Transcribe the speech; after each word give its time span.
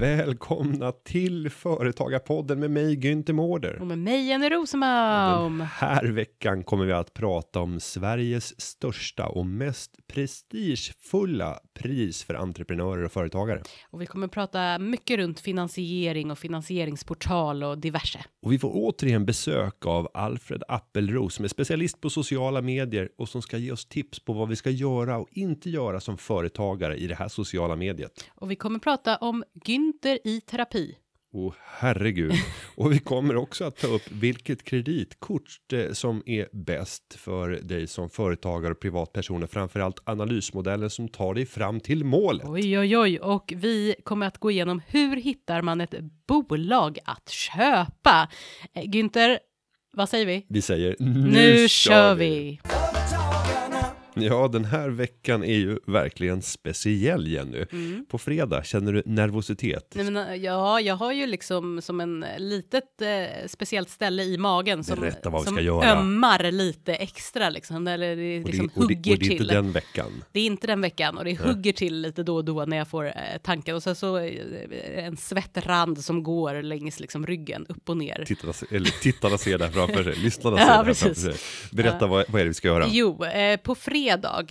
Välkomna 0.00 0.92
till 0.92 1.50
Företagarpodden 1.50 2.60
med 2.60 2.70
mig 2.70 2.96
Günther 2.96 3.32
Mårder. 3.32 3.80
Och 3.80 3.86
med 3.86 3.98
mig 3.98 4.28
Jenny 4.28 4.48
Den 4.48 4.58
Rosenbaum. 4.58 5.60
här 5.60 6.04
veckan 6.04 6.64
kommer 6.64 6.84
vi 6.84 6.92
att 6.92 7.14
prata 7.14 7.60
om 7.60 7.80
Sveriges 7.80 8.60
största 8.60 9.26
och 9.26 9.46
mest 9.46 9.96
prestigefulla 10.06 11.58
pris 11.74 12.24
för 12.24 12.34
entreprenörer 12.34 13.04
och 13.04 13.12
företagare. 13.12 13.62
Och 13.90 14.00
vi 14.00 14.06
kommer 14.06 14.28
prata 14.28 14.78
mycket 14.78 15.18
runt 15.18 15.40
finansiering 15.40 16.30
och 16.30 16.38
finansieringsportal 16.38 17.62
och 17.62 17.78
diverse. 17.78 18.24
Och 18.42 18.52
vi 18.52 18.58
får 18.58 18.70
återigen 18.74 19.26
besök 19.26 19.86
av 19.86 20.08
Alfred 20.14 20.62
Appelros 20.68 21.34
som 21.34 21.44
är 21.44 21.48
specialist 21.48 22.00
på 22.00 22.10
sociala 22.10 22.62
medier 22.62 23.08
och 23.18 23.28
som 23.28 23.42
ska 23.42 23.58
ge 23.58 23.72
oss 23.72 23.86
tips 23.86 24.20
på 24.20 24.32
vad 24.32 24.48
vi 24.48 24.56
ska 24.56 24.70
göra 24.70 25.18
och 25.18 25.28
inte 25.30 25.70
göra 25.70 26.00
som 26.00 26.18
företagare 26.18 26.96
i 26.96 27.06
det 27.06 27.14
här 27.14 27.28
sociala 27.28 27.76
mediet. 27.76 28.24
Och 28.34 28.50
vi 28.50 28.56
kommer 28.56 28.78
prata 28.78 29.16
om 29.16 29.44
Günther 29.88 30.18
i 30.24 30.40
terapi. 30.40 30.96
Åh 31.32 31.54
herregud. 31.64 32.32
Och 32.74 32.92
vi 32.92 32.98
kommer 32.98 33.36
också 33.36 33.64
att 33.64 33.76
ta 33.76 33.86
upp 33.86 34.12
vilket 34.12 34.64
kreditkort 34.64 35.72
eh, 35.72 35.92
som 35.92 36.22
är 36.26 36.48
bäst 36.52 37.14
för 37.14 37.48
dig 37.48 37.86
som 37.86 38.10
företagare 38.10 38.72
och 38.72 38.80
privatpersoner. 38.80 39.46
Framförallt 39.46 40.00
analysmodellen 40.04 40.90
som 40.90 41.08
tar 41.08 41.34
dig 41.34 41.46
fram 41.46 41.80
till 41.80 42.04
målet. 42.04 42.46
Oj, 42.48 42.78
oj, 42.78 42.98
oj. 42.98 43.18
Och 43.20 43.52
vi 43.56 43.94
kommer 44.04 44.26
att 44.26 44.38
gå 44.38 44.50
igenom 44.50 44.80
hur 44.86 45.16
hittar 45.16 45.62
man 45.62 45.80
ett 45.80 45.94
bolag 46.26 46.98
att 47.04 47.28
köpa? 47.28 48.28
Eh, 48.72 48.82
Günther, 48.82 49.38
vad 49.92 50.08
säger 50.08 50.26
vi? 50.26 50.46
Vi 50.48 50.62
säger 50.62 50.96
Nu, 50.98 51.68
kör 51.68 52.14
vi! 52.14 52.60
Företagarna. 52.62 52.77
Ja, 54.28 54.48
den 54.48 54.64
här 54.64 54.88
veckan 54.88 55.44
är 55.44 55.54
ju 55.58 55.78
verkligen 55.86 56.42
speciell 56.42 57.26
Jenny. 57.28 57.64
På 58.08 58.18
fredag 58.18 58.64
känner 58.64 58.92
du 58.92 59.02
nervositet. 59.06 59.92
Nej, 59.94 60.10
men, 60.10 60.16
eh, 60.28 60.34
ja, 60.34 60.80
jag 60.80 60.94
har 60.94 61.12
ju 61.12 61.26
liksom 61.26 61.82
som 61.82 62.00
en 62.00 62.24
litet 62.38 63.02
eh, 63.02 63.46
speciellt 63.46 63.90
ställe 63.90 64.22
i 64.22 64.38
magen 64.38 64.84
som, 64.84 65.00
Berätta 65.00 65.30
vad 65.30 65.40
vi 65.40 65.46
som 65.46 65.54
ska 65.54 65.62
göra. 65.64 65.92
ömmar 65.92 66.50
lite 66.52 66.94
extra 66.94 67.50
liksom, 67.50 67.86
eller 67.86 68.16
det 68.16 68.40
och, 68.42 68.46
liksom 68.48 68.70
det, 68.74 68.80
och, 68.80 68.88
det, 68.88 68.94
hugger 68.94 69.12
och 69.12 69.18
det 69.18 69.24
är 69.26 69.28
till. 69.28 69.32
inte 69.42 69.54
den 69.54 69.72
veckan. 69.72 70.24
Det 70.32 70.40
är 70.40 70.46
inte 70.46 70.66
den 70.66 70.80
veckan 70.80 71.18
och 71.18 71.24
det 71.24 71.38
hugger 71.40 71.72
till 71.72 72.00
lite 72.00 72.22
då 72.22 72.36
och 72.36 72.44
då 72.44 72.64
när 72.64 72.76
jag 72.76 72.88
får 72.88 73.06
eh, 73.06 73.12
tankar 73.42 73.74
och 73.74 73.82
så, 73.82 73.94
så 73.94 74.18
eh, 74.18 75.04
en 75.04 75.16
svettrand 75.16 76.04
som 76.04 76.22
går 76.22 76.62
längs 76.62 77.00
liksom 77.00 77.26
ryggen 77.26 77.66
upp 77.68 77.88
och 77.88 77.96
ner. 77.96 78.24
Tittarna, 78.26 78.52
eller 78.70 79.00
tittarna 79.02 79.38
ser 79.38 79.58
det 79.58 79.64
här 79.64 79.72
framför 79.72 80.04
sig, 80.04 80.16
lyssnarna 80.22 80.56
Ja, 80.58 80.64
ser 80.64 80.70
det 80.70 80.76
här 80.76 80.84
precis. 80.84 81.02
framför 81.24 81.38
sig. 81.38 81.40
Berätta 81.72 82.06
vad, 82.06 82.24
vad 82.28 82.40
är 82.40 82.44
det 82.44 82.48
vi 82.48 82.54
ska 82.54 82.68
göra? 82.68 82.86
Jo, 82.90 83.24
eh, 83.24 83.56
på 83.56 83.74
fredag 83.74 84.07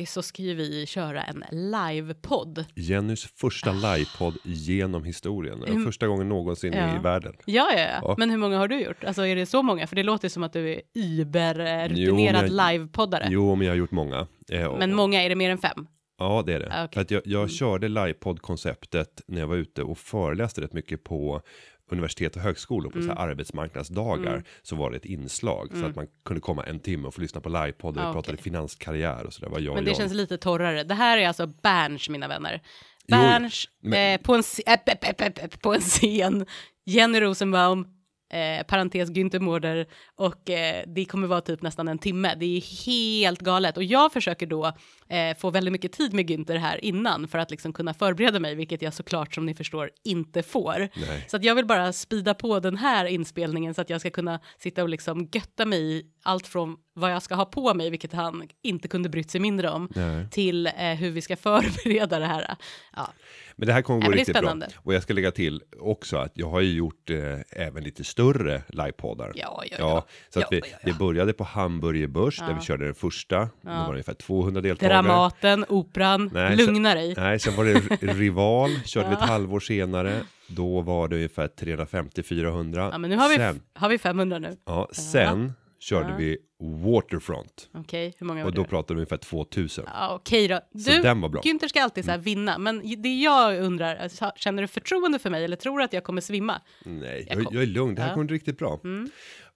så 0.07 0.21
ska 0.21 0.41
ju 0.43 0.53
vi 0.53 0.85
köra 0.85 1.23
en 1.23 1.43
livepodd. 1.51 2.65
Jennys 2.75 3.25
första 3.35 3.71
livepodd 3.73 4.37
genom 4.43 5.03
historien. 5.03 5.63
Mm. 5.63 5.85
Första 5.85 6.07
gången 6.07 6.29
någonsin 6.29 6.73
Ja. 6.73 6.95
i 6.95 6.99
världen. 7.03 7.33
Ja, 7.45 7.69
ja, 7.75 7.79
ja, 7.79 7.99
Ja. 8.01 8.15
men 8.17 8.29
hur 8.29 8.37
många 8.37 8.57
har 8.57 8.67
du 8.67 8.81
gjort? 8.81 9.03
Alltså 9.03 9.25
är 9.25 9.35
det 9.35 9.45
så 9.45 9.63
många? 9.63 9.87
För 9.87 9.95
det 9.95 10.03
låter 10.03 10.29
som 10.29 10.43
att 10.43 10.53
du 10.53 10.69
är 10.73 10.81
überrutinerad 10.95 12.49
livepoddare. 12.71 13.27
Jo, 13.29 13.55
men 13.55 13.67
jag 13.67 13.71
har 13.73 13.77
gjort 13.77 13.91
många. 13.91 14.27
Eh, 14.51 14.77
Men 14.77 14.95
många, 14.95 15.23
är 15.23 15.29
det 15.29 15.35
mer 15.35 15.49
än 15.49 15.57
fem? 15.57 15.87
Ja, 16.19 16.43
det 16.45 16.53
är 16.53 16.59
det. 16.59 16.69
Ah, 16.71 16.83
okej. 16.85 16.93
För 16.93 17.01
att 17.01 17.11
jag, 17.11 17.21
jag 17.25 17.39
Mm. 17.39 17.49
körde 17.49 17.87
livepodd-konceptet 17.87 19.21
när 19.27 19.39
jag 19.39 19.47
var 19.47 19.55
ute 19.55 19.83
och 19.83 19.97
föreläste 19.97 20.61
rätt 20.61 20.73
mycket 20.73 21.03
på 21.03 21.41
universitet 21.89 22.35
och 22.35 22.41
högskolor 22.41 22.89
på 22.91 22.97
så 23.01 23.03
Mm. 23.03 23.17
här 23.17 23.27
arbetsmarknadsdagar 23.27 24.43
så 24.61 24.75
var 24.75 24.91
det 24.91 24.97
ett 24.97 25.05
inslag 25.05 25.69
så 25.79 25.85
att 25.85 25.95
man 25.95 26.07
kunde 26.25 26.41
komma 26.41 26.63
en 26.63 26.79
timme 26.79 27.07
och 27.07 27.13
få 27.15 27.21
lyssna 27.21 27.41
på 27.41 27.49
livepodd 27.49 27.97
och 27.97 28.03
Ah, 28.03 28.07
vi 28.07 28.13
pratade 28.13 28.33
okej. 28.33 28.43
finanskarriär 28.43 29.25
och 29.25 29.33
så 29.33 29.41
där 29.41 29.49
var 29.49 29.59
jag 29.59 29.75
Men 29.75 29.83
det 29.83 29.89
jag. 29.89 29.97
känns 29.97 30.13
lite 30.13 30.37
torrare. 30.37 30.83
Det 30.83 30.93
här 30.93 31.17
är 31.17 31.27
alltså 31.27 31.47
Berns, 31.47 32.09
mina 32.09 32.27
vänner. 32.27 32.61
Berns 33.07 33.65
men- 33.81 34.13
eh, 34.13 34.21
på, 34.21 34.35
en, 34.35 34.43
äh, 34.65 35.47
på 35.61 35.73
en 35.73 35.81
scen. 35.81 36.45
Jenny 36.85 37.19
Rosenbaum, 37.21 37.85
eh, 38.33 38.65
parentes 38.65 39.09
Günther 39.09 39.39
Mårder 39.39 39.87
och 40.15 40.49
eh, 40.49 40.83
det 40.87 41.05
kommer 41.05 41.27
vara 41.27 41.41
typ 41.41 41.61
nästan 41.61 41.87
en 41.87 41.97
timme. 41.97 42.35
Det 42.39 42.45
är 42.57 42.85
helt 42.85 43.39
galet 43.39 43.77
och 43.77 43.83
jag 43.83 44.13
försöker 44.13 44.45
då 44.47 44.71
eh, 45.09 45.37
få 45.37 45.49
väldigt 45.49 45.71
mycket 45.71 45.91
tid 45.91 46.13
med 46.13 46.29
Günther 46.29 46.57
här 46.57 46.85
innan 46.85 47.27
för 47.27 47.37
att 47.37 47.51
liksom 47.51 47.73
kunna 47.73 47.93
förbereda 47.93 48.39
mig, 48.39 48.55
vilket 48.55 48.81
jag 48.81 48.93
såklart 48.93 49.35
som 49.35 49.45
ni 49.45 49.53
förstår 49.55 49.89
inte 50.03 50.43
får. 50.43 50.89
Nej. 50.95 51.25
Så 51.27 51.37
att 51.37 51.43
jag 51.43 51.55
vill 51.55 51.65
bara 51.65 51.93
spida 51.93 52.33
på 52.33 52.59
den 52.59 52.77
här 52.77 53.05
inspelningen 53.05 53.73
så 53.73 53.81
att 53.81 53.89
jag 53.89 53.99
ska 54.01 54.09
kunna 54.09 54.39
sitta 54.57 54.83
och 54.83 54.89
liksom 54.89 55.29
götta 55.33 55.65
mig 55.65 55.81
i 55.97 56.03
allt 56.23 56.47
från 56.47 56.75
vad 56.93 57.11
jag 57.11 57.21
ska 57.21 57.35
ha 57.35 57.45
på 57.45 57.73
mig, 57.73 57.89
vilket 57.89 58.13
han 58.13 58.43
inte 58.63 58.87
kunde 58.87 59.09
brytt 59.09 59.31
sig 59.31 59.41
mindre 59.41 59.69
om, 59.69 59.89
Nej. 59.95 60.29
till 60.31 60.67
eh, 60.67 60.73
hur 60.73 61.11
vi 61.11 61.21
ska 61.21 61.35
förbereda 61.35 62.19
det 62.19 62.25
här. 62.25 62.55
Ja, 62.95 63.07
Men 63.55 63.67
det 63.67 63.73
här 63.73 63.81
kommer 63.81 64.01
Ja, 64.01 64.07
gå 64.07 64.11
riktigt 64.13 64.33
bra. 64.33 64.41
spännande. 64.41 64.67
Och 64.77 64.93
jag 64.93 65.03
ska 65.03 65.13
lägga 65.13 65.31
till 65.31 65.61
också 65.79 66.17
att 66.17 66.31
jag 66.33 66.49
har 66.49 66.61
ju 66.61 66.73
gjort 66.73 67.09
eh, 67.09 67.17
även 67.51 67.83
lite 67.83 68.03
större 68.03 68.61
livepoddar. 68.69 69.31
ja, 69.35 69.63
ja. 69.71 69.75
Ja, 69.79 70.05
så 70.29 70.39
att 70.39 70.43
Ja, 70.43 70.47
vi, 70.51 70.57
ja, 70.59 70.65
ja. 70.71 70.77
det 70.91 70.97
började 70.97 71.33
på 71.33 71.43
Hamburger 71.43 72.07
Börs 72.07 72.39
där 72.39 72.49
Ja. 72.49 72.55
vi 72.59 72.65
körde 72.65 72.85
den 72.85 72.95
första. 72.95 73.39
Det 73.39 73.49
var 73.69 73.89
ungefär 73.91 74.13
200 74.13 74.61
deltagare. 74.61 74.93
Dramaten, 75.03 75.65
operan, 75.69 76.29
Nej, 76.33 76.55
lugna 76.55 76.93
dig. 76.95 77.13
Nej, 77.17 77.39
sen 77.39 77.55
var 77.55 77.65
det 77.65 77.73
Rival, 78.13 78.69
körde 78.85 79.07
vi 79.07 79.13
ett 79.13 79.19
halvår 79.21 79.59
senare. 79.59 80.21
Då 80.47 80.81
var 80.81 81.07
det 81.07 81.15
ungefär 81.15 81.47
350-400. 81.47 82.89
Ja, 82.91 82.97
men 82.97 83.09
nu 83.09 83.15
har 83.15 83.29
vi, 83.29 83.35
sen, 83.35 83.61
har 83.73 83.89
vi 83.89 83.97
500 83.97 84.39
nu. 84.39 84.57
ja, 84.65 84.89
sen 84.93 85.53
körde 85.79 86.15
vi 86.17 86.37
Waterfront. 86.83 87.69
Okej, 87.73 88.13
hur 88.17 88.27
många 88.27 88.43
var 88.43 88.49
Och 88.49 88.55
då 88.55 88.61
det? 88.63 88.67
pratade 88.69 88.93
vi 88.93 88.99
ungefär 88.99 89.17
2000. 89.17 89.85
Ja, 89.93 90.15
Okej 90.15 90.47
då. 90.47 90.55
Så 90.79 90.91
Du, 90.91 91.01
den 91.01 91.21
var 91.21 91.29
bra. 91.29 91.41
Günther 91.41 91.67
ska 91.67 91.83
alltid 91.83 92.05
så 92.05 92.11
här 92.11 92.17
vinna, 92.17 92.57
men 92.57 93.01
det 93.01 93.15
jag 93.15 93.61
undrar, 93.61 93.95
alltså, 93.95 94.31
känner 94.35 94.61
du 94.61 94.67
förtroende 94.67 95.19
för 95.19 95.29
mig 95.29 95.43
eller 95.43 95.55
tror 95.55 95.77
du 95.77 95.83
att 95.83 95.93
jag 95.93 96.03
kommer 96.03 96.21
svimma? 96.21 96.61
Nej, 96.85 97.25
Jag 97.29 97.43
jag, 97.43 97.53
jag 97.53 97.61
är 97.63 97.67
lugn. 97.67 97.95
Det 97.95 98.01
här 98.01 98.09
Ja. 98.09 98.13
kommer 98.13 98.27
riktigt 98.27 98.57
bra. 98.57 98.79
Mm. 98.83 99.09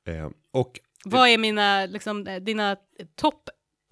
Eh, 0.08 0.29
och 0.53 0.79
Vad 1.06 1.29
är 1.29 1.38
mina, 1.38 1.85
liksom, 1.85 2.28
eh, 2.28 2.35
dina 2.41 2.75
topp 3.16 3.50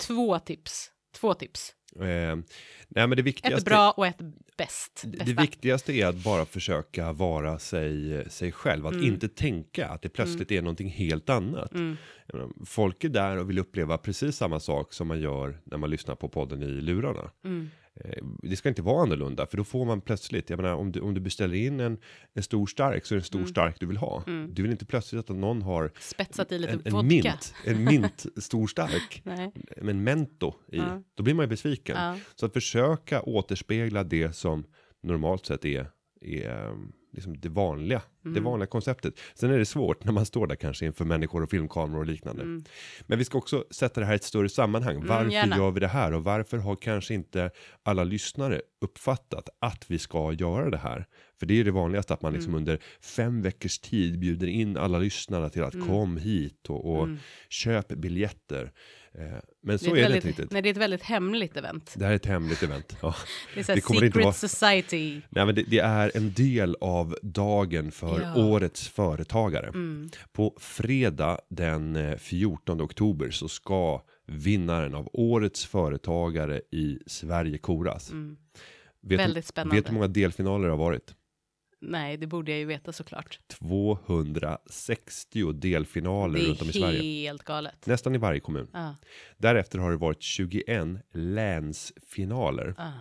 två 0.08 0.40
tips? 0.40 0.92
Två 1.20 1.34
tips. 1.34 1.76
eh, 1.96 2.36
nej, 2.88 3.08
men 3.08 3.10
det 3.10 3.22
viktigaste. 3.22 3.58
Ett 3.58 3.66
bra 3.66 3.92
och 3.92 4.08
ett 4.08 4.20
bäst. 4.58 5.02
Det 5.06 5.18
Bästa. 5.18 5.42
viktigaste 5.42 5.94
är 5.94 6.08
att 6.08 6.16
bara 6.16 6.46
försöka 6.46 7.12
vara 7.12 7.60
sig, 7.60 8.24
sig 8.30 8.52
själv, 8.52 8.88
att 8.88 8.96
inte 8.96 9.28
tänka 9.30 9.88
att 9.88 10.02
det 10.02 10.10
plötsligt 10.10 10.52
är 10.52 10.62
någonting 10.62 10.90
helt 10.90 11.30
annat. 11.30 11.74
Mm. 11.74 11.98
Folk 12.66 13.04
är 13.04 13.10
där 13.10 13.38
och 13.38 13.50
vill 13.50 13.60
uppleva 13.60 13.98
precis 13.98 14.36
samma 14.36 14.60
sak 14.60 14.94
som 14.94 15.08
man 15.08 15.20
gör 15.20 15.60
när 15.64 15.78
man 15.78 15.90
lyssnar 15.90 16.16
på 16.16 16.30
podden 16.30 16.64
i 16.64 16.68
lurarna. 16.68 17.32
Mm. 17.44 17.70
Eh, 18.06 18.24
Det 18.42 18.56
ska 18.56 18.70
inte 18.70 18.82
vara 18.82 19.04
annorlunda, 19.04 19.46
för 19.48 19.58
då 19.58 19.64
får 19.64 19.86
man 19.86 20.02
plötsligt, 20.02 20.50
jag 20.50 20.58
menar 20.58 20.74
om 20.74 20.92
du, 20.92 21.00
om 21.00 21.14
du 21.14 21.20
beställer 21.22 21.56
in 21.56 21.80
en, 21.80 21.98
en 22.34 22.44
stor 22.44 22.68
stark 22.68 23.06
så 23.06 23.14
är 23.14 23.16
det 23.16 23.22
en 23.22 23.26
stor 23.26 23.46
stark 23.46 23.80
du 23.80 23.86
vill 23.86 23.98
ha. 23.98 24.24
Du 24.50 24.62
vill 24.62 24.72
inte 24.72 24.86
plötsligt 24.86 25.30
att 25.30 25.36
någon 25.36 25.62
har 25.62 25.92
Spetsat 26.00 26.52
i 26.52 26.60
lite 26.60 26.74
en, 26.74 26.82
en 26.86 26.92
vodka. 26.94 27.06
mint, 27.08 27.54
en 27.66 27.84
mint 28.02 28.26
stor 28.38 28.68
stark, 28.68 29.22
med 29.26 29.90
en 29.90 30.04
mento 30.04 30.54
i. 30.72 30.78
Ja. 30.78 31.04
Då 31.16 31.24
blir 31.24 31.34
man 31.34 31.44
ju 31.44 31.50
besviken. 31.50 31.96
Ja. 31.98 32.18
Så 32.36 32.46
att 32.46 32.54
försöka 32.54 33.22
återspegla 33.22 34.04
det 34.04 34.36
som 34.36 34.64
normalt 35.04 35.46
sett 35.46 35.66
är, 35.66 35.88
är 36.22 36.68
um, 36.70 36.92
liksom 37.12 37.40
det 37.40 37.50
vanliga, 37.50 38.02
Mm. 38.26 38.34
det 38.36 38.40
vanliga 38.42 38.68
konceptet. 38.68 39.14
Sen 39.36 39.52
är 39.52 39.58
det 39.58 39.66
svårt 39.66 40.04
när 40.04 40.12
man 40.12 40.26
står 40.26 40.48
där 40.48 40.56
kanske 40.56 40.86
inför 40.86 41.06
människor 41.06 41.44
och 41.44 41.50
filmkameror 41.50 42.00
och 42.00 42.06
liknande. 42.06 42.44
Men 43.08 43.18
vi 43.20 43.26
ska 43.26 43.38
också 43.38 43.66
sätta 43.72 44.00
det 44.00 44.06
här 44.06 44.14
i 44.14 44.16
ett 44.16 44.24
större 44.24 44.50
sammanhang. 44.50 44.96
Varför 45.06 45.22
Mm. 45.22 45.32
gärna. 45.34 45.58
gör 45.58 45.72
vi 45.72 45.80
det 45.80 45.88
här 45.88 46.14
och 46.14 46.24
varför 46.24 46.58
har 46.58 46.76
kanske 46.76 47.14
inte 47.14 47.52
alla 47.84 48.04
lyssnare 48.04 48.62
uppfattat 48.82 49.50
att 49.60 49.86
vi 49.92 50.00
ska 50.00 50.34
göra 50.34 50.70
det 50.70 50.78
här? 50.78 51.06
För 51.40 51.46
det 51.46 51.60
är 51.60 51.64
det 51.64 51.72
vanligaste 51.72 52.14
att 52.14 52.22
man 52.22 52.30
Mm. 52.30 52.40
liksom 52.40 52.56
under 52.56 52.80
fem 53.02 53.42
veckors 53.42 53.80
tid 53.80 54.20
bjuder 54.20 54.48
in 54.48 54.78
alla 54.78 55.00
lyssnarna 55.00 55.50
till 55.50 55.64
att 55.64 55.74
Mm. 55.74 55.88
kom 55.88 56.18
hit 56.18 56.66
och, 56.70 56.86
och 57.00 57.10
köp 57.50 57.88
biljetter. 57.88 58.72
Eh, 59.14 59.22
Men 59.64 59.80
så 59.80 59.94
det 59.94 60.02
är, 60.02 60.06
är, 60.06 60.10
det 60.10 60.16
ett 60.18 60.26
inte 60.26 60.26
väldigt, 60.26 60.26
riktigt. 60.26 60.52
nej, 60.52 60.62
det 60.62 60.70
är 60.70 60.72
ett 60.72 60.78
väldigt 60.78 61.04
hemligt 61.04 61.58
event. 61.58 61.94
Det 61.98 62.06
här 62.06 62.12
är 62.12 62.16
ett 62.16 62.26
hemligt 62.26 62.64
event. 62.64 62.98
Ja. 63.02 63.16
Det 63.54 63.60
är 63.60 63.64
så 63.64 63.74
Det 63.76 63.82
kommer 63.82 64.00
secret 64.00 64.16
inte 64.16 64.20
vara- 64.24 64.34
society. 64.34 65.22
Nej, 65.30 65.46
men 65.46 65.56
det, 65.56 65.64
det 65.64 65.80
är 65.80 66.12
en 66.18 66.34
del 66.34 66.76
av 66.82 67.18
dagen 67.22 67.92
för 67.92 68.22
Ja. 68.22 68.44
årets 68.46 68.88
företagare. 68.90 69.68
Mm. 69.68 70.10
På 70.32 70.58
fredag 70.60 71.40
den 71.50 71.96
eh, 71.96 72.18
14 72.18 72.82
oktober 72.82 73.30
så 73.32 73.48
ska 73.48 74.02
vinnaren 74.28 74.96
av 74.96 75.10
årets 75.14 75.66
företagare 75.66 76.62
i 76.72 77.00
Sverige 77.08 77.58
koras. 77.58 78.12
Mm. 78.12 78.38
Vet, 79.02 79.20
Väldigt 79.20 79.46
spännande. 79.46 79.76
vet 79.76 79.86
du 79.86 79.90
hur 79.90 79.94
många 79.96 80.08
delfinaler 80.08 80.66
det 80.66 80.72
har 80.72 80.78
varit? 80.78 81.16
Nej, 81.82 82.18
det 82.18 82.28
borde 82.28 82.52
jag 82.52 82.60
ju 82.60 82.66
veta 82.66 82.94
såklart. 82.94 83.40
260 83.48 85.52
delfinaler 85.54 86.40
Det 86.40 86.46
runt 86.46 86.62
om 86.62 86.68
i 86.68 86.70
är 86.70 86.74
Sverige. 86.74 87.02
helt 87.02 87.44
galet. 87.44 87.86
Nästan 87.86 88.16
i 88.16 88.18
varje 88.18 88.40
kommun. 88.40 88.68
Ja, 88.74 88.96
Därefter 89.38 89.80
har 89.80 89.92
det 89.92 89.98
varit 89.98 90.22
21 90.22 90.88
länsfinaler. 91.14 92.74
ja. 92.78 92.92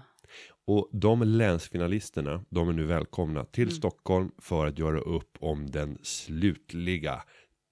Och 0.67 0.89
de 0.93 1.23
länsfinalisterna, 1.23 2.45
de 2.51 2.69
är 2.69 2.73
nu 2.73 2.87
välkomna 2.87 3.45
till 3.45 3.63
Mm. 3.63 3.75
Stockholm 3.75 4.31
för 4.39 4.67
att 4.67 4.79
göra 4.79 5.01
upp 5.01 5.37
om 5.41 5.71
den 5.71 5.99
slutliga 6.03 7.23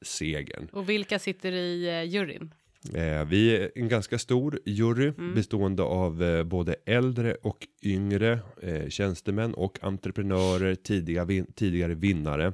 segern. 0.04 0.68
Och 0.72 0.88
vilka 0.88 1.18
sitter 1.18 1.52
i 1.52 1.88
eh, 1.88 2.02
juryn? 2.02 2.54
Eh, 2.94 3.24
vi 3.24 3.56
är 3.56 3.70
en 3.74 3.88
ganska 3.88 4.18
stor 4.18 4.60
jury 4.66 5.12
Mm. 5.18 5.34
bestående 5.34 5.82
av 5.82 6.22
eh, 6.22 6.44
både 6.44 6.74
äldre 6.86 7.34
och 7.34 7.66
yngre 7.82 8.38
eh, 8.62 8.88
tjänstemän 8.88 9.54
och 9.54 9.78
entreprenörer, 9.82 10.74
tidiga 10.74 11.24
vin 11.24 11.46
tidigare 11.54 11.94
vinnare. 11.94 12.52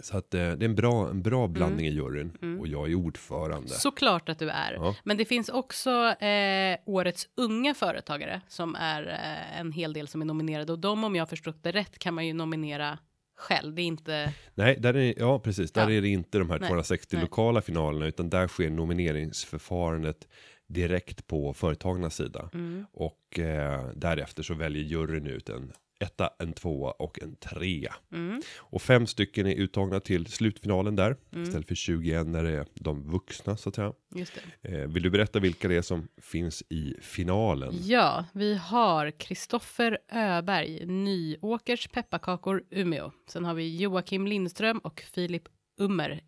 Så 0.00 0.16
att 0.16 0.34
eh, 0.34 0.38
det 0.40 0.64
är 0.64 0.64
en 0.64 0.74
bra, 0.74 1.10
en 1.10 1.22
bra 1.22 1.48
blandning 1.48 1.86
i 1.86 1.90
juryn 1.90 2.58
och 2.60 2.68
jag 2.68 2.90
är 2.90 2.94
ordförande. 2.94 3.56
Mm. 3.56 3.68
Såklart 3.68 4.28
att 4.28 4.38
du 4.38 4.50
är. 4.50 4.72
Ja. 4.72 4.96
Men 5.04 5.16
det 5.16 5.24
finns 5.24 5.48
också 5.48 5.90
eh, 6.24 6.78
årets 6.86 7.28
unga 7.36 7.74
företagare 7.74 8.40
som 8.48 8.74
är 8.74 9.08
eh, 9.08 9.60
en 9.60 9.72
hel 9.72 9.92
del 9.92 10.08
som 10.08 10.20
är 10.22 10.26
nominerade 10.26 10.72
och 10.72 10.78
de 10.78 11.04
om 11.04 11.16
jag 11.16 11.28
förstått 11.28 11.62
det 11.62 11.72
rätt 11.72 11.98
kan 11.98 12.14
man 12.14 12.26
ju 12.26 12.32
nominera 12.32 12.98
själv. 13.36 13.74
Det 13.74 13.82
är 13.82 13.86
inte. 13.86 14.32
Nej, 14.54 14.76
där 14.80 14.96
är, 14.96 15.14
ja 15.18 15.38
precis, 15.38 15.72
där 15.72 15.82
Ja. 15.90 15.96
är 15.96 16.00
det 16.00 16.08
inte 16.08 16.38
de 16.38 16.50
här 16.50 16.58
Nej, 16.58 16.68
260 16.68 17.16
nej. 17.16 17.22
lokala 17.22 17.60
finalerna 17.62 18.06
utan 18.06 18.30
där 18.30 18.48
sker 18.48 18.70
nomineringsförfarandet 18.70 20.28
direkt 20.66 21.26
på 21.26 21.54
företagarnas 21.54 22.14
sida. 22.16 22.50
Mm. 22.54 22.86
Och 22.92 23.38
eh, 23.38 23.88
därefter 23.94 24.42
så 24.42 24.54
väljer 24.54 24.82
juryn 24.82 25.26
ut 25.26 25.48
en 25.48 25.72
etta, 26.04 26.30
en 26.38 26.52
tvåa 26.52 26.90
och 26.90 27.22
en 27.22 27.36
trea. 27.36 27.94
Mm. 28.12 28.42
Och 28.56 28.82
fem 28.82 29.06
stycken 29.06 29.46
är 29.46 29.54
uttagna 29.54 30.00
till 30.00 30.26
slutfinalen 30.26 30.96
där. 30.96 31.16
Istället 31.36 31.68
för 31.68 31.74
21 31.74 32.26
när 32.26 32.44
det 32.44 32.50
är 32.50 32.66
de 32.74 33.10
vuxna 33.10 33.56
så 33.56 33.68
att 33.68 33.74
säga. 33.74 33.92
Just 34.14 34.32
det. 34.62 34.68
Eh, 34.68 34.88
vill 34.88 35.02
du 35.02 35.10
berätta 35.10 35.38
vilka 35.38 35.68
det 35.68 35.76
är 35.76 35.82
som 35.82 36.08
finns 36.22 36.62
i 36.68 36.94
finalen? 37.00 37.74
Ja, 37.82 38.24
vi 38.32 38.54
har 38.54 39.10
Kristoffer 39.10 39.98
Öberg, 40.12 40.86
Nyåkers 40.86 41.88
pepparkakor 41.88 42.64
Umeå. 42.70 43.12
Sen 43.28 43.44
har 43.44 43.54
vi 43.54 43.76
Joakim 43.76 44.26
Lindström 44.26 44.78
och 44.78 45.00
Filip 45.00 45.48
Ummer, 45.78 46.20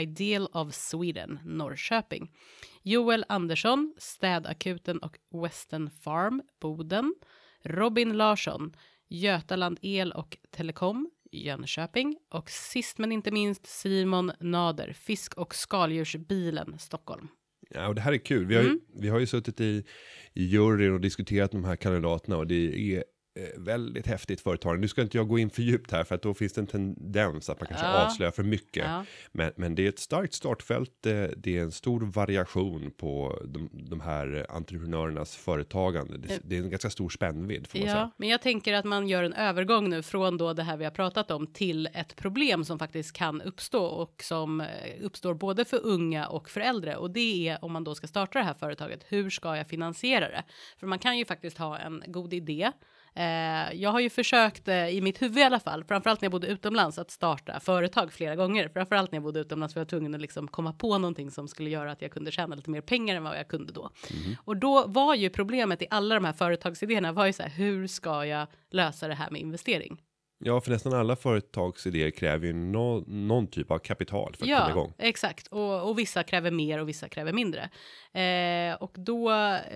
Ideal 0.00 0.48
of 0.52 0.74
Sweden, 0.74 1.38
Norrköping. 1.44 2.30
Joel 2.82 3.24
Andersson, 3.28 3.94
Städakuten 3.98 4.98
och 4.98 5.18
Western 5.42 5.90
Farm, 5.90 6.42
Boden. 6.60 7.14
Robin 7.64 8.16
Larsson, 8.16 8.72
Götaland 9.12 9.78
El 9.82 10.12
och 10.12 10.36
Telekom, 10.50 11.10
Jönköping. 11.32 12.16
Och 12.30 12.50
sist 12.50 12.98
men 12.98 13.12
inte 13.12 13.30
minst 13.30 13.66
Simon 13.66 14.32
Nader, 14.40 14.92
Fisk 14.92 15.34
och 15.34 15.54
skaldjursbilen, 15.54 16.78
Stockholm. 16.78 17.28
Ja, 17.70 17.88
och 17.88 17.94
det 17.94 18.00
här 18.00 18.12
är 18.12 18.18
kul. 18.18 18.46
Vi 18.46 18.54
har, 18.54 18.62
ju, 18.62 18.68
Mm. 18.68 18.80
vi 18.94 19.08
har 19.08 19.18
ju 19.18 19.26
suttit 19.26 19.60
i, 19.60 19.84
i 20.34 20.44
juryn 20.44 20.92
och 20.94 21.00
diskuterat 21.00 21.50
de 21.52 21.64
här 21.64 21.76
kandidaterna 21.76 22.36
och 22.36 22.46
det 22.46 22.54
är 22.94 23.04
väldigt 23.56 24.06
häftigt 24.06 24.40
företag. 24.40 24.80
Nu 24.80 24.88
ska 24.88 25.02
inte 25.02 25.16
jag 25.16 25.28
gå 25.28 25.38
in 25.38 25.50
för 25.50 25.62
djupt 25.62 25.90
här 25.92 26.04
för 26.04 26.14
att 26.14 26.22
då 26.22 26.34
finns 26.34 26.52
det 26.52 26.60
en 26.60 26.66
tendens 26.66 27.50
att 27.50 27.60
man 27.60 27.66
kanske 27.68 27.86
Ja. 27.86 28.06
avslöjar 28.06 28.32
för 28.32 28.42
mycket. 28.42 28.84
Ja. 28.86 29.04
Men, 29.32 29.52
men 29.56 29.74
det 29.74 29.84
är 29.84 29.88
ett 29.88 29.98
starkt 29.98 30.34
startfält. 30.34 31.06
eh, 31.06 31.12
Det 31.36 31.56
är 31.58 31.62
en 31.62 31.72
stor 31.72 32.00
variation 32.00 32.90
på 32.90 33.38
de, 33.44 33.70
de 33.72 34.00
här 34.00 34.46
entreprenörernas 34.48 35.36
företagande. 35.36 36.18
Det, 36.18 36.40
det 36.44 36.56
är 36.56 36.60
en 36.62 36.70
ganska 36.70 36.90
stor 36.90 37.08
spännvidd 37.10 37.66
får 37.66 37.78
man 37.78 37.88
Ja, 37.88 37.94
säga. 37.94 38.10
men 38.16 38.28
jag 38.28 38.42
tänker 38.42 38.72
att 38.74 38.84
man 38.84 39.08
gör 39.08 39.22
en 39.24 39.32
övergång 39.32 39.90
nu 39.90 40.02
från 40.02 40.36
då 40.38 40.52
det 40.52 40.62
här 40.62 40.76
vi 40.76 40.84
har 40.84 40.90
pratat 40.90 41.30
om 41.30 41.46
till 41.46 41.88
ett 41.94 42.16
problem 42.16 42.64
som 42.64 42.78
faktiskt 42.78 43.12
kan 43.16 43.42
uppstå 43.42 43.84
och 43.84 44.22
som 44.22 44.60
eh, 44.60 44.66
uppstår 45.00 45.34
både 45.34 45.64
för 45.64 45.86
unga 45.86 46.26
och 46.26 46.50
för 46.50 46.60
äldre 46.60 46.96
och 46.96 47.10
det 47.10 47.48
är 47.48 47.64
om 47.64 47.72
man 47.72 47.84
då 47.84 47.94
ska 47.94 48.06
starta 48.06 48.38
det 48.38 48.44
här 48.44 48.54
företaget. 48.54 49.04
Hur 49.08 49.30
ska 49.30 49.56
jag 49.56 49.66
finansiera 49.68 50.28
det? 50.28 50.42
För 50.78 50.86
man 50.86 50.98
kan 50.98 51.18
ju 51.18 51.24
faktiskt 51.24 51.58
ha 51.58 51.78
en 51.78 52.02
god 52.06 52.34
idé. 52.34 52.72
Eh, 53.14 53.72
jag 53.74 53.90
har 53.90 54.00
ju 54.00 54.10
försökt 54.10 54.68
eh, 54.68 54.88
i 54.88 55.00
mitt 55.00 55.22
huvud 55.22 55.38
i 55.38 55.42
alla 55.42 55.60
fall, 55.60 55.84
framförallt 55.84 56.20
när 56.20 56.26
jag 56.26 56.32
bodde 56.32 56.46
utomlands, 56.46 56.98
att 56.98 57.10
starta 57.10 57.60
företag 57.60 58.12
flera 58.12 58.36
gånger. 58.36 58.68
Framförallt 58.68 59.12
när 59.12 59.16
jag 59.16 59.22
bodde 59.22 59.40
utomlands 59.40 59.74
för 59.74 59.80
jag 59.80 59.84
var 59.84 59.90
tvungen 59.90 60.14
att 60.14 60.20
liksom 60.20 60.48
komma 60.48 60.72
på 60.72 60.98
någonting 60.98 61.30
som 61.30 61.48
skulle 61.48 61.70
göra 61.70 61.92
att 61.92 62.02
jag 62.02 62.10
kunde 62.10 62.30
tjäna 62.32 62.54
lite 62.54 62.70
mer 62.70 62.80
pengar 62.80 63.16
än 63.16 63.24
vad 63.24 63.38
jag 63.38 63.48
kunde 63.48 63.72
då. 63.72 63.90
Och 64.44 64.56
då 64.56 64.86
var 64.86 65.14
ju 65.14 65.30
problemet 65.30 65.82
i 65.82 65.86
alla 65.90 66.14
de 66.14 66.24
här 66.24 66.32
företagsidéerna 66.32 67.12
var 67.12 67.26
ju 67.26 67.32
så 67.32 67.42
här, 67.42 67.50
hur 67.50 67.86
ska 67.86 68.26
jag 68.26 68.46
lösa 68.70 69.08
det 69.08 69.14
här 69.14 69.30
med 69.30 69.40
investering? 69.40 70.00
Ja, 70.44 70.60
för 70.60 70.70
nästan 70.70 70.92
alla 70.94 71.16
företagsidéer 71.16 72.10
kräver 72.10 72.46
ju 72.46 72.52
nå- 72.52 73.04
någon 73.06 73.46
typ 73.46 73.70
av 73.70 73.78
kapital 73.78 74.34
för 74.36 74.44
att 74.44 74.48
komma 74.50 74.50
Ja, 74.66 74.70
igång. 74.70 74.92
exakt. 74.98 75.46
Och, 75.46 75.88
och 75.90 75.98
vissa 75.98 76.22
kräver 76.22 76.50
mer 76.50 76.78
och 76.80 76.88
vissa 76.88 77.08
kräver 77.08 77.32
mindre. 77.32 77.70
Eh, 78.12 78.74
och 78.82 78.92
då, 78.94 79.28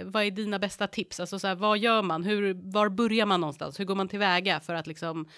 vad 0.05 0.23
är 0.25 0.31
dina 0.31 0.59
bästa 0.59 0.87
tips? 0.87 1.21
Alltså 1.21 1.39
så 1.39 1.47
här, 1.47 1.55
vad 1.55 1.79
gör 1.79 2.03
man? 2.03 2.25
Hur, 2.25 2.73
var 2.73 2.89
börjar 2.89 3.27
man 3.27 3.41
någonstans? 3.41 3.81
Hur 3.81 3.85
går 3.85 3.95
man 3.95 4.09
tillväga 4.09 4.61
för 4.61 4.75
att 4.75 4.87
liksom 4.87 5.29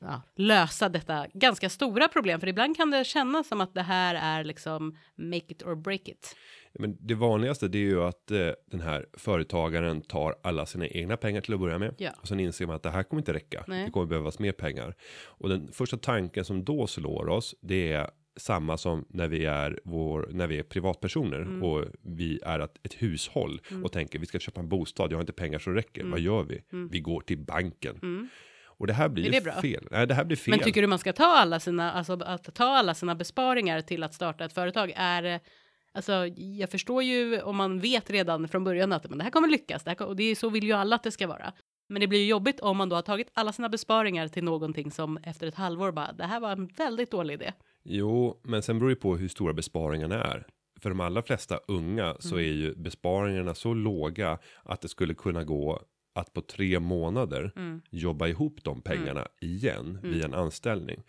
ja, 0.00 0.22
lösa 0.36 0.88
detta 0.88 1.26
ganska 1.34 1.68
stora 1.68 2.08
problem? 2.08 2.40
För 2.40 2.46
ibland 2.46 2.76
kan 2.76 2.90
det 2.90 3.04
kännas 3.04 3.48
som 3.48 3.60
att 3.60 3.74
det 3.74 3.82
här 3.82 4.14
är 4.14 4.44
liksom 4.44 4.98
make 5.16 5.36
it 5.52 5.62
or 5.62 5.74
break 5.74 6.08
it. 6.08 6.36
Men 6.74 6.96
det 7.00 7.14
vanligaste 7.14 7.68
det 7.68 7.78
är 7.78 7.82
ju 7.82 8.02
att 8.02 8.30
eh, 8.30 8.48
den 8.70 8.80
här 8.80 9.06
företagaren 9.12 10.00
tar 10.00 10.34
alla 10.42 10.66
sina 10.66 10.86
egna 10.86 11.16
pengar 11.16 11.40
till 11.40 11.54
att 11.54 11.60
börja 11.60 11.78
med. 11.78 11.94
Ja. 11.98 12.10
Och 12.20 12.28
sen 12.28 12.40
inser 12.40 12.66
man 12.66 12.76
att 12.76 12.82
det 12.82 12.90
här 12.90 13.02
kommer 13.02 13.20
inte 13.20 13.32
räcka. 13.32 13.64
Nej. 13.66 13.84
Det 13.84 13.90
kommer 13.90 14.06
behövas 14.06 14.38
mer 14.38 14.52
pengar. 14.52 14.94
Och 15.24 15.48
den 15.48 15.72
första 15.72 15.96
tanken 15.96 16.44
som 16.44 16.64
då 16.64 16.86
slår 16.86 17.28
oss 17.28 17.54
det 17.60 17.92
är 17.92 18.10
samma 18.36 18.78
som 18.78 19.04
när 19.08 19.28
vi 19.28 19.44
är 19.44 19.80
vår 19.84 20.28
när 20.30 20.46
vi 20.46 20.58
är 20.58 20.62
privatpersoner 20.62 21.40
Mm. 21.40 21.62
och 21.62 21.84
vi 22.02 22.40
är 22.42 22.60
ett, 22.60 22.78
ett 22.82 23.02
hushåll 23.02 23.60
och 23.84 23.92
tänker 23.92 24.18
vi 24.18 24.26
ska 24.26 24.38
köpa 24.38 24.60
en 24.60 24.68
bostad. 24.68 25.12
Jag 25.12 25.16
har 25.16 25.20
inte 25.20 25.32
pengar 25.32 25.62
det 25.64 25.74
räcker. 25.74 26.00
Mm. 26.00 26.10
Vad 26.10 26.20
gör 26.20 26.42
vi? 26.42 26.62
Vi 26.90 27.00
går 27.00 27.20
till 27.20 27.38
banken. 27.38 28.28
Och 28.82 28.86
det 28.86 28.92
här 28.92 29.08
blir 29.08 29.30
det 29.30 29.60
fel. 29.60 29.88
Nej, 29.90 30.06
det 30.06 30.14
här 30.14 30.24
blir 30.24 30.36
fel. 30.36 30.52
Men 30.52 30.60
tycker 30.60 30.82
du 30.82 30.86
man 30.86 30.98
ska 30.98 31.12
ta 31.12 31.26
alla 31.26 31.60
sina, 31.60 31.92
alltså 31.92 32.12
att 32.12 32.54
ta 32.54 32.64
alla 32.64 32.94
sina 32.94 33.14
besparingar 33.14 33.80
till 33.80 34.02
att 34.02 34.14
starta 34.14 34.44
ett 34.44 34.52
företag 34.52 34.92
är 34.96 35.40
Alltså, 35.94 36.26
jag 36.36 36.70
förstår 36.70 37.02
ju 37.02 37.40
om 37.42 37.56
man 37.56 37.80
vet 37.80 38.10
redan 38.10 38.48
från 38.48 38.64
början 38.64 38.92
att 38.92 39.08
men 39.08 39.18
det 39.18 39.24
här 39.24 39.30
kommer 39.30 39.48
lyckas, 39.48 39.84
det 39.84 39.90
här, 39.98 40.06
och 40.06 40.16
det 40.16 40.22
är 40.24 40.34
så 40.34 40.48
vill 40.50 40.64
ju 40.64 40.72
alla 40.72 40.96
att 40.96 41.02
det 41.02 41.10
ska 41.10 41.26
vara. 41.26 41.52
Men 41.88 42.00
det 42.00 42.06
blir 42.06 42.18
ju 42.18 42.26
jobbigt 42.26 42.60
om 42.60 42.76
man 42.76 42.88
då 42.88 42.96
har 42.96 43.02
tagit 43.02 43.30
alla 43.34 43.52
sina 43.52 43.68
besparingar 43.68 44.28
till 44.28 44.44
någonting 44.44 44.90
som 44.90 45.16
efter 45.16 45.46
ett 45.46 45.54
halvår 45.54 45.92
bara, 45.92 46.12
det 46.12 46.24
här 46.24 46.40
var 46.40 46.52
en 46.52 46.66
väldigt 46.66 47.10
dålig 47.10 47.34
idé. 47.34 47.52
Jo, 47.84 48.40
men 48.44 48.62
sen 48.62 48.78
beror 48.78 48.90
det 48.90 48.96
på 48.96 49.16
hur 49.16 49.28
stora 49.28 49.52
besparingarna 49.52 50.24
är. 50.24 50.46
För 50.80 50.88
de 50.88 51.00
allra 51.00 51.22
flesta 51.22 51.60
unga 51.68 52.16
så 52.20 52.34
Mm. 52.34 52.46
är 52.48 52.52
ju 52.52 52.74
besparingarna 52.74 53.54
så 53.54 53.74
låga 53.74 54.38
att 54.62 54.80
det 54.80 54.88
skulle 54.88 55.14
kunna 55.14 55.44
gå 55.44 55.82
att 56.14 56.32
på 56.32 56.40
tre 56.40 56.80
månader 56.80 57.52
Mm. 57.56 57.82
jobba 57.90 58.26
ihop 58.28 58.64
de 58.64 58.80
pengarna 58.82 59.26
igen 59.40 59.98
via 60.02 60.24
en 60.24 60.34
anställning. 60.34 61.02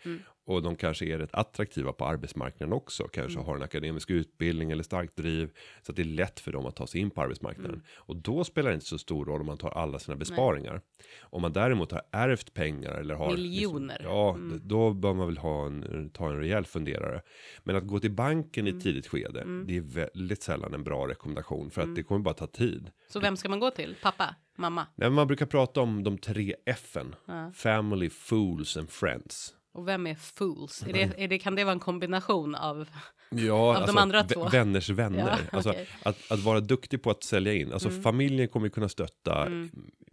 Mm. 0.46 0.56
Och 0.56 0.62
de 0.62 0.76
kanske 0.76 1.06
är 1.06 1.18
rätt 1.18 1.34
attraktiva 1.34 1.92
på 1.92 2.04
arbetsmarknaden 2.06 2.72
också. 2.72 3.08
Kanske 3.08 3.38
Mm. 3.38 3.46
har 3.46 3.56
en 3.56 3.62
akademisk 3.62 4.10
utbildning 4.10 4.70
eller 4.70 4.82
starkt 4.82 5.16
driv. 5.16 5.50
Så 5.82 5.92
att 5.92 5.96
det 5.96 6.02
är 6.02 6.06
lätt 6.06 6.40
för 6.40 6.52
dem 6.52 6.66
att 6.66 6.76
ta 6.76 6.86
sig 6.86 7.00
in 7.00 7.10
på 7.10 7.22
arbetsmarknaden. 7.22 7.70
Mm. 7.74 7.84
Och 7.96 8.16
då 8.16 8.44
spelar 8.44 8.70
det 8.70 8.74
inte 8.74 8.86
så 8.86 8.98
stor 8.98 9.24
roll 9.24 9.40
om 9.40 9.46
man 9.46 9.58
tar 9.58 9.70
alla 9.70 9.98
sina 9.98 10.16
besparingar. 10.16 10.80
Om 11.20 11.42
man 11.42 11.52
däremot 11.52 11.90
har 11.92 12.02
ärvt 12.10 12.54
pengar 12.54 12.90
eller 12.92 13.14
har 13.14 13.30
Miljoner. 13.30 13.94
Liksom, 13.98 14.12
ja, 14.16 14.34
Mm. 14.34 14.60
då 14.64 14.92
bör 14.92 15.14
man 15.14 15.26
väl 15.26 15.38
ha 15.38 15.66
en, 15.66 16.10
ta 16.10 16.30
en 16.30 16.38
rejäl 16.38 16.64
funderare. 16.64 17.22
Men 17.62 17.76
att 17.76 17.86
gå 17.86 18.00
till 18.00 18.12
banken 18.12 18.66
Mm. 18.66 18.74
i 18.74 18.78
ett 18.78 18.84
tidigt 18.84 19.06
skede, 19.06 19.44
det 19.66 19.76
är 19.76 19.80
väldigt 19.80 20.42
sällan 20.42 20.74
en 20.74 20.84
bra 20.84 21.08
rekommendation. 21.08 21.70
För 21.70 21.82
att 21.82 21.96
det 21.96 22.02
kommer 22.02 22.20
bara 22.20 22.34
ta 22.34 22.46
tid. 22.46 22.90
Så 23.08 23.20
vem 23.20 23.36
ska 23.36 23.48
man 23.48 23.60
gå 23.60 23.70
till? 23.70 23.96
Pappa? 24.02 24.34
Mamma? 24.56 24.86
Nej, 24.94 25.10
man 25.10 25.26
brukar 25.26 25.46
prata 25.46 25.80
om 25.80 26.04
de 26.04 26.18
tre 26.18 26.54
F'n. 26.66 27.14
Ja. 27.26 27.52
Family, 27.54 28.10
fools 28.10 28.76
and 28.76 28.90
friends. 28.90 29.54
Och 29.74 29.88
vem 29.88 30.06
är 30.06 30.14
fools? 30.14 30.84
Är 30.88 30.92
det, 30.92 31.12
är 31.16 31.28
det, 31.28 31.38
kan 31.38 31.54
det 31.54 31.64
vara 31.64 31.72
en 31.72 31.80
kombination 31.80 32.54
av? 32.54 32.88
Ja, 33.30 33.80
Av 33.80 33.86
de 33.86 33.98
andra 33.98 34.22
två? 34.24 34.48
Vänners 34.48 34.90
vänner. 34.90 35.18
Ja, 35.28 35.38
alltså. 35.56 35.72
Mm. 35.74 35.84
att, 36.02 36.32
att 36.32 36.40
vara 36.40 36.60
duktig 36.60 37.02
på 37.02 37.10
att 37.10 37.24
sälja 37.24 37.54
in. 37.54 37.72
Alltså 37.72 37.90
familjen 37.90 38.48
kommer 38.48 38.68
kunna 38.68 38.88
stötta 38.88 39.48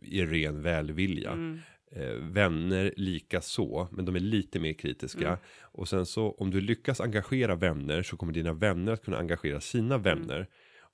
i 0.03 0.25
ren 0.25 0.61
välvilja. 0.61 1.31
Mm. 1.31 1.59
Eh, 1.95 2.13
vänner 2.13 2.93
lika 2.97 3.41
så, 3.41 3.87
men 3.91 4.05
de 4.05 4.15
är 4.15 4.19
lite 4.19 4.59
mer 4.59 4.73
kritiska. 4.73 5.27
Mm. 5.27 5.39
Och 5.61 5.89
sen 5.89 6.05
så 6.05 6.31
om 6.31 6.51
du 6.51 6.61
lyckas 6.61 7.01
engagera 7.01 7.55
vänner 7.55 8.03
så 8.03 8.17
kommer 8.17 8.33
dina 8.33 8.53
vänner 8.53 8.91
att 8.91 9.03
kunna 9.05 9.17
engagera 9.17 9.59
sina 9.61 9.95
Mm. 9.95 10.01
vänner. 10.03 10.47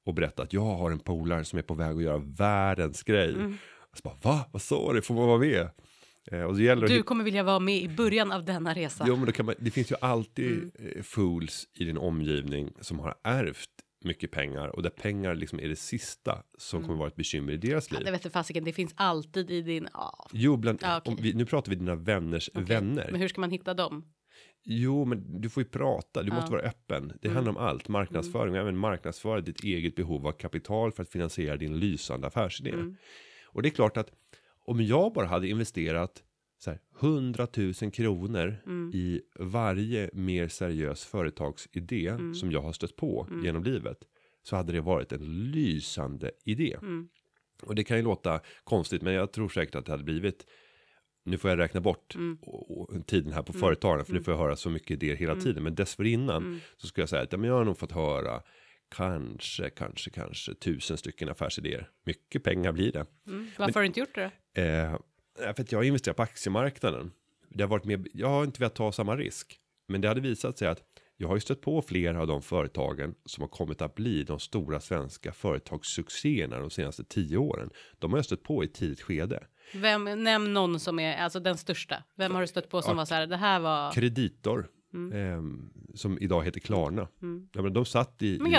Och 0.05 0.13
berätta 0.13 0.43
att 0.43 0.53
jag 0.53 0.62
har 0.62 0.91
en 0.91 1.00
polare 1.00 1.45
som 1.45 1.59
är 1.59 1.63
på 1.63 1.74
väg 1.74 1.95
att 1.97 2.03
göra 2.03 2.17
världens 2.17 3.03
grej. 3.03 3.29
Mm. 3.33 3.57
Och 3.91 3.97
så 3.97 4.01
bara, 4.03 4.15
va? 4.21 4.45
Vad 4.51 4.62
sa 4.62 4.93
du? 4.93 5.01
Får 5.01 5.13
man 5.15 5.27
vara 5.27 5.39
med? 5.39 5.69
Eh, 6.31 6.62
gäller 6.62 6.88
Du 6.88 7.03
kommer 7.03 7.24
vilja 7.24 7.43
vara 7.43 7.60
med 7.60 7.77
i 7.81 7.88
början 7.89 8.31
av 8.31 8.46
denna 8.46 8.74
resa. 8.74 9.05
Jo, 9.07 9.15
men 9.15 9.46
man, 9.46 9.55
det 9.60 9.72
finns 9.72 9.91
ju 9.91 9.96
alltid 10.01 10.51
Mm. 10.57 10.72
eh, 10.96 11.01
fools 11.03 11.67
i 11.74 11.84
din 11.86 11.98
omgivning 11.98 12.74
som 12.81 13.00
har 13.00 13.15
ärvt 13.24 13.69
mycket 14.05 14.31
pengar 14.31 14.67
och 14.67 14.84
där 14.84 14.89
pengar 14.89 15.36
liksom 15.36 15.60
är 15.60 15.67
det 15.69 15.75
sista 15.75 16.43
som 16.57 16.81
kommer 16.81 16.96
vara 16.98 17.07
ett 17.07 17.15
bekymmer 17.15 17.53
i 17.53 17.57
deras 17.57 17.91
liv. 17.91 17.98
Mm. 17.98 18.05
Ja, 18.05 18.05
det 18.05 18.12
vet 18.12 18.24
du 18.24 18.29
fasiken, 18.29 18.63
det 18.63 18.74
finns 18.74 18.93
alltid 18.98 19.51
i 19.51 19.62
din... 19.62 19.88
Ja. 19.93 20.27
Jo, 20.34 20.57
bland, 20.57 20.79
okej. 20.84 21.01
om 21.05 21.15
vi, 21.22 21.34
nu 21.34 21.46
pratar 21.46 21.69
vi 21.69 21.75
dina 21.75 21.96
vänners 21.96 22.50
okej. 22.53 22.63
vänner. 22.63 23.07
Men 23.12 23.22
hur 23.22 23.27
ska 23.27 23.41
man 23.41 23.51
hitta 23.51 23.74
dem? 23.74 24.05
Jo, 24.63 25.05
men 25.05 25.41
du 25.41 25.50
får 25.50 25.63
ju 25.63 25.69
prata, 25.69 26.24
du 26.24 26.29
Ja. 26.29 26.36
måste 26.36 26.51
vara 26.51 26.62
öppen. 26.62 27.13
Det 27.22 27.29
handlar 27.29 27.51
om 27.51 27.57
allt, 27.57 27.88
marknadsföring, 27.88 28.53
och 28.53 28.60
även 28.60 28.77
marknadsföra 28.77 29.41
ditt 29.41 29.63
eget 29.63 29.96
behov 29.96 30.27
av 30.27 30.31
kapital 30.31 30.91
för 30.91 31.03
att 31.03 31.10
finansiera 31.10 31.57
din 31.57 31.79
lysande 31.79 32.27
affärsidé. 32.27 32.69
Mm. 32.69 32.96
Och 33.46 33.62
det 33.62 33.69
är 33.69 33.72
klart 33.72 33.98
att 33.98 34.10
om 34.67 34.81
jag 34.81 35.13
bara 35.13 35.25
hade 35.25 35.47
investerat 35.47 36.24
så 36.59 36.69
här 36.69 36.79
100 37.00 37.47
000 37.57 37.74
kronor 37.74 38.55
Mm. 38.65 38.91
i 38.93 39.21
varje 39.39 40.09
mer 40.13 40.47
seriös 40.47 41.05
företagsidé 41.05 42.07
Mm. 42.07 42.36
som 42.36 42.51
jag 42.51 42.62
har 42.62 42.74
stött 42.74 42.95
på 42.95 43.27
genom 43.43 43.63
livet 43.63 43.97
så 44.43 44.55
hade 44.55 44.71
det 44.74 44.81
varit 44.81 45.12
en 45.12 45.51
lysande 45.51 46.31
idé. 46.45 46.77
Mm. 46.81 47.09
Och 47.63 47.75
det 47.75 47.83
kan 47.83 47.97
ju 47.97 48.03
låta 48.03 48.39
konstigt, 48.63 49.01
men 49.01 49.13
jag 49.13 49.31
tror 49.31 49.50
säkert 49.50 49.75
att 49.75 49.86
det 49.86 49.91
hade 49.91 50.03
blivit. 50.03 50.45
Nu 51.25 51.38
får 51.38 51.50
jag 51.50 51.59
räkna 51.59 51.81
bort 51.81 52.15
Mm. 52.15 52.38
tiden 53.07 53.33
här 53.33 53.41
på 53.43 53.53
företagen, 53.53 54.05
för 54.05 54.13
nu 54.13 54.24
får 54.24 54.33
jag 54.33 54.39
höra 54.39 54.55
så 54.55 54.69
mycket 54.69 54.91
idéer 54.91 55.15
hela 55.15 55.36
tiden. 55.36 55.63
Men 55.63 55.75
dessförinnan 55.75 56.43
Mm. 56.43 56.59
så 56.77 56.88
ska 56.88 57.01
jag 57.01 57.09
säga 57.09 57.21
att 57.21 57.31
ja, 57.31 57.38
men 57.38 57.50
jag 57.50 57.57
har 57.57 57.65
nog 57.65 57.77
fått 57.77 57.91
höra 57.91 58.41
kanske, 58.96 59.70
kanske, 59.70 60.10
kanske 60.10 60.53
tusen 60.53 60.98
stycken 60.98 61.29
affärsidéer. 61.29 61.89
Mycket 62.06 62.44
pengar 62.44 62.72
blir 62.72 62.91
det. 62.91 63.06
Mm. 63.27 63.48
Varför 63.58 63.74
har 63.74 63.82
du 63.82 63.88
inte 63.88 64.00
gjort 64.00 64.15
det? 64.15 64.32
Eh, 64.62 64.98
för 65.38 65.62
att 65.62 65.72
jag 65.72 65.79
har 65.79 65.84
investerat 65.84 66.17
på 66.17 66.24
aktiemarknaden. 66.24 67.12
Det 67.50 67.63
har 67.63 67.70
varit 67.70 67.86
med, 67.86 68.08
jag 68.13 68.27
har 68.27 68.44
inte 68.44 68.60
velat 68.60 68.75
ta 68.75 68.91
samma 68.91 69.15
risk. 69.15 69.60
Men 69.88 70.01
det 70.01 70.08
hade 70.08 70.22
visat 70.22 70.58
sig 70.58 70.67
att 70.67 70.84
jag 71.17 71.27
har 71.27 71.36
ju 71.36 71.39
stött 71.39 71.62
på 71.62 71.82
flera 71.82 72.22
av 72.22 72.27
de 72.27 72.41
företagen 72.41 73.15
som 73.25 73.41
har 73.41 73.48
kommit 73.48 73.82
att 73.82 73.96
bli 73.96 74.24
de 74.24 74.39
stora 74.39 74.79
svenska 74.79 75.34
företagssuccéerna 75.34 76.60
de 76.60 76.70
senaste 76.70 77.03
tio 77.03 77.38
åren. 77.38 77.70
De 78.00 78.12
har 78.12 78.17
jag 78.17 78.25
stött 78.25 78.44
på 78.44 78.63
i 78.63 78.67
tidigt 78.67 79.01
skede. 79.01 79.44
Vem, 79.74 80.24
nämn 80.24 80.53
någon 80.53 80.79
som 80.79 81.00
är, 81.00 81.17
alltså 81.17 81.39
den 81.39 81.58
största. 81.58 82.03
Vem 82.15 82.34
har 82.34 82.41
du 82.41 82.48
stött 82.48 82.70
på 82.70 82.82
som 82.82 82.91
Ja, 82.91 82.98
var 82.98 83.06
så 83.06 83.13
här, 83.13 83.27
det 83.27 83.38
här 83.38 83.60
var, 83.60 83.91
Kreditor. 83.91 84.70
Eh, 85.13 85.41
som 85.97 86.17
idag 86.21 86.43
heter 86.43 86.59
Klarna. 86.59 87.07
Ja, 87.53 87.61
men 87.61 87.73
de 87.73 87.85
satt 87.85 88.21
i, 88.21 88.37
i, 88.47 88.51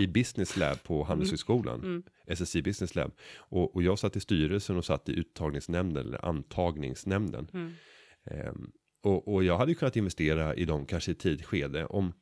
i 0.00 0.08
Business 0.08 0.56
Lab 0.56 0.82
på 0.82 1.04
Handelshögskolan. 1.04 2.02
SSI 2.36 2.62
Business 2.62 2.94
Lab. 2.94 3.12
Och, 3.36 3.74
och 3.74 3.82
jag 3.82 3.98
satt 3.98 4.16
i 4.16 4.20
styrelsen 4.20 4.76
och 4.76 4.84
satt 4.84 5.08
i 5.08 5.12
uttagningsnämnden 5.12 6.06
eller 6.06 6.24
antagningsnämnden. 6.24 7.48
Mm. 7.52 7.72
Ehm, 8.24 8.70
och, 9.02 9.34
och 9.34 9.44
jag 9.44 9.58
hade 9.58 9.70
ju 9.72 9.74
kunnat 9.74 9.96
investera 9.96 10.54
i 10.54 10.64
dem 10.64 10.86
kanske 10.86 11.10
i 11.10 11.14
tidigt 11.14 11.46
skede 11.46 11.86
om 11.86 12.12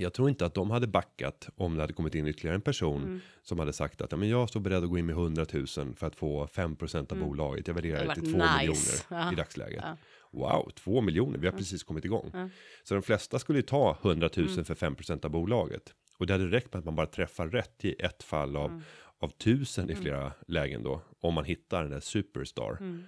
jag 0.00 0.12
tror 0.12 0.28
inte 0.28 0.46
att 0.46 0.54
de 0.54 0.70
hade 0.70 0.86
backat 0.86 1.48
om 1.56 1.74
det 1.74 1.80
hade 1.80 1.92
kommit 1.92 2.14
in 2.14 2.26
ytterligare 2.28 2.54
en 2.54 2.60
person 2.60 3.02
Mm. 3.04 3.20
som 3.42 3.58
hade 3.58 3.72
sagt 3.72 4.00
att 4.00 4.12
ja, 4.12 4.18
men 4.18 4.28
jag 4.28 4.48
står 4.48 4.60
beredd 4.60 4.84
att 4.84 4.90
gå 4.90 4.98
in 4.98 5.06
med 5.06 5.12
100 5.12 5.46
000 5.52 5.66
för 5.96 6.06
att 6.06 6.16
få 6.16 6.46
5% 6.46 7.12
av 7.12 7.18
bolaget. 7.18 7.66
Jag 7.68 7.74
värderar 7.74 8.02
Mm. 8.02 8.08
Det 8.08 8.14
till 8.20 8.32
2 8.32 8.38
varit 8.38 8.58
miljoner 8.58 8.70
nice. 8.78 9.04
Ja. 9.10 9.32
i 9.32 9.34
dagsläget. 9.34 9.82
Ja. 9.84 9.96
Wow, 10.32 10.70
2 10.76 11.00
miljoner, 11.00 11.38
vi 11.38 11.46
har 11.46 11.52
precis 11.58 11.82
kommit 11.82 12.04
igång. 12.04 12.30
Ja. 12.34 12.48
Så 12.84 12.94
de 12.94 13.02
flesta 13.02 13.38
skulle 13.38 13.58
ju 13.58 13.62
ta 13.62 13.98
100 14.02 14.28
000 14.36 14.48
Mm. 14.48 14.64
för 14.64 14.74
5% 14.74 15.24
av 15.24 15.30
bolaget. 15.30 15.94
Och 16.18 16.26
det 16.26 16.32
hade 16.32 16.46
räckt 16.46 16.72
med 16.72 16.78
att 16.78 16.84
man 16.84 16.94
bara 16.96 17.06
träffar 17.06 17.48
rätt 17.48 17.84
i 17.84 17.94
ett 17.98 18.22
fall 18.22 18.56
av, 18.56 18.70
Mm. 18.70 18.82
av 19.18 19.28
tusen 19.28 19.90
i 19.90 19.94
flera 19.94 20.32
lägen 20.46 20.82
då. 20.82 21.02
Om 21.20 21.34
man 21.34 21.44
hittar 21.44 21.82
den 21.82 21.90
där 21.90 22.00
superstar. 22.00 22.76
Mm. 22.80 23.04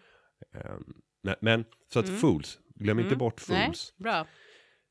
Ehm, 0.55 0.95
men, 1.41 1.65
så 1.93 1.99
att 2.00 2.21
fools, 2.21 2.59
glöm 2.75 2.99
inte 3.00 3.17
bort 3.17 3.43
Nej, 3.49 3.67
fools. 3.67 3.95
bra. 3.97 4.27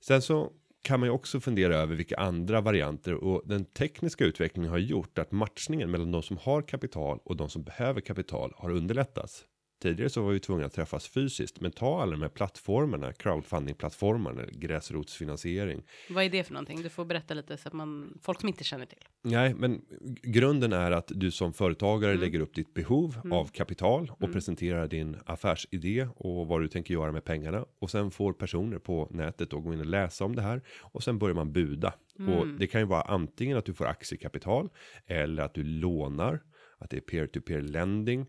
Sen 0.05 0.21
så 0.21 0.51
kan 0.81 0.99
man 0.99 1.07
ju 1.09 1.13
också 1.13 1.39
fundera 1.39 1.75
över 1.75 1.95
vilka 1.95 2.17
andra 2.17 2.61
varianter 2.61 3.13
och 3.13 3.41
den 3.45 3.65
tekniska 3.65 4.25
utvecklingen 4.25 4.71
har 4.71 4.77
gjort 4.77 5.17
att 5.17 5.31
matchningen 5.31 5.91
mellan 5.91 6.11
de 6.11 6.23
som 6.23 6.37
har 6.37 6.61
kapital 6.61 7.19
och 7.23 7.35
de 7.35 7.49
som 7.49 7.63
behöver 7.63 8.01
kapital 8.01 8.53
har 8.57 8.69
underlättats. 8.71 9.45
Tidigare 9.81 10.09
så 10.09 10.21
var 10.21 10.31
vi 10.31 10.39
tvungna 10.39 10.65
att 10.65 10.73
träffas 10.73 11.07
fysiskt, 11.07 11.61
men 11.61 11.71
ta 11.71 12.01
alla 12.01 12.11
de 12.11 12.21
här 12.21 12.29
plattformarna, 12.29 13.11
crowdfunding-plattformarna, 13.11 14.45
gräsrotsfinansiering. 14.51 15.83
Vad 16.09 16.23
är 16.23 16.29
det 16.29 16.43
för 16.43 16.53
någonting? 16.53 16.81
Du 16.81 16.89
får 16.89 17.05
berätta 17.05 17.33
lite 17.33 17.57
så 17.57 17.67
att 17.67 17.73
man, 17.73 18.19
folk 18.21 18.39
som 18.39 18.49
inte 18.49 18.63
känner 18.63 18.85
till. 18.85 19.03
Nej, 19.21 19.53
men 19.53 19.81
grunden 20.23 20.73
är 20.73 20.91
att 20.91 21.11
du 21.15 21.31
som 21.31 21.53
företagare 21.53 22.15
lägger 22.15 22.39
upp 22.39 22.55
ditt 22.55 22.73
behov 22.73 23.21
av 23.31 23.45
kapital 23.45 24.11
och 24.19 24.33
presenterar 24.33 24.87
din 24.87 25.17
affärsidé 25.25 26.07
och 26.15 26.47
vad 26.47 26.61
du 26.61 26.67
tänker 26.67 26.93
göra 26.93 27.11
med 27.11 27.23
pengarna. 27.23 27.65
Och 27.79 27.91
sen 27.91 28.11
får 28.11 28.33
personer 28.33 28.79
på 28.79 29.07
nätet 29.11 29.49
då 29.49 29.59
gå 29.59 29.73
in 29.73 29.79
och 29.79 29.85
läsa 29.85 30.25
om 30.25 30.35
det 30.35 30.41
här 30.41 30.61
och 30.81 31.03
sen 31.03 31.19
börjar 31.19 31.35
man 31.35 31.51
buda. 31.53 31.93
Och 32.27 32.47
det 32.47 32.67
kan 32.67 32.81
ju 32.81 32.87
vara 32.87 33.01
antingen 33.01 33.57
att 33.57 33.65
du 33.65 33.73
får 33.73 33.85
aktiekapital 33.85 34.69
eller 35.05 35.43
att 35.43 35.53
du 35.53 35.63
lånar, 35.63 36.41
att 36.77 36.89
det 36.89 36.97
är 36.97 37.01
peer-to-peer 37.01 37.61
lending 37.61 38.25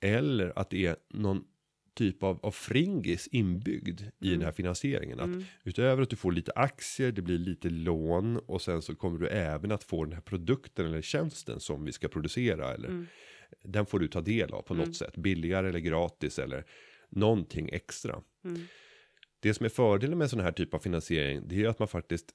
eller 0.00 0.58
att 0.58 0.70
det 0.70 0.86
är 0.86 0.96
någon 1.08 1.44
typ 1.94 2.22
av, 2.22 2.40
av 2.42 2.50
fringis 2.50 3.28
inbyggd 3.32 4.00
i 4.20 4.30
den 4.30 4.42
här 4.42 4.52
finansieringen. 4.52 5.20
Att 5.20 5.44
utöver 5.64 6.02
att 6.02 6.10
du 6.10 6.16
får 6.16 6.32
lite 6.32 6.52
aktier, 6.54 7.12
det 7.12 7.22
blir 7.22 7.38
lite 7.38 7.70
lån 7.70 8.36
och 8.36 8.62
sen 8.62 8.82
så 8.82 8.94
kommer 8.94 9.18
du 9.18 9.28
även 9.28 9.72
att 9.72 9.84
få 9.84 10.04
den 10.04 10.12
här 10.14 10.20
produkten 10.20 10.86
eller 10.86 11.02
tjänsten 11.02 11.60
som 11.60 11.84
vi 11.84 11.92
ska 11.92 12.08
producera. 12.08 12.74
Eller 12.74 12.88
Den 13.62 13.86
får 13.86 13.98
du 13.98 14.08
ta 14.08 14.20
del 14.20 14.52
av 14.52 14.62
på 14.62 14.74
något 14.74 14.96
sätt, 14.96 15.16
billigare 15.16 15.68
eller 15.68 15.78
gratis 15.78 16.38
eller 16.38 16.64
någonting 17.08 17.68
extra. 17.72 18.22
Det 19.40 19.54
som 19.54 19.66
är 19.66 19.70
fördelen 19.70 20.18
med 20.18 20.30
sån 20.30 20.40
här 20.40 20.52
typ 20.52 20.74
av 20.74 20.78
finansiering, 20.78 21.42
det 21.48 21.64
är 21.64 21.68
att 21.68 21.78
man 21.78 21.88
faktiskt 21.88 22.26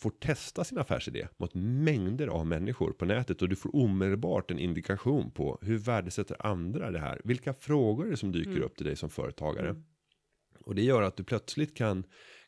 får 0.00 0.10
testa 0.10 0.64
sin 0.64 0.78
affärsidé 0.78 1.28
mot 1.36 1.54
mängder 1.54 2.26
av 2.26 2.46
människor 2.46 2.92
på 2.92 3.04
nätet 3.04 3.42
och 3.42 3.48
du 3.48 3.56
får 3.56 3.76
omedelbart 3.76 4.50
en 4.50 4.58
indikation 4.58 5.30
på 5.30 5.58
hur 5.62 5.78
värdesätter 5.78 6.46
andra 6.46 6.90
det 6.90 6.98
här. 6.98 7.20
Vilka 7.24 7.54
frågor 7.54 8.06
är 8.06 8.10
det 8.10 8.16
som 8.16 8.32
dyker 8.32 8.60
upp 8.60 8.76
till 8.76 8.86
dig 8.86 8.96
som 8.96 9.10
företagare? 9.10 9.82
Och 10.64 10.74
det 10.74 10.82
gör 10.82 11.02
att 11.02 11.16
du 11.16 11.24
plötsligt 11.24 11.76
kan 11.76 12.04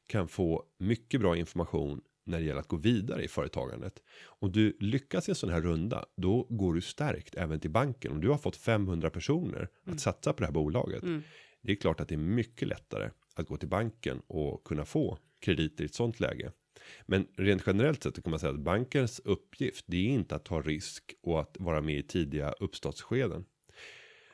kan 0.07 0.29
få 0.29 0.65
mycket 0.79 1.21
bra 1.21 1.37
information 1.37 2.01
när 2.25 2.39
det 2.39 2.45
gäller 2.45 2.61
att 2.61 2.69
gå 2.69 2.77
vidare 2.77 3.25
i 3.25 3.29
företagandet. 3.29 4.03
Om 4.25 4.53
du 4.53 4.77
lyckas 4.81 5.29
i 5.29 5.31
en 5.31 5.35
sån 5.35 5.51
här 5.51 5.61
runda, 5.61 6.05
då 6.17 6.47
går 6.51 6.75
du 6.75 6.81
stärkt 6.81 7.35
även 7.35 7.61
till 7.61 7.71
banken. 7.71 8.13
Om 8.13 8.21
du 8.21 8.29
har 8.29 8.39
fått 8.39 8.57
500 8.57 9.11
personer 9.11 9.69
att 9.87 10.01
satsa 10.01 10.33
på 10.33 10.39
det 10.39 10.47
här 10.47 10.53
bolaget. 10.53 11.03
Mm. 11.03 11.23
Det 11.63 11.73
är 11.73 11.77
klart 11.77 12.01
att 12.01 12.09
det 12.09 12.15
är 12.15 12.19
mycket 12.19 12.69
lättare 12.69 13.11
att 13.35 13.49
gå 13.49 13.57
till 13.57 13.69
banken 13.69 14.23
och 14.27 14.65
kunna 14.65 14.85
få 14.85 15.19
krediter 15.41 15.85
i 15.85 15.87
ett 15.87 15.95
sånt 15.95 16.21
läge. 16.21 16.53
Men 17.07 17.27
rent 17.37 17.63
generellt 17.67 18.03
sett 18.03 18.23
kan 18.23 18.31
man 18.31 18.41
säga 18.41 18.53
att 18.53 18.61
bankens 18.61 19.21
uppgift 19.25 19.85
det 19.89 19.97
är 19.97 20.11
inte 20.11 20.35
att 20.35 20.45
ta 20.45 20.61
risk 20.61 21.15
och 21.23 21.41
att 21.41 21.57
vara 21.59 21.81
med 21.81 21.99
i 21.99 22.03
tidiga 22.03 22.53
uppstartsskeden. 22.53 23.45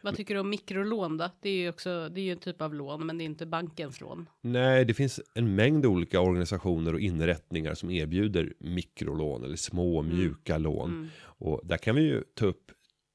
Vad 0.03 0.17
tycker 0.17 0.35
du 0.35 0.41
om 0.41 0.51
mikrolån 0.51 1.17
då? 1.17 1.31
Det 1.41 1.49
är 1.49 1.57
ju 1.57 1.69
också, 1.69 2.09
det 2.09 2.21
är 2.21 2.23
ju 2.23 2.33
en 2.33 2.39
typ 2.39 2.63
av 2.63 2.75
lån, 2.75 3.07
men 3.07 3.19
det 3.19 3.25
är 3.25 3.27
inte 3.27 3.47
bankens 3.47 4.01
lån. 4.01 4.29
Nej, 4.41 4.85
det 4.85 4.95
finns 4.95 5.21
en 5.35 5.55
mängd 5.55 5.87
olika 5.87 6.21
organisationer 6.21 6.93
och 6.93 7.01
inrättningar 7.01 7.75
som 7.75 7.91
erbjuder 7.91 8.55
mikrolån 8.59 9.45
eller 9.45 9.57
små 9.57 10.03
mjuka 10.03 10.59
lån. 10.59 10.91
Mm. 10.91 11.09
Och 11.21 11.61
där 11.65 11.77
kan 11.77 11.95
vi 11.95 12.03
ju 12.03 12.23
ta 12.35 12.47
upp 12.47 12.71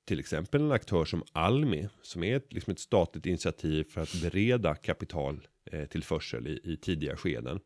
till 0.06 0.20
exempel 0.20 0.62
en 0.62 0.72
aktör 0.72 1.06
som 1.06 1.24
Almi 1.32 1.90
som 2.02 2.24
är 2.24 2.36
ett, 2.36 2.54
liksom 2.54 2.72
ett 2.72 2.80
statligt 2.80 3.26
initiativ 3.26 3.84
för 3.84 4.02
att 4.02 4.22
bereda 4.22 4.76
kapital 4.76 5.48
tillförsel 5.90 6.48
i, 6.48 6.60
i 6.64 6.78
tidiga 6.78 7.16
skeden. 7.18 7.60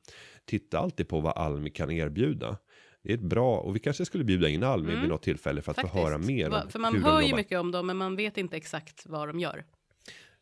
Titta 0.45 0.79
alltid 0.79 1.07
på 1.07 1.19
vad 1.19 1.37
Almi 1.37 1.69
kan 1.69 1.91
erbjuda. 1.91 2.57
Det 3.03 3.09
är 3.09 3.13
ett 3.17 3.21
bra 3.23 3.57
och 3.57 3.75
vi 3.75 3.79
kanske 3.79 4.05
skulle 4.05 4.23
bjuda 4.23 4.49
in 4.49 4.63
Almi 4.63 4.95
vid 4.95 5.09
något 5.09 5.23
tillfälle 5.23 5.61
för 5.61 5.71
att 5.71 5.81
få 5.81 5.87
höra 5.87 6.17
mer 6.17 6.49
Va- 6.49 6.63
För 6.69 6.79
man 6.79 6.95
hur 6.95 7.01
hör 7.01 7.21
ju 7.21 7.35
mycket 7.35 7.59
om 7.59 7.71
dem, 7.71 7.87
men 7.87 7.97
man 7.97 8.15
vet 8.15 8.37
inte 8.37 8.57
exakt 8.57 9.03
vad 9.05 9.27
de 9.29 9.39
gör. 9.39 9.65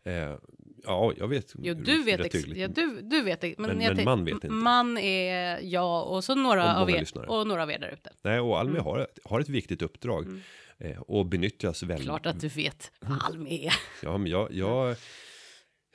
Eh, 0.04 0.36
ja, 0.84 1.14
jag 1.18 1.28
vet. 1.28 1.54
Jo, 1.58 1.74
du 1.74 2.04
vet, 2.04 2.34
ja, 2.58 2.68
du, 2.68 3.02
du 3.02 3.22
vet. 3.22 3.42
Men, 3.42 3.54
Men- 3.58 3.82
jag 3.82 3.96
men 3.96 4.06
man 4.06 4.26
vet 4.26 4.34
inte. 4.34 4.50
Man 4.50 4.98
är 4.98 5.60
jag 5.62 6.08
och 6.12 6.24
så 6.24 6.36
några 6.36 6.76
Och 6.76 6.82
av 6.82 6.90
er 6.90 7.00
lyssnare. 7.00 7.28
och 7.28 7.48
några 7.48 7.64
av 7.64 7.72
er 7.72 7.80
där 7.80 7.90
ute. 7.94 8.10
Nej, 8.24 8.40
och 8.40 8.46
Mm. 8.62 8.68
Almi 8.68 8.80
har, 8.80 9.00
ett, 9.00 9.20
har 9.24 9.40
ett 9.40 9.50
viktigt 9.50 9.82
uppdrag 9.82 10.26
eh, 10.78 11.00
och 11.02 11.26
benyttjas 11.26 11.84
väldigt. 11.84 12.06
Klart 12.08 12.26
att 12.26 12.40
du 12.42 12.48
vet 12.48 12.92
Mm. 13.02 13.14
vad 13.18 13.24
Almi 13.24 13.66
är. 13.66 13.74
Ja, 14.04 14.18
men 14.18 14.32
jag, 14.32 14.54
jag 14.54 14.96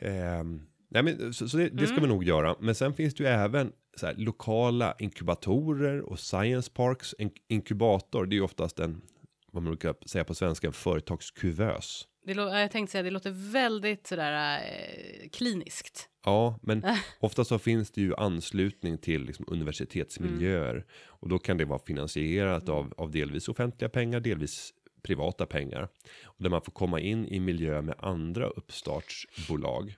ehm, 0.03 0.63
nej, 0.91 1.03
men 1.03 1.35
så, 1.35 1.49
så 1.49 1.57
det, 1.57 1.69
det 1.69 1.87
ska 1.87 1.97
Mm. 1.97 2.03
vi 2.03 2.09
nog 2.09 2.25
göra. 2.25 2.57
Men 2.61 2.75
sen 2.75 2.95
finns 2.95 3.15
det 3.15 3.23
ju 3.25 3.29
även 3.29 3.73
så 3.97 4.07
här, 4.07 4.15
lokala 4.15 4.95
inkubatorer 4.99 6.01
och 6.01 6.19
science 6.21 6.71
parks. 6.75 7.15
En 7.19 7.31
inkubator, 7.49 8.27
det 8.27 8.35
är 8.35 8.37
ju 8.37 8.43
oftast 8.45 8.79
en 8.79 9.03
vad 9.53 9.63
man 9.63 9.71
brukar 9.73 9.95
säga 10.09 10.25
på 10.25 10.35
svenska, 10.35 10.67
en 10.67 10.73
företagskuvös. 10.73 12.07
Det 12.27 12.33
jag 12.33 12.71
tänkte 12.71 12.93
säga, 12.93 13.03
det 13.03 13.11
låter 13.11 13.53
väldigt 13.53 14.07
sådär 14.07 14.59
eh, 14.59 15.29
kliniskt. 15.33 16.09
Ja, 16.25 16.59
men 16.63 16.85
ofta 17.21 17.45
så 17.45 17.59
finns 17.59 17.91
det 17.91 18.01
ju 18.01 18.15
anslutning 18.15 18.99
till 18.99 19.25
liksom 19.25 19.45
universitetsmiljöer 19.49 20.85
och 21.07 21.29
då 21.29 21.39
kan 21.39 21.57
det 21.57 21.65
vara 21.65 21.79
finansierat 21.87 22.69
av, 22.69 22.95
av 22.97 23.11
delvis 23.11 23.49
offentliga 23.49 23.89
pengar, 23.89 24.21
delvis 24.21 24.75
privata 25.03 25.47
pengar 25.47 25.89
och 26.25 26.43
där 26.43 26.51
man 26.51 26.63
får 26.63 26.73
komma 26.73 27.01
in 27.01 27.27
i 27.27 27.41
miljö 27.41 27.83
med 27.83 27.95
andra 27.99 28.47
uppstartsbolag. 28.47 29.95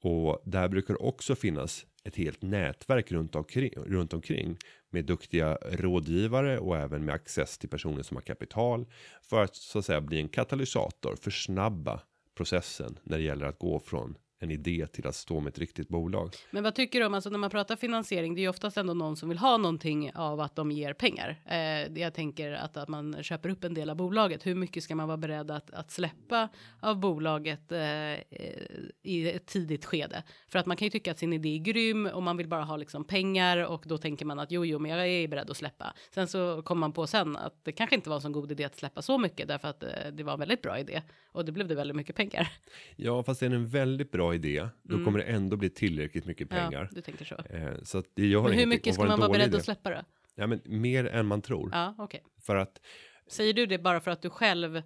Och 0.00 0.42
där 0.44 0.68
brukar 0.68 0.94
det 0.94 1.00
också 1.00 1.34
finnas 1.34 1.86
ett 2.04 2.16
helt 2.16 2.42
nätverk 2.42 3.12
runt 3.12 3.34
omkring, 3.34 3.72
runt 3.76 4.12
omkring 4.12 4.56
med 4.90 5.04
duktiga 5.04 5.58
rådgivare 5.70 6.58
och 6.58 6.76
även 6.76 7.04
med 7.04 7.14
access 7.14 7.58
till 7.58 7.68
personer 7.68 8.02
som 8.02 8.16
har 8.16 8.22
kapital 8.22 8.86
för 9.22 9.42
att 9.42 9.56
så 9.56 9.78
att 9.78 9.84
säga 9.84 10.00
bli 10.00 10.20
en 10.20 10.28
katalysator, 10.28 11.16
försnabba 11.16 12.00
processen 12.36 12.98
när 13.02 13.18
det 13.18 13.24
gäller 13.24 13.46
att 13.46 13.58
gå 13.58 13.80
från 13.80 14.18
en 14.38 14.50
idé 14.50 14.86
till 14.86 15.06
att 15.06 15.14
stå 15.14 15.40
med 15.40 15.50
ett 15.50 15.58
riktigt 15.58 15.88
bolag. 15.88 16.34
Men 16.50 16.62
vad 16.62 16.74
tycker 16.74 17.00
du 17.00 17.06
om, 17.06 17.14
alltså 17.14 17.30
när 17.30 17.38
man 17.38 17.50
pratar 17.50 17.76
finansiering, 17.76 18.34
det 18.34 18.40
är 18.40 18.42
ju 18.42 18.48
oftast 18.48 18.76
ändå 18.76 18.94
någon 18.94 19.16
som 19.16 19.28
vill 19.28 19.38
ha 19.38 19.56
någonting 19.56 20.12
av 20.14 20.40
att 20.40 20.56
de 20.56 20.70
ger 20.70 20.92
pengar. 20.92 21.42
Eh, 21.46 22.00
jag 22.02 22.14
tänker 22.14 22.52
att, 22.52 22.76
att 22.76 22.88
man 22.88 23.22
köper 23.22 23.48
upp 23.48 23.64
en 23.64 23.74
del 23.74 23.90
av 23.90 23.96
bolaget. 23.96 24.46
Hur 24.46 24.54
mycket 24.54 24.82
ska 24.82 24.94
man 24.94 25.08
vara 25.08 25.16
beredd 25.16 25.50
att, 25.50 25.70
att 25.70 25.90
släppa 25.90 26.48
av 26.80 27.00
bolaget 27.00 27.72
eh, 27.72 27.78
i 29.02 29.30
ett 29.34 29.46
tidigt 29.46 29.84
skede? 29.84 30.22
För 30.48 30.58
att 30.58 30.66
man 30.66 30.76
kan 30.76 30.86
ju 30.86 30.90
tycka 30.90 31.10
att 31.10 31.18
sin 31.18 31.32
idé 31.32 31.54
är 31.54 31.58
grym 31.58 32.06
och 32.06 32.22
man 32.22 32.36
vill 32.36 32.48
bara 32.48 32.64
ha 32.64 32.76
liksom 32.76 33.04
pengar 33.04 33.56
och 33.64 33.84
då 33.86 33.98
tänker 33.98 34.26
man 34.26 34.38
att 34.38 34.50
jo, 34.50 34.64
jo, 34.64 34.78
men 34.78 34.90
jag 34.90 35.08
är 35.08 35.28
beredd 35.28 35.50
att 35.50 35.56
släppa. 35.56 35.94
Sen 36.14 36.28
så 36.28 36.62
kommer 36.62 36.80
man 36.80 36.92
på 36.92 37.06
sen 37.06 37.36
att 37.36 37.64
det 37.64 37.72
kanske 37.72 37.96
inte 37.96 38.10
var 38.10 38.16
en 38.16 38.22
så 38.22 38.28
god 38.28 38.52
idé 38.52 38.64
att 38.64 38.76
släppa 38.76 39.02
så 39.02 39.18
mycket 39.18 39.48
därför 39.48 39.68
att 39.68 39.82
eh, 39.82 39.88
det 40.12 40.22
var 40.22 40.32
en 40.32 40.38
väldigt 40.38 40.62
bra 40.62 40.78
idé 40.78 41.02
och 41.32 41.44
det 41.44 41.52
blev 41.52 41.68
det 41.68 41.74
väldigt 41.74 41.96
mycket 41.96 42.16
pengar. 42.16 42.52
Ja, 42.96 43.22
fast 43.22 43.40
det 43.40 43.46
är 43.46 43.50
en 43.50 43.68
väldigt 43.68 44.10
bra 44.10 44.27
idé, 44.34 44.68
då 44.82 44.94
Mm. 44.94 45.04
kommer 45.04 45.18
det 45.18 45.24
ändå 45.24 45.56
bli 45.56 45.70
tillräckligt 45.70 46.24
mycket 46.26 46.48
Ja, 46.50 46.56
pengar. 46.56 46.88
du 46.92 47.00
tänker 47.00 47.24
så. 47.24 47.34
Eh, 47.34 47.72
så 47.82 47.98
att 47.98 48.06
det 48.14 48.26
gör 48.26 48.42
Men 48.42 48.52
hur 48.52 48.66
mycket 48.66 48.94
ska 48.94 49.02
det 49.02 49.08
man 49.08 49.20
vara 49.20 49.30
beredd 49.30 49.48
idé? 49.48 49.56
att 49.56 49.64
släppa 49.64 49.90
då? 49.90 50.00
Ja, 50.34 50.46
men 50.46 50.60
mer 50.64 51.04
än 51.06 51.26
man 51.26 51.42
tror. 51.42 51.70
Ja, 51.72 51.94
okej. 51.98 52.22
För 52.46 52.56
att 52.56 52.80
Säger 53.30 53.52
du 53.54 53.66
det 53.66 53.78
bara 53.78 54.00
för 54.00 54.10
att 54.10 54.22
du 54.22 54.30
själv 54.30 54.82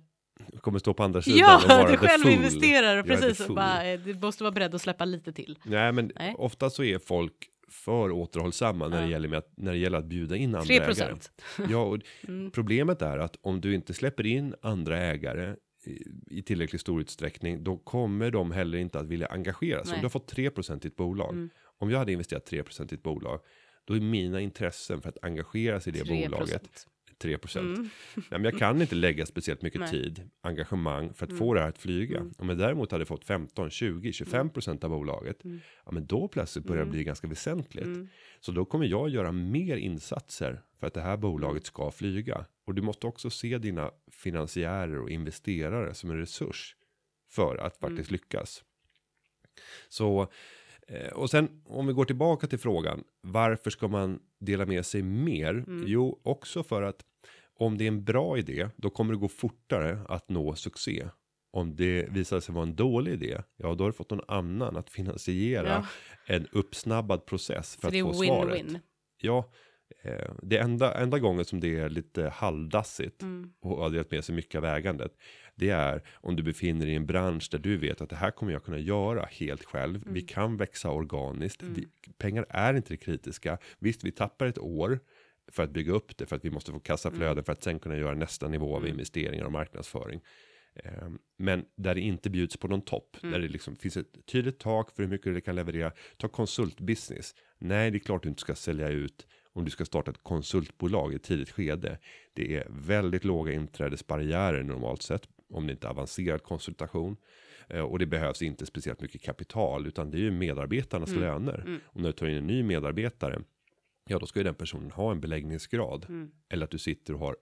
kommer 0.61 0.79
stå 0.79 0.95
på 0.95 1.03
andra 1.03 1.23
sidan 1.23 1.39
Ja, 1.39 1.57
och 1.57 1.69
vara 1.69 1.91
du 1.91 1.97
själv 1.97 2.23
fool. 2.23 2.33
investerar 2.33 3.03
precis 3.03 3.49
och 3.49 3.55
bara, 3.55 3.87
eh, 3.87 4.01
du 4.01 4.15
måste 4.15 4.43
vara 4.45 4.53
beredd 4.53 4.75
att 4.75 4.83
släppa 4.83 5.05
lite 5.05 5.33
till. 5.33 5.59
Nej, 5.65 5.93
men 5.93 6.13
Nej. 6.17 6.35
ofta 6.39 6.71
så 6.71 6.85
är 6.85 6.99
folk 6.99 7.33
för 7.71 8.11
återhållsamma 8.11 8.89
när, 8.89 8.97
det 8.97 9.03
Ja. 9.05 9.11
gäller 9.11 9.29
med 9.29 9.39
att, 9.39 9.53
när 9.57 9.73
det 9.73 9.79
gäller 9.79 9.99
att 9.99 10.05
bjuda 10.05 10.37
in 10.37 10.55
andra 10.55 10.67
3 10.67 10.75
ägare. 10.77 10.87
procent. 10.87 11.31
Ja, 11.71 11.79
och 11.83 11.99
Mm. 12.29 12.51
problemet 12.51 13.03
är 13.03 13.19
att 13.19 13.37
om 13.43 13.61
du 13.61 13.75
inte 13.75 13.95
släpper 13.95 14.27
in 14.27 14.55
andra 14.63 14.99
ägare 14.99 15.57
i, 15.87 16.43
tillräckligt 16.43 16.81
stor 16.81 17.01
utsträckning, 17.01 17.65
då 17.65 17.77
kommer 17.77 18.31
de 18.31 18.51
heller 18.53 18.79
inte 18.79 18.99
att 18.99 19.07
vilja 19.07 19.27
engagera 19.27 19.85
sig. 19.85 19.95
Om 19.95 20.01
du 20.01 20.05
har 20.05 20.11
fått 20.11 20.33
3% 20.33 20.85
i 20.85 20.89
ett 20.89 20.97
bolag, 20.97 21.33
Mm. 21.33 21.51
om 21.79 21.91
jag 21.91 21.99
hade 21.99 22.13
investerat 22.13 22.51
3% 22.51 22.93
i 22.93 22.95
ett 22.95 23.03
bolag, 23.03 23.41
då 23.85 23.95
är 23.97 24.01
mina 24.01 24.41
intressen 24.41 25.03
för 25.03 25.09
att 25.09 25.19
engagera 25.25 25.81
sig 25.81 25.95
i 25.95 25.99
det 25.99 26.05
3 26.05 26.29
bolaget 26.29 26.87
3%. 27.23 27.59
Mm. 27.59 27.83
Nej, 28.15 28.25
men 28.31 28.45
jag 28.45 28.59
kan 28.59 28.81
inte 28.83 28.95
lägga 28.95 29.27
speciellt 29.27 29.63
mycket 29.63 29.81
Nej. 29.81 29.91
tid, 29.91 30.31
engagemang 30.41 31.15
för 31.15 31.27
att 31.27 31.31
Mm. 31.31 31.39
få 31.39 31.55
det 31.55 31.61
här 31.61 31.69
att 31.69 31.79
flyga. 31.79 32.19
Mm. 32.19 32.33
Om 32.39 32.49
jag 32.49 32.59
däremot 32.59 32.93
hade 32.93 33.05
fått 33.05 33.25
15, 33.25 33.71
20, 33.71 34.13
25 34.13 34.51
procent 34.51 34.85
av 34.85 34.91
bolaget, 34.91 35.45
Mm. 35.45 35.61
ja 35.85 35.93
men 35.93 36.07
då 36.07 36.29
plötsligt 36.29 36.65
börjar 36.65 36.79
det 36.79 36.83
Mm. 36.83 36.93
bli 36.93 37.05
ganska 37.05 37.27
väsentligt. 37.27 37.85
Mm. 37.85 38.09
Så 38.41 38.53
då 38.53 38.65
kommer 38.65 38.87
jag 38.87 39.09
göra 39.09 39.33
mer 39.33 39.77
insatser 39.77 40.63
för 40.81 40.87
att 40.87 40.95
det 40.95 41.01
här 41.01 41.17
bolaget 41.17 41.67
ska 41.67 41.91
flyga. 41.91 42.45
Och 42.67 42.75
du 42.75 42.83
måste 42.83 43.07
också 43.07 43.31
se 43.31 43.59
dina 43.59 43.91
finansiärer 44.11 44.99
och 44.99 45.11
investerare 45.11 45.95
som 45.95 46.11
en 46.11 46.19
resurs 46.19 46.77
för 47.31 47.57
att 47.57 47.77
faktiskt 47.77 48.11
lyckas. 48.11 48.65
Så 49.89 50.29
och 51.13 51.31
sen 51.31 51.63
om 51.65 51.87
vi 51.87 51.93
går 51.93 52.05
tillbaka 52.05 52.47
till 52.47 52.59
frågan. 52.59 53.05
Varför 53.21 53.71
ska 53.71 53.89
man 53.89 54.19
dela 54.41 54.67
med 54.67 54.87
sig 54.87 55.03
mer? 55.03 55.65
Jo, 55.87 56.21
också 56.23 56.63
för 56.63 56.83
att 56.83 57.05
om 57.59 57.79
det 57.79 57.85
är 57.85 57.89
en 57.89 58.05
bra 58.05 58.39
idé, 58.39 58.69
då 58.77 58.91
kommer 58.91 59.15
det 59.15 59.21
gå 59.21 59.29
fortare 59.29 60.01
att 60.09 60.29
nå 60.29 60.55
succé. 60.55 61.09
Om 61.53 61.77
det 61.77 62.07
visar 62.11 62.41
sig 62.41 62.55
vara 62.55 62.63
en 62.65 62.77
dålig 62.77 63.13
idé, 63.13 63.43
ja 63.57 63.75
då 63.75 63.85
har 63.85 63.91
du 63.91 63.97
fått 63.97 64.11
någon 64.11 64.25
annan 64.29 64.77
att 64.77 64.91
finansiera 64.91 65.69
Ja. 65.69 65.87
en 66.27 66.47
uppsnabbad 66.53 67.27
process 67.27 67.75
för 67.75 67.81
Så 67.81 67.87
att 67.87 67.93
det 67.93 67.99
är 67.99 68.05
få 68.05 68.13
svaret. 68.13 68.67
Ja, 69.21 69.51
eh, 70.03 70.31
det 70.43 70.59
enda, 70.59 70.95
enda 70.95 71.19
gången 71.19 71.45
som 71.45 71.61
det 71.61 71.79
är 71.79 71.89
lite 71.89 72.29
halvdassigt 72.29 73.23
Mm. 73.23 73.53
och 73.61 73.77
har 73.77 73.91
delat 73.91 74.11
med 74.11 74.25
sig 74.25 74.35
mycket 74.35 74.59
av 74.59 74.65
ägandet. 74.65 75.13
Det 75.55 75.71
är 75.71 76.03
om 76.13 76.37
du 76.37 76.43
befinner 76.43 76.85
dig 76.87 76.93
i 76.95 76.97
en 76.97 77.07
bransch 77.07 77.49
där 77.51 77.59
du 77.59 77.77
vet 77.77 78.01
att 78.01 78.11
det 78.11 78.17
här 78.17 78.31
kommer 78.31 78.53
jag 78.53 78.65
kunna 78.65 78.79
göra 78.79 79.29
helt 79.31 79.65
själv. 79.65 80.03
Vi 80.07 80.21
kan 80.21 80.57
växa 80.57 80.91
organiskt. 80.91 81.63
Mm. 81.63 81.75
Vi, 81.75 81.87
pengar 82.19 82.47
är 82.49 82.75
inte 82.75 82.93
det 82.93 82.97
kritiska. 82.97 83.59
Visst, 83.79 84.05
vi 84.05 84.13
tappar 84.13 84.47
ett 84.47 84.59
år 84.59 85.01
för 85.53 85.63
att 85.63 85.71
bygga 85.71 85.93
upp 85.93 86.17
det 86.17 86.27
för 86.27 86.37
att 86.37 86.45
vi 86.45 86.51
måste 86.51 86.73
få 86.73 86.81
kassaflöde 86.81 87.31
Mm. 87.33 87.45
för 87.45 87.53
att 87.53 87.63
sen 87.63 87.79
kunna 87.79 87.97
göra 87.97 88.15
nästa 88.15 88.49
nivå 88.49 88.77
av 88.77 88.87
investeringar 88.87 89.45
och 89.45 89.53
marknadsföring. 89.53 90.21
Eh, 90.75 91.09
Men 91.39 91.65
där 91.77 91.95
det 91.95 92.01
inte 92.01 92.31
bjuds 92.31 92.57
på 92.57 92.69
någon 92.69 92.83
topp, 92.83 93.17
Mm. 93.23 93.33
där 93.33 93.41
det 93.41 93.49
liksom 93.49 93.77
finns 93.77 93.97
ett 93.97 94.27
tydligt 94.27 94.59
tak 94.59 94.97
för 94.97 95.03
hur 95.03 95.11
mycket 95.11 95.35
det 95.35 95.41
kan 95.41 95.55
leverera. 95.57 95.93
Ta 96.17 96.29
konsultbusiness. 96.29 97.35
Nej, 97.59 97.91
det 97.91 97.97
är 97.97 98.01
klart 98.01 98.23
du 98.23 98.29
inte 98.29 98.41
ska 98.41 98.55
sälja 98.55 98.89
ut 98.89 99.27
om 99.53 99.65
du 99.65 99.71
ska 99.71 99.85
starta 99.85 100.11
ett 100.11 100.23
konsultbolag 100.23 101.13
i 101.13 101.17
ett 101.17 101.23
tidigt 101.23 101.51
skede. 101.51 101.99
Det 102.33 102.57
är 102.57 102.67
väldigt 102.71 103.25
låga 103.25 103.53
inträdesbarriärer 103.53 104.63
normalt 104.63 105.03
sett 105.03 105.29
om 105.51 105.67
det 105.67 105.73
inte 105.73 105.87
är 105.87 105.91
avancerad 105.91 106.43
konsultation. 106.43 107.17
Eh, 107.69 107.81
Och 107.81 107.99
det 107.99 108.07
behövs 108.07 108.43
inte 108.43 108.67
speciellt 108.67 109.01
mycket 109.01 109.23
kapital 109.23 109.87
utan 109.87 110.11
det 110.11 110.17
är 110.17 110.23
ju 110.23 110.31
medarbetarnas 110.31 111.11
Mm. 111.11 111.21
löner. 111.23 111.81
Och 111.85 112.01
när 112.01 112.09
du 112.09 112.13
tar 112.13 112.27
in 112.27 112.37
en 112.37 112.47
ny 112.47 112.63
medarbetare, 112.63 113.43
ja 114.09 114.19
då 114.19 114.27
ska 114.27 114.41
ju 114.41 114.45
den 114.45 114.55
personen 114.55 114.91
ha 114.91 115.11
en 115.13 115.21
beläggningsgrad. 115.21 116.07
Mm. 116.09 116.31
Eller 116.49 116.65
att 116.65 116.71
du 116.71 116.79
sitter 116.79 117.15
och 117.15 117.21
har 117.21 117.37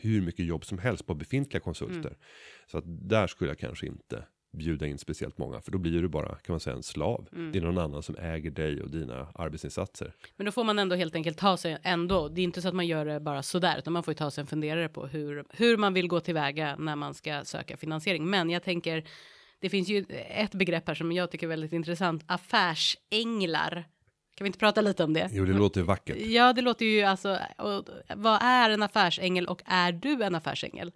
hur 0.00 0.22
mycket 0.22 0.46
jobb 0.46 0.64
som 0.64 0.78
helst 0.78 1.06
på 1.06 1.14
befintliga 1.14 1.60
konsulter. 1.60 2.08
Mm. 2.08 2.18
Så 2.66 2.78
att 2.78 2.84
där 2.86 3.26
skulle 3.26 3.50
jag 3.50 3.58
kanske 3.58 3.86
inte 3.86 4.24
bjuda 4.52 4.86
in 4.86 4.98
speciellt 4.98 5.38
många. 5.38 5.60
För 5.60 5.72
då 5.72 5.78
blir 5.78 6.02
du 6.02 6.08
bara, 6.08 6.28
kan 6.28 6.52
man 6.52 6.60
säga, 6.60 6.76
en 6.76 6.82
slav. 6.82 7.28
Mm. 7.32 7.52
Det 7.52 7.58
är 7.58 7.62
någon 7.62 7.78
annan 7.78 8.02
som 8.02 8.16
äger 8.16 8.50
dig 8.50 8.82
och 8.82 8.90
dina 8.90 9.28
arbetsinsatser. 9.34 10.14
Men 10.36 10.46
då 10.46 10.52
får 10.52 10.64
man 10.64 10.78
ändå 10.78 10.96
helt 10.96 11.14
enkelt 11.14 11.38
ta 11.38 11.56
sig 11.56 11.78
ändå. 11.82 12.28
Det 12.28 12.40
är 12.40 12.44
inte 12.44 12.62
så 12.62 12.68
att 12.68 12.74
man 12.74 12.86
gör 12.86 13.04
det 13.04 13.20
bara 13.20 13.42
sådär, 13.42 13.78
utan 13.78 13.92
man 13.92 14.02
får 14.02 14.12
ju 14.12 14.16
ta 14.16 14.30
sig 14.30 14.42
en 14.42 14.46
funderare 14.46 14.88
på 14.88 15.06
hur, 15.06 15.44
hur 15.50 15.76
man 15.76 15.94
vill 15.94 16.08
gå 16.08 16.20
tillväga 16.20 16.76
när 16.76 16.96
man 16.96 17.14
ska 17.14 17.44
söka 17.44 17.76
finansiering. 17.76 18.30
Men 18.30 18.50
jag 18.50 18.62
tänker, 18.62 19.04
det 19.60 19.68
finns 19.68 19.88
ju 19.88 20.04
ett 20.28 20.54
begrepp 20.54 20.88
här 20.88 20.94
som 20.94 21.12
jag 21.12 21.30
tycker 21.30 21.46
är 21.46 21.48
väldigt 21.48 21.72
intressant, 21.72 22.24
affärsänglar. 22.26 23.84
Kan 24.34 24.44
vi 24.44 24.46
inte 24.46 24.58
prata 24.58 24.80
lite 24.80 25.04
om 25.04 25.12
det? 25.12 25.28
Jo, 25.32 25.44
det 25.44 25.52
låter 25.52 25.82
vackert. 25.82 26.16
Ja, 26.20 26.52
det 26.52 26.62
låter 26.62 26.86
ju 26.86 27.02
alltså, 27.02 27.38
och, 27.58 27.84
vad 28.16 28.42
är 28.42 28.70
en 28.70 28.82
affärsängel 28.82 29.46
och 29.46 29.62
är 29.66 29.92
du 29.92 30.22
en 30.22 30.34
affärsängel? 30.34 30.92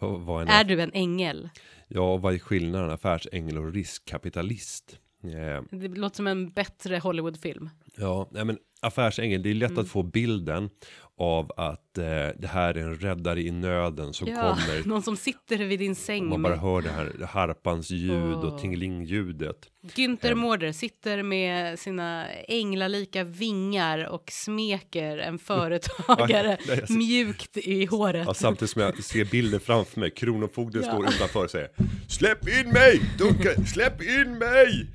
En, 0.00 0.48
Är 0.48 0.64
du 0.64 0.80
en 0.80 0.90
ängel? 0.94 1.48
ja, 1.88 2.16
vad 2.16 2.34
är 2.34 2.38
skillnaden 2.38 2.90
affärsängel 2.90 3.58
och 3.58 3.72
riskkapitalist? 3.72 4.98
Eh, 5.24 5.62
Det 5.70 5.88
låter 5.88 6.16
som 6.16 6.26
en 6.26 6.50
bättre 6.50 6.98
Hollywoodfilm. 6.98 7.70
Ja, 7.96 8.28
nej 8.32 8.44
men 8.44 8.58
affärsängel, 8.82 9.42
det 9.42 9.50
är 9.50 9.54
lätt 9.54 9.70
Mm. 9.70 9.82
att 9.82 9.88
få 9.88 10.02
bilden 10.02 10.70
av 11.18 11.52
att 11.56 11.98
eh, 11.98 12.04
det 12.38 12.46
här 12.52 12.74
är 12.74 12.80
en 12.82 12.96
räddare 12.96 13.42
i 13.42 13.50
nöden 13.50 14.12
som 14.12 14.28
Ja, 14.28 14.34
kommer. 14.36 14.84
någon 14.88 15.02
som 15.02 15.16
sitter 15.16 15.56
vid 15.58 15.78
din 15.78 15.94
säng. 15.94 16.28
Man 16.28 16.42
bara 16.42 16.56
hör 16.56 16.82
det 16.82 16.88
här 16.90 17.26
harpans 17.26 17.90
ljud 17.90 18.12
Åh. 18.34 18.44
och 18.44 18.60
tingeling-ljudet. 18.60 19.56
Günther 19.94 20.34
Mårder 20.34 20.72
sitter 20.72 21.22
med 21.22 21.78
sina 21.78 22.26
änglalika 22.48 23.24
vingar 23.24 24.04
och 24.08 24.24
smeker 24.32 25.18
en 25.18 25.38
företagare 25.48 26.58
mjukt 26.88 27.56
i 27.56 27.86
håret. 27.86 28.26
Ja, 28.26 28.34
samtidigt 28.34 28.70
som 28.70 28.82
jag 28.82 29.04
ser 29.04 29.24
bilden 29.24 29.60
framför 29.60 30.00
mig. 30.00 30.10
Kronofogden 30.10 30.82
Ja. 30.86 30.92
står 30.92 31.08
utanför 31.08 31.44
och 31.44 31.50
säger 31.50 31.68
Släpp 32.08 32.48
in 32.48 32.68
mig! 32.72 33.00
Dunka, 33.18 33.64
släpp 33.66 34.02
in 34.02 34.38
mig! 34.38 34.86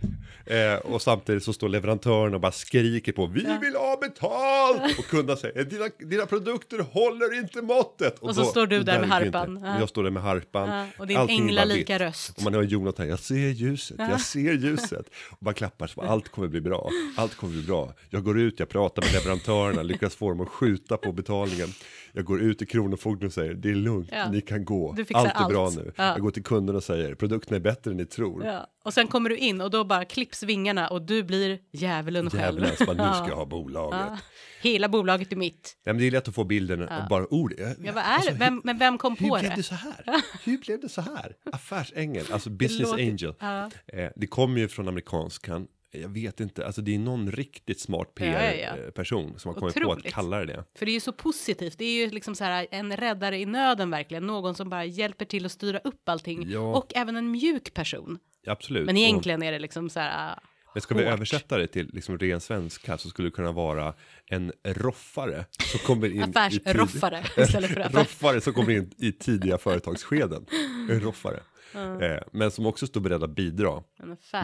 Eh, 0.45 0.75
och 0.75 1.01
samtidigt 1.01 1.43
så 1.43 1.53
står 1.53 1.69
leverantören 1.69 2.33
och 2.33 2.41
bara 2.41 2.51
skriker 2.51 3.11
på 3.11 3.25
Vi 3.25 3.57
vill 3.61 3.75
ha 3.75 3.97
betalt! 4.01 4.99
Och 4.99 5.05
kunderna 5.05 5.37
säger 5.37 5.63
dina, 5.63 5.85
dina 5.99 6.25
produkter 6.25 6.79
håller 6.79 7.39
inte 7.39 7.61
måttet! 7.61 8.19
Och 8.19 8.35
så 8.35 8.45
står 8.45 8.67
du 8.67 8.83
där 8.83 8.99
med 8.99 9.09
harpan. 9.09 9.61
Ja. 9.63 9.79
Jag 9.79 9.89
står 9.89 10.03
där 10.03 10.11
med 10.11 10.23
harpan. 10.23 10.69
Ja, 10.69 10.87
och 10.97 11.07
din 11.07 11.17
änglalika 11.17 11.99
röst. 11.99 12.37
Och 12.37 12.43
man 12.43 12.53
hör 12.53 12.63
Jonathan, 12.63 13.07
jag 13.07 13.19
ser 13.19 13.35
ljuset, 13.35 13.97
jag 13.99 14.21
ser 14.21 14.53
ljuset. 14.53 15.05
Och 15.29 15.37
bara 15.39 15.53
klappar 15.53 15.87
så 15.87 16.01
bara, 16.01 16.09
allt 16.09 16.29
kommer 16.29 16.47
bli 16.47 16.61
bra, 16.61 16.89
allt 17.17 17.35
kommer 17.35 17.53
bli 17.53 17.63
bra. 17.63 17.93
Jag 18.09 18.23
går 18.23 18.39
ut, 18.39 18.59
jag 18.59 18.69
pratar 18.69 19.01
med 19.01 19.13
leverantörerna, 19.13 19.83
lyckas 19.83 20.15
få 20.15 20.29
dem 20.29 20.41
att 20.41 20.49
skjuta 20.49 20.97
på 20.97 21.11
betalningen. 21.11 21.69
Jag 22.15 22.25
går 22.25 22.41
ut 22.41 22.57
till 22.57 22.67
Kronofogden 22.67 23.27
och 23.27 23.33
säger, 23.33 23.53
det 23.53 23.69
är 23.69 23.75
lugnt, 23.75 24.09
Ja. 24.11 24.29
ni 24.31 24.41
kan 24.41 24.65
gå, 24.65 24.95
allt 25.13 25.27
är 25.35 25.49
bra 25.49 25.65
allt. 25.65 25.75
nu. 25.75 25.93
Ja. 25.95 26.03
Jag 26.03 26.21
går 26.21 26.31
till 26.31 26.43
kunden 26.43 26.75
och 26.75 26.83
säger, 26.83 27.15
produkten 27.15 27.55
är 27.55 27.59
bättre 27.59 27.91
än 27.91 27.97
ni 27.97 28.05
tror. 28.05 28.45
Ja. 28.45 28.67
Och 28.85 28.93
sen 28.93 29.07
kommer 29.07 29.29
du 29.29 29.37
in 29.37 29.61
och 29.61 29.71
då 29.71 29.83
bara 29.83 30.05
klipps 30.05 30.43
vingarna 30.43 30.87
och 30.87 31.01
du 31.01 31.23
blir 31.23 31.59
djävulen 31.73 32.29
själv. 32.29 32.59
Djävulen, 32.63 32.71
bara, 32.97 33.07
nu 33.09 33.13
ska 33.15 33.23
Ja. 33.23 33.29
jag 33.29 33.35
ha 33.35 33.45
bolaget. 33.45 33.99
Ja. 34.09 34.17
Hela 34.61 34.89
bolaget 34.89 35.31
är 35.31 35.35
mitt. 35.35 35.77
Nej, 35.85 35.93
men 35.93 35.97
det 36.01 36.07
är 36.07 36.11
lätt 36.11 36.27
att 36.27 36.35
få 36.35 36.43
bilden 36.43 36.81
och 36.81 36.89
bara 37.09 37.33
ord. 37.33 37.53
Ja, 37.57 37.91
vad 37.93 38.03
är 38.03 38.31
det? 38.31 38.37
Vem, 38.39 38.61
men 38.63 38.77
vem 38.77 38.97
kom 38.97 39.15
Hur 39.19 39.29
på 39.29 39.35
blev 39.39 39.49
det? 39.49 39.55
det 39.55 39.63
så 39.63 39.75
här? 39.75 40.05
Hur 40.43 40.57
blev 40.57 40.79
det 40.81 40.89
så 40.89 41.01
här? 41.01 41.35
Affärsängel, 41.51 42.25
alltså 42.31 42.49
business 42.49 42.93
angel. 42.93 43.33
Ja. 43.39 43.69
Eh, 43.87 44.09
det 44.15 44.27
kommer 44.27 44.59
ju 44.59 44.67
från 44.67 44.87
amerikanskan. 44.87 45.67
Jag 46.01 46.09
vet 46.09 46.39
inte, 46.39 46.65
alltså 46.65 46.81
det 46.81 46.95
är 46.95 46.99
någon 46.99 47.31
riktigt 47.31 47.79
smart 47.79 48.11
Ja, 48.19 48.25
ja, 48.25 48.53
ja. 48.53 48.73
PR-person 48.75 49.39
som 49.39 49.53
har 49.53 49.59
kommit 49.59 49.75
på 49.75 49.81
att 49.91 49.97
Otroligt. 49.97 50.13
kalla 50.13 50.39
det 50.39 50.45
det. 50.45 50.63
För 50.75 50.85
det 50.85 50.91
är 50.91 50.93
ju 50.93 50.99
så 50.99 51.11
positivt. 51.13 51.77
Det 51.77 51.85
är 51.85 52.05
ju 52.05 52.09
liksom 52.09 52.35
så 52.35 52.43
här 52.43 52.67
en 52.71 52.97
räddare 52.97 53.37
i 53.39 53.45
nöden 53.45 53.89
verkligen. 53.89 54.27
Någon 54.27 54.55
som 54.55 54.69
bara 54.69 54.85
hjälper 54.85 55.25
till 55.25 55.45
att 55.45 55.51
styra 55.51 55.79
upp 55.83 56.09
allting. 56.09 56.49
Ja. 56.49 56.59
Och 56.77 56.91
även 56.95 57.15
en 57.15 57.31
mjuk 57.31 57.73
person. 57.73 58.19
Absolut. 58.47 58.85
Men 58.85 58.97
egentligen 58.97 59.43
är 59.43 59.51
det 59.51 59.59
liksom 59.59 59.89
så 59.89 59.99
här. 59.99 60.31
ah, 60.33 60.39
Men 60.73 60.81
ska 60.81 60.95
vi 60.95 61.03
hårt. 61.03 61.13
översätta 61.13 61.57
det 61.57 61.67
till 61.67 61.89
liksom 61.93 62.17
ren 62.17 62.41
svenska 62.41 62.97
så 62.97 63.09
skulle 63.09 63.27
det 63.27 63.31
kunna 63.35 63.51
vara 63.51 63.93
en 64.25 64.51
roffare 64.63 65.45
som 65.59 65.79
kommer 65.79 66.09
in 66.11 66.23
Affärsroffare 66.23 67.23
istället 67.37 67.71
för 67.71 67.79
affärs... 67.81 67.95
roffare 67.95 68.41
som 68.41 68.53
kommer 68.53 68.71
in 68.73 68.91
i 68.97 69.11
tidiga 69.11 69.57
företagsskeden. 69.57 70.45
En 70.89 70.99
roffare. 70.99 71.39
Eh, 71.75 72.21
men 72.31 72.51
som 72.51 72.65
också 72.65 72.87
står 72.87 73.01
beredda 73.01 73.25
att 73.25 73.35
bidra 73.35 73.83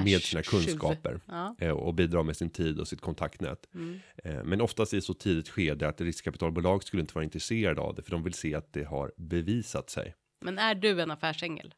med 0.03 0.21
sina 0.21 0.43
kunskaper 0.43 1.19
Ja. 1.27 1.55
eh, 1.59 1.69
och 1.71 1.93
bidra 1.93 2.23
med 2.23 2.37
sin 2.37 2.49
tid 2.49 2.79
och 2.79 2.87
sitt 2.87 3.01
kontaktnät. 3.01 3.67
Eh, 4.23 4.43
men 4.43 4.61
oftast 4.61 4.93
i 4.93 5.01
så 5.01 5.13
tidigt 5.13 5.49
skede 5.49 5.87
att 5.87 6.01
riskkapitalbolag 6.01 6.83
skulle 6.83 7.01
inte 7.01 7.13
vara 7.15 7.23
intresserade 7.23 7.81
av 7.81 7.95
det 7.95 8.01
för 8.03 8.11
de 8.11 8.23
vill 8.23 8.33
se 8.33 8.55
att 8.55 8.73
det 8.73 8.83
har 8.83 9.11
bevisat 9.17 9.89
sig. 9.89 10.15
Men 10.45 10.57
är 10.59 10.75
du 10.75 11.01
en 11.01 11.11
affärsängel? 11.11 11.73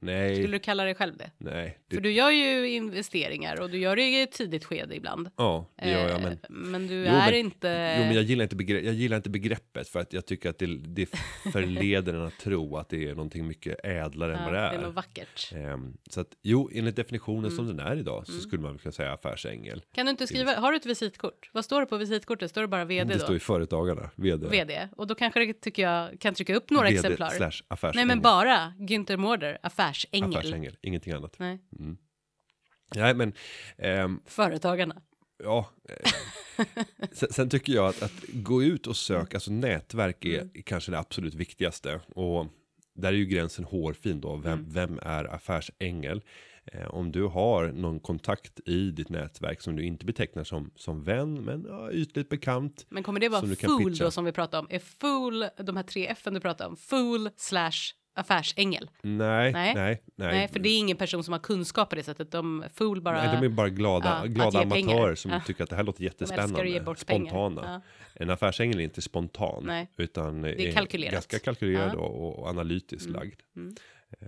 Nej, 0.00 0.36
Skulle 0.36 0.52
du 0.56 0.58
kalla 0.58 0.84
dig 0.84 0.94
själv 0.94 1.16
det? 1.16 1.30
nej. 1.38 1.78
För 1.90 1.96
Det, 1.96 2.02
du 2.02 2.12
gör 2.12 2.30
ju 2.30 2.68
investeringar 2.70 3.60
och 3.60 3.70
du 3.70 3.78
gör 3.78 3.96
det 3.96 4.02
i 4.02 4.22
ett 4.22 4.32
tidigt 4.32 4.64
skede 4.64 4.96
ibland. 4.96 5.30
ja, 5.36 5.70
det 5.82 5.90
gör 5.90 6.08
jag. 6.08 6.20
Men, 6.22 6.32
Eh, 6.32 6.38
men 6.48 6.86
du 6.86 6.94
Jo, 6.94 7.04
är 7.12 7.30
men- 7.30 7.34
inte... 7.34 7.96
Jo, 7.98 8.04
men 8.04 8.14
jag 8.14 8.22
gillar, 8.24 8.42
inte 8.44 8.72
jag 8.72 8.94
gillar 8.94 9.16
inte 9.16 9.30
begreppet 9.30 9.88
för 9.88 10.00
att 10.00 10.12
jag 10.12 10.26
tycker 10.26 10.50
att 10.50 10.58
det, 10.58 10.66
det 10.66 11.06
förleder 11.52 12.14
en 12.14 12.22
att 12.26 12.38
tro 12.38 12.76
att 12.76 12.88
det 12.88 13.08
är 13.08 13.14
någonting 13.14 13.46
mycket 13.46 13.76
ädlare 13.84 14.32
än 14.34 14.38
ja, 14.38 14.44
vad 14.44 14.54
det 14.54 14.60
det 14.60 14.66
är. 14.66 14.72
är 14.78 14.82
något 14.82 14.94
vackert. 14.94 15.52
Ehm, 15.54 15.96
så 16.10 16.20
att 16.20 16.28
jo, 16.42 16.70
enligt 16.74 16.96
definitionen 16.96 17.50
som 17.50 17.64
Mm. 17.64 17.76
den 17.76 17.86
är 17.86 17.96
idag 17.96 18.26
så 18.26 18.32
skulle 18.32 18.62
man 18.62 18.78
kunna 18.78 18.92
säga 18.92 19.12
affärsängel. 19.12 19.82
Kan 19.94 20.06
du 20.06 20.10
inte 20.10 20.26
skriva, 20.26 20.54
har 20.56 20.70
du 20.72 20.76
ett 20.76 20.86
visitkort? 20.86 21.50
Vad 21.52 21.64
står 21.64 21.80
det 21.80 21.86
på 21.86 21.96
visitkortet? 21.96 22.50
Står 22.50 22.60
det 22.62 22.68
bara 22.68 22.84
vd 22.84 23.08
Det 23.12 23.18
då? 23.18 23.24
står 23.24 23.32
ju 23.34 23.40
företagarna, 23.40 24.10
vd. 24.16 24.46
vd. 24.48 24.88
Och 24.96 25.06
då 25.06 25.14
kanske 25.14 25.40
det 25.44 25.60
tycker 25.60 25.82
jag 25.82 26.20
kan 26.20 26.34
trycka 26.34 26.54
upp 26.56 26.70
några 26.70 26.86
VD 26.88 26.98
exemplar. 26.98 27.30
slash 27.30 27.46
Nej 27.46 27.52
affärsängel. 27.68 28.06
men 28.08 28.20
bara 28.20 28.72
Günther 28.78 29.16
Mårder, 29.16 29.58
affärsängel. 30.04 30.36
Affärsängel, 30.36 30.76
ingenting 30.82 31.12
annat. 31.12 31.38
Nej, 31.38 31.58
Nej 32.94 33.14
men, 33.14 33.32
ehm, 33.78 34.20
företagarna. 34.26 35.02
ja. 35.44 35.70
eh, 35.88 36.10
sen, 37.12 37.32
sen 37.32 37.48
tycker 37.50 37.72
jag 37.72 37.86
att, 37.88 38.02
att 38.02 38.22
gå 38.32 38.62
ut 38.62 38.86
och 38.86 38.96
söka, 38.96 39.36
alltså 39.36 39.52
nätverk 39.52 40.24
är 40.24 40.40
Mm. 40.40 40.50
kanske 40.64 40.90
det 40.92 40.98
absolut 40.98 41.34
viktigaste. 41.34 42.00
Och 42.14 42.46
där 42.94 43.08
är 43.08 43.16
ju 43.16 43.26
gränsen 43.26 43.64
hårfin 43.64 44.20
då, 44.20 44.36
vem, 44.36 44.52
Mm. 44.58 44.70
vem 44.72 44.98
är 45.02 45.24
affärsängel? 45.24 46.22
Eh, 46.72 46.86
om 46.86 47.12
du 47.12 47.22
har 47.22 47.72
någon 47.72 48.00
kontakt 48.00 48.60
i 48.68 48.90
ditt 48.90 49.08
nätverk 49.08 49.60
som 49.60 49.76
du 49.76 49.84
inte 49.84 50.04
betecknar 50.06 50.44
som, 50.44 50.70
som 50.76 51.04
vän, 51.04 51.34
men 51.44 51.64
ja, 51.68 51.90
ytligt 51.92 52.28
bekant. 52.28 52.86
Men 52.88 53.02
kommer 53.02 53.20
det 53.20 53.28
vara 53.28 53.46
fool 53.56 53.96
då 53.96 54.10
som 54.10 54.24
vi 54.24 54.32
pratade 54.32 54.60
om? 54.60 54.66
Är 54.70 54.78
fool, 54.78 55.44
de 55.64 55.76
här 55.76 55.82
tre 55.82 56.06
F 56.06 56.22
du 56.24 56.40
pratade 56.40 56.70
om, 56.70 56.76
fool 56.76 57.30
slash 57.36 57.92
affärsängel? 58.16 58.90
Nej, 59.02 59.52
Nej. 59.52 59.74
nej, 59.74 60.02
nej. 60.16 60.48
För 60.48 60.58
det 60.58 60.68
är 60.68 60.78
ingen 60.78 60.96
person 60.96 61.24
som 61.24 61.32
har 61.32 61.38
kunskap 61.40 61.90
på 61.90 61.96
det 61.96 62.02
sättet. 62.02 62.30
De 62.30 62.64
fool 62.74 63.00
bara... 63.00 63.22
Nej, 63.24 63.40
de 63.40 63.46
är 63.46 63.48
bara 63.48 63.68
glada, 63.68 64.20
Ja, 64.22 64.26
glada 64.26 64.60
amatörer 64.60 65.14
som 65.14 65.30
Ja. 65.30 65.40
tycker 65.46 65.64
att 65.64 65.70
det 65.70 65.76
här 65.76 65.82
låter 65.84 66.04
jättespännande. 66.04 66.94
Spontana. 66.96 67.60
pengar. 67.62 67.80
En 68.14 68.30
affärsängel 68.30 68.80
är 68.80 68.84
inte 68.84 69.02
spontan. 69.02 69.62
Nej. 69.66 69.90
Utan 69.96 70.44
är 70.44 70.72
kalkylerat. 70.72 71.12
ganska 71.12 71.38
kalkylerad 71.38 71.92
Ja. 71.94 71.98
och, 71.98 72.38
och 72.38 72.48
analytiskt 72.48 73.08
lagd. 73.10 73.40
mm. 73.56 73.74
Eh, 74.20 74.26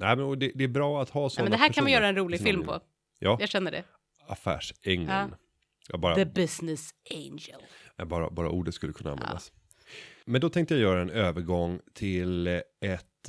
nej, 0.00 0.16
men 0.16 0.38
det, 0.38 0.52
det 0.54 0.64
är 0.64 0.68
bra 0.68 1.02
att 1.02 1.10
ha 1.10 1.22
Ja, 1.22 1.28
sådana 1.28 1.44
men 1.44 1.50
det 1.50 1.56
här 1.62 1.68
kan 1.68 1.74
personer 1.84 1.92
göra 1.92 2.08
en 2.08 2.16
rolig 2.16 2.40
film 2.40 2.62
på. 2.64 2.80
Ja, 3.18 3.36
Jag 3.40 3.48
känner 3.48 3.70
det. 3.70 3.82
affärsängeln. 4.28 5.08
Ja. 5.10 5.28
Ja, 5.88 5.98
bara, 5.98 6.14
The 6.14 6.24
business 6.24 6.90
angel. 7.10 7.60
ja, 7.96 8.04
bara, 8.04 8.30
bara 8.30 8.48
ordet 8.50 8.74
skulle 8.74 8.92
kunna 8.92 9.10
användas. 9.12 9.52
Men 10.24 10.40
då 10.40 10.48
tänkte 10.48 10.74
jag 10.74 10.80
göra 10.82 11.02
en 11.02 11.10
övergång 11.10 11.80
till 11.94 12.46
eh, 12.46 12.60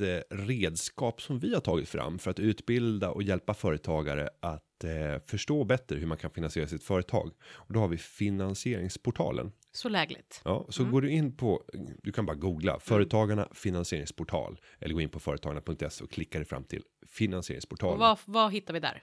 ett 0.00 0.30
eh, 0.30 0.36
redskap 0.36 1.22
som 1.22 1.38
vi 1.38 1.54
har 1.54 1.60
tagit 1.60 1.88
fram 1.88 2.18
för 2.18 2.30
att 2.30 2.38
utbilda 2.38 3.10
och 3.10 3.22
hjälpa 3.22 3.54
företagare 3.54 4.28
att 4.40 4.84
eh, 4.84 5.22
förstå 5.26 5.64
bättre 5.64 5.96
hur 5.96 6.06
man 6.06 6.18
kan 6.18 6.30
finansiera 6.30 6.66
sitt 6.66 6.82
företag. 6.82 7.32
Och 7.42 7.72
då 7.72 7.80
har 7.80 7.88
vi 7.88 7.96
finansieringsportalen. 7.96 9.52
Så 9.72 9.88
lägligt. 9.88 10.40
Ja, 10.44 10.66
så 10.68 10.84
går 10.84 11.02
du 11.02 11.10
in 11.10 11.36
på, 11.36 11.64
du 12.02 12.12
kan 12.12 12.26
bara 12.26 12.36
googla 12.36 12.80
företagarna 12.80 13.48
finansieringsportal 13.52 14.60
eller 14.80 14.94
gå 14.94 15.00
in 15.00 15.08
på 15.08 15.20
företagarna.se 15.20 16.04
och 16.04 16.10
klicka 16.10 16.38
dig 16.38 16.46
fram 16.46 16.64
till 16.64 16.82
finansieringsportalen. 17.06 17.98
Vad, 17.98 18.18
vad 18.24 18.52
hittar 18.52 18.74
vi 18.74 18.80
där? 18.80 19.02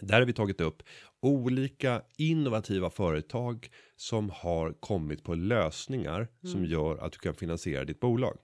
Där 0.00 0.18
har 0.18 0.26
vi 0.26 0.32
tagit 0.32 0.60
upp 0.60 0.82
olika 1.20 2.02
innovativa 2.16 2.90
företag 2.90 3.68
som 3.96 4.30
har 4.30 4.72
kommit 4.72 5.24
på 5.24 5.34
lösningar 5.34 6.28
som 6.42 6.64
gör 6.64 6.96
att 6.96 7.12
du 7.12 7.18
kan 7.18 7.34
finansiera 7.34 7.84
ditt 7.84 8.00
bolag. 8.00 8.38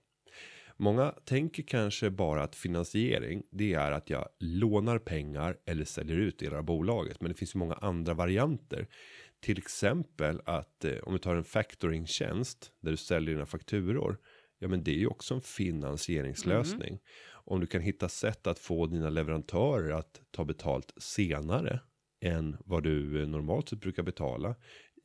Många 0.83 1.11
tänker 1.11 1.63
kanske 1.63 2.09
bara 2.09 2.43
att 2.43 2.55
finansiering, 2.55 3.43
det 3.51 3.73
är 3.73 3.91
att 3.91 4.09
jag 4.09 4.27
lånar 4.39 4.99
pengar 4.99 5.57
eller 5.65 5.85
säljer 5.85 6.17
ut 6.17 6.39
delar 6.39 6.57
av 6.57 6.63
bolaget. 6.63 7.21
Men 7.21 7.31
det 7.31 7.37
finns 7.37 7.55
ju 7.55 7.59
många 7.59 7.73
andra 7.73 8.13
varianter. 8.13 8.87
Till 9.39 9.57
exempel 9.57 10.41
att 10.45 10.85
eh, 10.85 10.97
om 11.03 11.13
du 11.13 11.19
tar 11.19 11.35
en 11.35 11.43
factoringtjänst 11.43 12.71
där 12.81 12.91
du 12.91 12.97
säljer 12.97 13.33
dina 13.33 13.45
fakturor. 13.45 14.17
Ja, 14.59 14.67
men 14.67 14.83
det 14.83 14.91
är 14.91 14.99
ju 14.99 15.07
också 15.07 15.33
en 15.33 15.41
finansieringslösning. 15.41 16.99
Om 17.29 17.59
du 17.59 17.67
kan 17.67 17.81
hitta 17.81 18.09
sätt 18.09 18.47
att 18.47 18.59
få 18.59 18.85
dina 18.85 19.09
leverantörer 19.09 19.91
att 19.91 20.21
ta 20.31 20.45
betalt 20.45 20.93
senare 20.97 21.79
än 22.21 22.57
vad 22.65 22.83
du 22.83 23.21
eh, 23.21 23.27
normalt 23.27 23.69
sett 23.69 23.79
brukar 23.79 24.03
betala. 24.03 24.55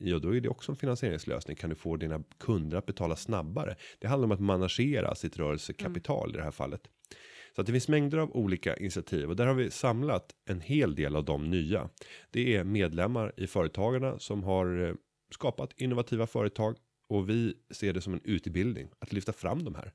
Ja, 0.01 0.19
då 0.19 0.35
är 0.35 0.41
det 0.41 0.49
också 0.49 0.71
en 0.71 0.75
finansieringslösning. 0.75 1.57
Kan 1.57 1.69
du 1.69 1.75
få 1.75 1.95
dina 1.95 2.23
kunder 2.39 2.77
att 2.77 2.85
betala 2.85 3.15
snabbare? 3.15 3.75
Det 3.99 4.07
handlar 4.07 4.25
om 4.25 4.31
att 4.31 4.39
managera 4.39 5.15
sitt 5.15 5.37
rörelsekapital 5.37 6.29
i 6.29 6.37
det 6.37 6.43
här 6.43 6.51
fallet. 6.51 6.81
Så 7.55 7.61
att 7.61 7.67
det 7.67 7.73
finns 7.73 7.87
mängder 7.87 8.17
av 8.17 8.35
olika 8.35 8.75
initiativ 8.77 9.29
och 9.29 9.35
där 9.35 9.45
har 9.45 9.53
vi 9.53 9.71
samlat 9.71 10.35
en 10.45 10.61
hel 10.61 10.95
del 10.95 11.15
av 11.15 11.25
de 11.25 11.49
nya. 11.49 11.89
Det 12.31 12.55
är 12.55 12.63
medlemmar 12.63 13.33
i 13.37 13.47
företagarna 13.47 14.19
som 14.19 14.43
har 14.43 14.87
eh, 14.87 14.93
skapat 15.33 15.73
innovativa 15.77 16.27
företag 16.27 16.75
och 17.07 17.29
vi 17.29 17.53
ser 17.71 17.93
det 17.93 18.01
som 18.01 18.13
en 18.13 18.21
utbildning 18.23 18.89
att 18.99 19.13
lyfta 19.13 19.33
fram 19.33 19.63
de 19.63 19.75
här. 19.75 19.93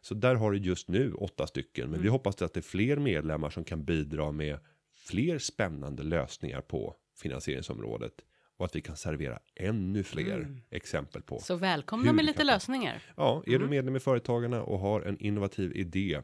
Så 0.00 0.14
där 0.14 0.34
har 0.34 0.52
du 0.52 0.58
just 0.58 0.88
nu 0.88 1.12
åtta 1.12 1.46
stycken, 1.46 1.90
men 1.90 2.02
vi 2.02 2.08
hoppas 2.08 2.42
att 2.42 2.54
det 2.54 2.60
är 2.60 2.62
fler 2.62 2.96
medlemmar 2.96 3.50
som 3.50 3.64
kan 3.64 3.84
bidra 3.84 4.32
med 4.32 4.58
fler 4.94 5.38
spännande 5.38 6.02
lösningar 6.02 6.60
på 6.60 6.94
finansieringsområdet 7.16 8.12
och 8.56 8.64
att 8.66 8.76
vi 8.76 8.80
kan 8.80 8.96
servera 8.96 9.38
ännu 9.54 10.02
fler 10.04 10.62
exempel 10.70 11.22
på. 11.22 11.38
Så 11.40 11.56
välkomna 11.56 12.12
med 12.12 12.24
lite 12.24 12.44
lösningar. 12.44 13.02
Ja, 13.16 13.42
är 13.46 13.58
du 13.58 13.66
medlem 13.68 13.96
i 13.96 14.00
Företagarna 14.00 14.62
och 14.62 14.78
har 14.78 15.00
en 15.02 15.18
innovativ 15.18 15.76
idé 15.76 16.22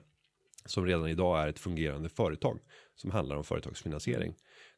som 0.64 0.87
redan 0.87 1.09
idag 1.09 1.42
är 1.42 1.49
ett 1.49 1.59
fungerande 1.59 2.09
företag 2.09 2.61
som 2.95 3.11
handlar 3.11 3.37
om 3.37 3.45
företagsfinansiering. 3.45 4.35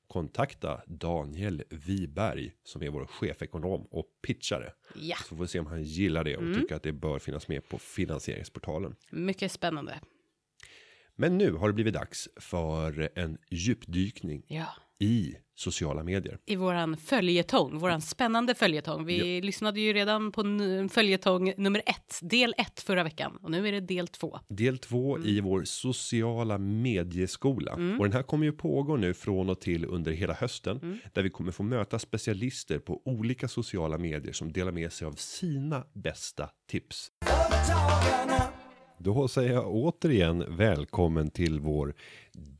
Kontakta 0.06 0.82
Daniel 0.86 1.62
Wiberg 1.70 2.52
som 2.64 2.82
är 2.82 2.88
vår 2.90 3.06
chefekonom 3.06 3.86
och 3.90 4.06
pitchare. 4.26 4.72
Ja, 4.94 5.16
Så 5.16 5.36
får 5.36 5.42
vi 5.44 5.48
se 5.48 5.60
om 5.60 5.66
han 5.66 5.82
gillar 5.82 6.24
det 6.24 6.36
och 6.36 6.54
tycker 6.54 6.74
att 6.74 6.82
det 6.82 6.92
bör 6.92 7.18
finnas 7.18 7.48
med 7.48 7.68
på 7.68 7.78
finansieringsportalen. 7.78 8.96
mycket 9.10 9.52
spännande. 9.52 10.00
Men 11.16 11.38
nu 11.38 11.52
har 11.52 11.68
det 11.68 11.74
blivit 11.74 11.94
dags 11.94 12.28
för 12.36 13.08
en 13.14 13.38
djupdykning 13.50 14.42
Ja. 14.48 14.66
i 14.98 15.34
sociala 15.54 16.02
medier. 16.02 16.38
I 16.46 16.56
våran 16.56 16.96
följetong, 16.96 17.78
våran 17.78 18.00
spännande 18.00 18.54
följetong. 18.54 19.04
Vi 19.04 19.40
lyssnade 19.40 19.80
ju 19.80 19.92
redan 19.92 20.32
på 20.32 20.42
följetong 20.92 21.52
nummer 21.56 21.82
ett, 21.86 22.18
del 22.22 22.54
ett 22.58 22.80
förra 22.80 23.04
veckan. 23.04 23.38
Och 23.42 23.50
nu 23.50 23.68
är 23.68 23.72
det 23.72 23.80
del 23.80 24.08
två. 24.08 24.38
Del 24.48 24.78
två 24.78 25.18
i 25.18 25.40
vår 25.40 25.64
sociala 25.64 26.58
medieskola. 26.58 27.72
Och 27.72 28.04
den 28.04 28.12
här 28.12 28.22
kommer 28.22 28.44
ju 28.44 28.52
pågå 28.52 28.96
nu 28.96 29.14
från 29.14 29.50
och 29.50 29.60
till 29.60 29.84
under 29.84 30.12
hela 30.12 30.34
hösten. 30.34 31.00
Där 31.12 31.22
vi 31.22 31.30
kommer 31.30 31.52
få 31.52 31.62
möta 31.62 31.98
specialister 31.98 32.78
på 32.78 33.02
olika 33.04 33.48
sociala 33.48 33.98
medier 33.98 34.32
som 34.32 34.52
delar 34.52 34.72
med 34.72 34.92
sig 34.92 35.06
av 35.06 35.12
sina 35.12 35.84
bästa 35.94 36.50
tips. 36.70 37.08
Företagarna. 37.26 38.53
Då 39.04 39.28
säger 39.28 39.52
jag 39.52 39.74
återigen 39.74 40.56
välkommen 40.56 41.30
till 41.30 41.60
vår 41.60 41.94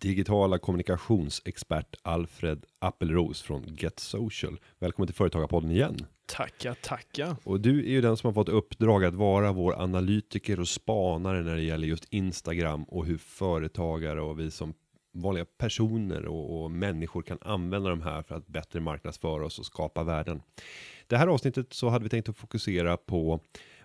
digitala 0.00 0.58
kommunikationsexpert 0.58 1.96
Alfred 2.02 2.64
Appelros 2.78 3.42
från 3.42 3.76
Get 3.78 3.98
Social. 3.98 4.60
Välkommen 4.78 5.06
till 5.06 5.14
Företagarpodden 5.14 5.70
igen. 5.70 5.96
Tacka, 6.26 6.74
tacka. 6.74 7.36
Och 7.44 7.60
du 7.60 7.78
är 7.78 7.90
ju 7.90 8.00
den 8.00 8.16
som 8.16 8.28
har 8.28 8.34
fått 8.34 8.48
uppdrag 8.48 9.04
att 9.04 9.14
vara 9.14 9.52
vår 9.52 9.82
analytiker 9.82 10.60
och 10.60 10.68
spanare 10.68 11.42
när 11.42 11.54
det 11.54 11.62
gäller 11.62 11.86
just 11.86 12.04
Instagram 12.10 12.84
och 12.84 13.06
hur 13.06 13.18
företagare 13.18 14.22
och 14.22 14.40
vi 14.40 14.50
som 14.50 14.74
vanliga 15.12 15.44
personer 15.44 16.26
och, 16.26 16.62
och 16.62 16.70
människor 16.70 17.22
kan 17.22 17.38
använda 17.40 17.90
de 17.90 18.02
här 18.02 18.22
för 18.22 18.34
att 18.34 18.46
bättre 18.46 18.80
marknadsföra 18.80 19.46
oss 19.46 19.58
och 19.58 19.66
skapa 19.66 20.02
värden. 20.02 20.42
Det 21.06 21.16
här 21.16 21.26
avsnittet 21.26 21.72
så 21.72 21.88
hade 21.88 22.02
vi 22.02 22.10
tänkt 22.10 22.28
att 22.28 22.36
fokusera 22.36 22.96
på 22.96 23.40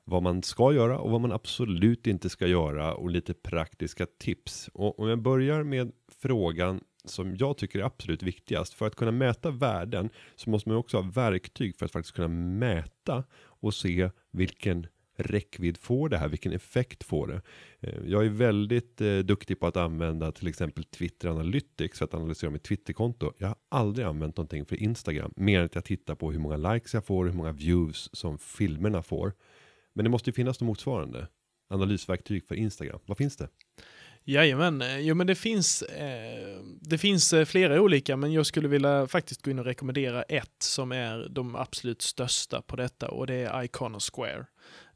vad 0.09 0.23
man 0.23 0.43
ska 0.43 0.73
göra 0.73 0.99
och 0.99 1.11
vad 1.11 1.21
man 1.21 1.31
absolut 1.31 2.07
inte 2.07 2.29
ska 2.29 2.47
göra 2.47 2.93
och 2.93 3.09
lite 3.09 3.33
praktiska 3.33 4.05
tips. 4.05 4.69
Och 4.73 4.99
om 4.99 5.09
jag 5.09 5.21
börjar 5.21 5.63
med 5.63 5.91
frågan 6.21 6.81
som 7.05 7.35
jag 7.35 7.57
tycker 7.57 7.79
är 7.79 7.83
absolut 7.83 8.23
viktigast. 8.23 8.73
För 8.73 8.87
att 8.87 8.95
kunna 8.95 9.11
mäta 9.11 9.51
värden 9.51 10.09
så 10.35 10.49
måste 10.49 10.69
man 10.69 10.77
också 10.77 10.97
ha 10.97 11.11
verktyg 11.11 11.75
för 11.75 11.85
att 11.85 11.91
faktiskt 11.91 12.15
kunna 12.15 12.27
mäta 12.27 13.23
och 13.41 13.73
se 13.73 14.09
vilken 14.31 14.87
räckvidd 15.19 15.77
får 15.77 16.09
det 16.09 16.17
här, 16.17 16.27
vilken 16.27 16.51
effekt 16.51 17.03
får 17.03 17.27
det. 17.27 17.41
Eh, 17.79 17.99
jag 18.05 18.25
är 18.25 18.29
väldigt 18.29 19.01
eh, 19.01 19.17
duktig 19.17 19.59
på 19.59 19.67
att 19.67 19.77
använda 19.77 20.31
till 20.31 20.47
exempel 20.47 20.83
Twitter 20.83 21.29
Analytics 21.29 21.97
för 21.97 22.05
att 22.05 22.13
analysera 22.13 22.49
mitt 22.49 22.63
Twitterkonto. 22.63 23.33
Jag 23.37 23.47
har 23.47 23.55
aldrig 23.69 24.07
använt 24.07 24.37
någonting 24.37 24.65
för 24.65 24.75
Instagram, 24.75 25.33
mer 25.35 25.59
än 25.59 25.65
att 25.65 25.75
jag 25.75 25.85
tittar 25.85 26.15
på 26.15 26.31
hur 26.31 26.39
många 26.39 26.57
likes 26.57 26.93
jag 26.93 27.05
får, 27.05 27.25
hur 27.25 27.33
många 27.33 27.51
views 27.51 28.09
som 28.13 28.37
filmerna 28.37 29.03
får. 29.03 29.33
Men 29.99 30.03
det 30.03 30.09
måste 30.09 30.29
ju 30.29 30.33
finnas 30.33 30.59
något 30.59 30.67
motsvarande 30.67 31.27
analysverktyg 31.69 32.47
för 32.47 32.55
Instagram. 32.55 32.99
Vad 33.05 33.17
finns 33.17 33.37
det? 33.37 33.49
Jajamän, 34.23 34.81
eh, 34.81 34.99
jo 34.99 35.15
men 35.15 35.27
det 35.27 35.35
finns, 35.35 35.81
eh, 35.81 36.59
det 36.81 36.97
finns 36.97 37.33
eh, 37.33 37.45
flera 37.45 37.81
olika 37.81 38.17
men 38.17 38.33
jag 38.33 38.45
skulle 38.45 38.67
vilja 38.67 39.07
faktiskt 39.07 39.41
gå 39.41 39.51
in 39.51 39.59
och 39.59 39.65
rekommendera 39.65 40.23
ett 40.23 40.55
som 40.63 40.91
är 40.91 41.27
de 41.29 41.55
absolut 41.55 42.01
största 42.01 42.61
på 42.61 42.75
detta 42.75 43.07
och 43.09 43.27
det 43.27 43.35
är 43.35 43.63
Iconosquare. 43.63 44.45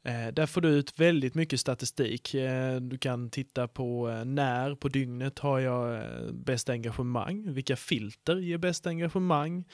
Eh, 0.02 0.34
där 0.34 0.46
får 0.46 0.60
du 0.60 0.68
ut 0.68 1.00
väldigt 1.00 1.34
mycket 1.34 1.60
statistik. 1.60 2.34
Eh, 2.34 2.76
du 2.76 2.98
kan 2.98 3.30
titta 3.30 3.68
på 3.68 4.10
eh, 4.10 4.24
när 4.24 4.74
på 4.74 4.88
dygnet 4.88 5.38
har 5.38 5.58
jag 5.58 5.94
eh, 5.94 6.32
bäst 6.32 6.68
engagemang, 6.68 7.52
vilka 7.52 7.76
filter 7.76 8.36
ger 8.36 8.58
bäst 8.58 8.86
engagemang 8.86 9.64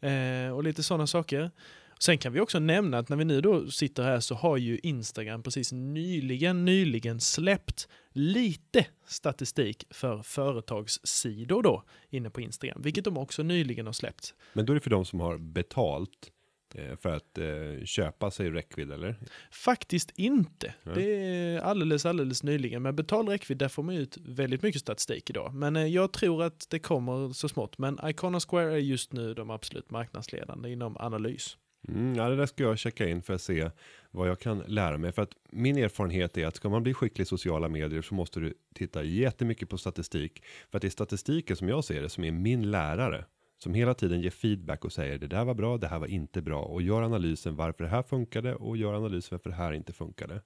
eh, 0.00 0.50
och 0.54 0.64
lite 0.64 0.82
sådana 0.82 1.06
saker. 1.06 1.50
Sen 2.02 2.18
kan 2.18 2.32
vi 2.32 2.40
också 2.40 2.58
nämna 2.58 2.98
att 2.98 3.08
när 3.08 3.16
vi 3.16 3.24
nu 3.24 3.40
då 3.40 3.70
sitter 3.70 4.02
här 4.02 4.20
så 4.20 4.34
har 4.34 4.56
ju 4.56 4.78
Instagram 4.82 5.42
precis 5.42 5.72
nyligen, 5.72 6.64
nyligen 6.64 7.20
släppt 7.20 7.88
lite 8.12 8.86
statistik 9.06 9.84
för 9.90 10.22
företagssidor 10.22 11.62
då 11.62 11.84
inne 12.10 12.30
på 12.30 12.40
Instagram, 12.40 12.82
vilket 12.82 13.04
de 13.04 13.16
också 13.16 13.42
nyligen 13.42 13.86
har 13.86 13.92
släppt. 13.92 14.34
Men 14.52 14.66
då 14.66 14.72
är 14.72 14.74
det 14.74 14.80
för 14.80 14.90
de 14.90 15.04
som 15.04 15.20
har 15.20 15.38
betalt 15.38 16.30
eh, 16.74 16.96
för 16.96 17.16
att 17.16 17.38
eh, 17.38 17.84
köpa 17.84 18.30
sig 18.30 18.50
räckvidd 18.50 18.92
eller? 18.92 19.16
Faktiskt 19.50 20.10
inte. 20.10 20.74
Nej. 20.82 20.94
Det 20.94 21.02
är 21.02 21.60
alldeles, 21.60 22.06
alldeles 22.06 22.42
nyligen. 22.42 22.82
Men 22.82 22.96
betald 22.96 23.28
räckvidd, 23.28 23.58
där 23.58 23.68
får 23.68 23.82
man 23.82 23.94
ut 23.94 24.16
väldigt 24.16 24.62
mycket 24.62 24.80
statistik 24.80 25.30
idag. 25.30 25.54
Men 25.54 25.76
eh, 25.76 25.86
jag 25.86 26.12
tror 26.12 26.42
att 26.42 26.66
det 26.70 26.78
kommer 26.78 27.32
så 27.32 27.48
smått. 27.48 27.78
Men 27.78 27.98
Iconosquare 28.04 28.72
är 28.72 28.78
just 28.78 29.12
nu 29.12 29.34
de 29.34 29.50
absolut 29.50 29.90
marknadsledande 29.90 30.70
inom 30.70 30.96
analys. 30.96 31.56
Mm, 31.88 32.14
ja, 32.14 32.28
det 32.28 32.36
där 32.36 32.46
ska 32.46 32.62
jag 32.62 32.78
checka 32.78 33.08
in 33.08 33.22
för 33.22 33.34
att 33.34 33.42
se 33.42 33.70
vad 34.10 34.28
jag 34.28 34.38
kan 34.38 34.58
lära 34.58 34.98
mig. 34.98 35.12
För 35.12 35.22
att 35.22 35.32
min 35.50 35.78
erfarenhet 35.78 36.36
är 36.36 36.46
att 36.46 36.56
ska 36.56 36.68
man 36.68 36.82
bli 36.82 36.94
skicklig 36.94 37.22
i 37.22 37.26
sociala 37.26 37.68
medier 37.68 38.02
så 38.02 38.14
måste 38.14 38.40
du 38.40 38.54
titta 38.74 39.02
jättemycket 39.02 39.68
på 39.68 39.78
statistik. 39.78 40.44
För 40.70 40.78
att 40.78 40.82
det 40.82 40.88
är 40.88 40.90
statistiken 40.90 41.56
som 41.56 41.68
jag 41.68 41.84
ser 41.84 42.02
det 42.02 42.08
som 42.08 42.24
är 42.24 42.30
min 42.30 42.70
lärare. 42.70 43.24
Som 43.58 43.74
hela 43.74 43.94
tiden 43.94 44.20
ger 44.20 44.30
feedback 44.30 44.84
och 44.84 44.92
säger 44.92 45.18
det 45.18 45.26
där 45.26 45.44
var 45.44 45.54
bra, 45.54 45.78
det 45.78 45.88
här 45.88 45.98
var 45.98 46.06
inte 46.06 46.42
bra. 46.42 46.62
Och 46.62 46.82
gör 46.82 47.02
analysen 47.02 47.56
varför 47.56 47.84
det 47.84 47.90
här 47.90 48.02
funkade 48.02 48.54
och 48.54 48.76
gör 48.76 48.94
analysen 48.94 49.28
varför 49.38 49.50
det 49.50 49.56
här 49.56 49.72
inte 49.72 49.92
funkade. 49.92 50.42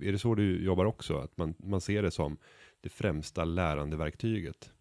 Är 0.00 0.12
det 0.12 0.18
så 0.18 0.34
du 0.34 0.64
jobbar 0.64 0.84
också? 0.84 1.18
Att 1.18 1.36
man, 1.36 1.54
man 1.58 1.80
ser 1.80 2.02
det 2.02 2.10
som 2.10 2.36
det 2.80 2.88
främsta 2.88 3.44
lärandeverktyget? 3.44 4.72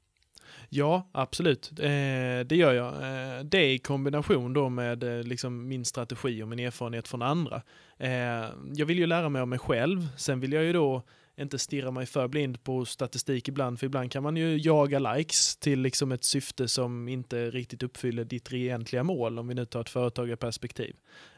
Ja, 0.69 1.09
absolut. 1.11 1.71
Eh, 1.79 1.85
det 2.45 2.55
gör 2.55 2.73
jag. 2.73 2.93
Eh, 2.93 3.43
det 3.43 3.73
i 3.73 3.79
kombination 3.79 4.53
då 4.53 4.69
med 4.69 5.03
eh, 5.03 5.23
liksom 5.23 5.67
min 5.67 5.85
strategi 5.85 6.43
och 6.43 6.47
min 6.47 6.59
erfarenhet 6.59 7.07
från 7.07 7.21
andra. 7.21 7.61
Eh, 7.97 8.49
jag 8.73 8.85
vill 8.85 8.99
ju 8.99 9.05
lära 9.05 9.29
mig 9.29 9.41
av 9.41 9.47
mig 9.47 9.59
själv. 9.59 10.07
Sen 10.17 10.39
vill 10.39 10.53
jag 10.53 10.63
ju 10.63 10.73
då 10.73 11.03
inte 11.37 11.59
stirra 11.59 11.91
mig 11.91 12.05
för 12.05 12.27
blind 12.27 12.63
på 12.63 12.85
statistik 12.85 13.47
ibland, 13.47 13.79
för 13.79 13.85
ibland 13.85 14.11
kan 14.11 14.23
man 14.23 14.37
ju 14.37 14.57
jaga 14.57 14.99
likes 14.99 15.57
till 15.57 15.79
liksom 15.81 16.11
ett 16.11 16.23
syfte 16.23 16.67
som 16.67 17.07
inte 17.07 17.49
riktigt 17.49 17.83
uppfyller 17.83 18.23
ditt 18.23 18.53
egentliga 18.53 19.03
mål, 19.03 19.39
om 19.39 19.47
vi 19.47 19.53
nu 19.53 19.65
tar 19.65 19.81
ett 19.81 19.89
företagarperspektiv. 19.89 20.95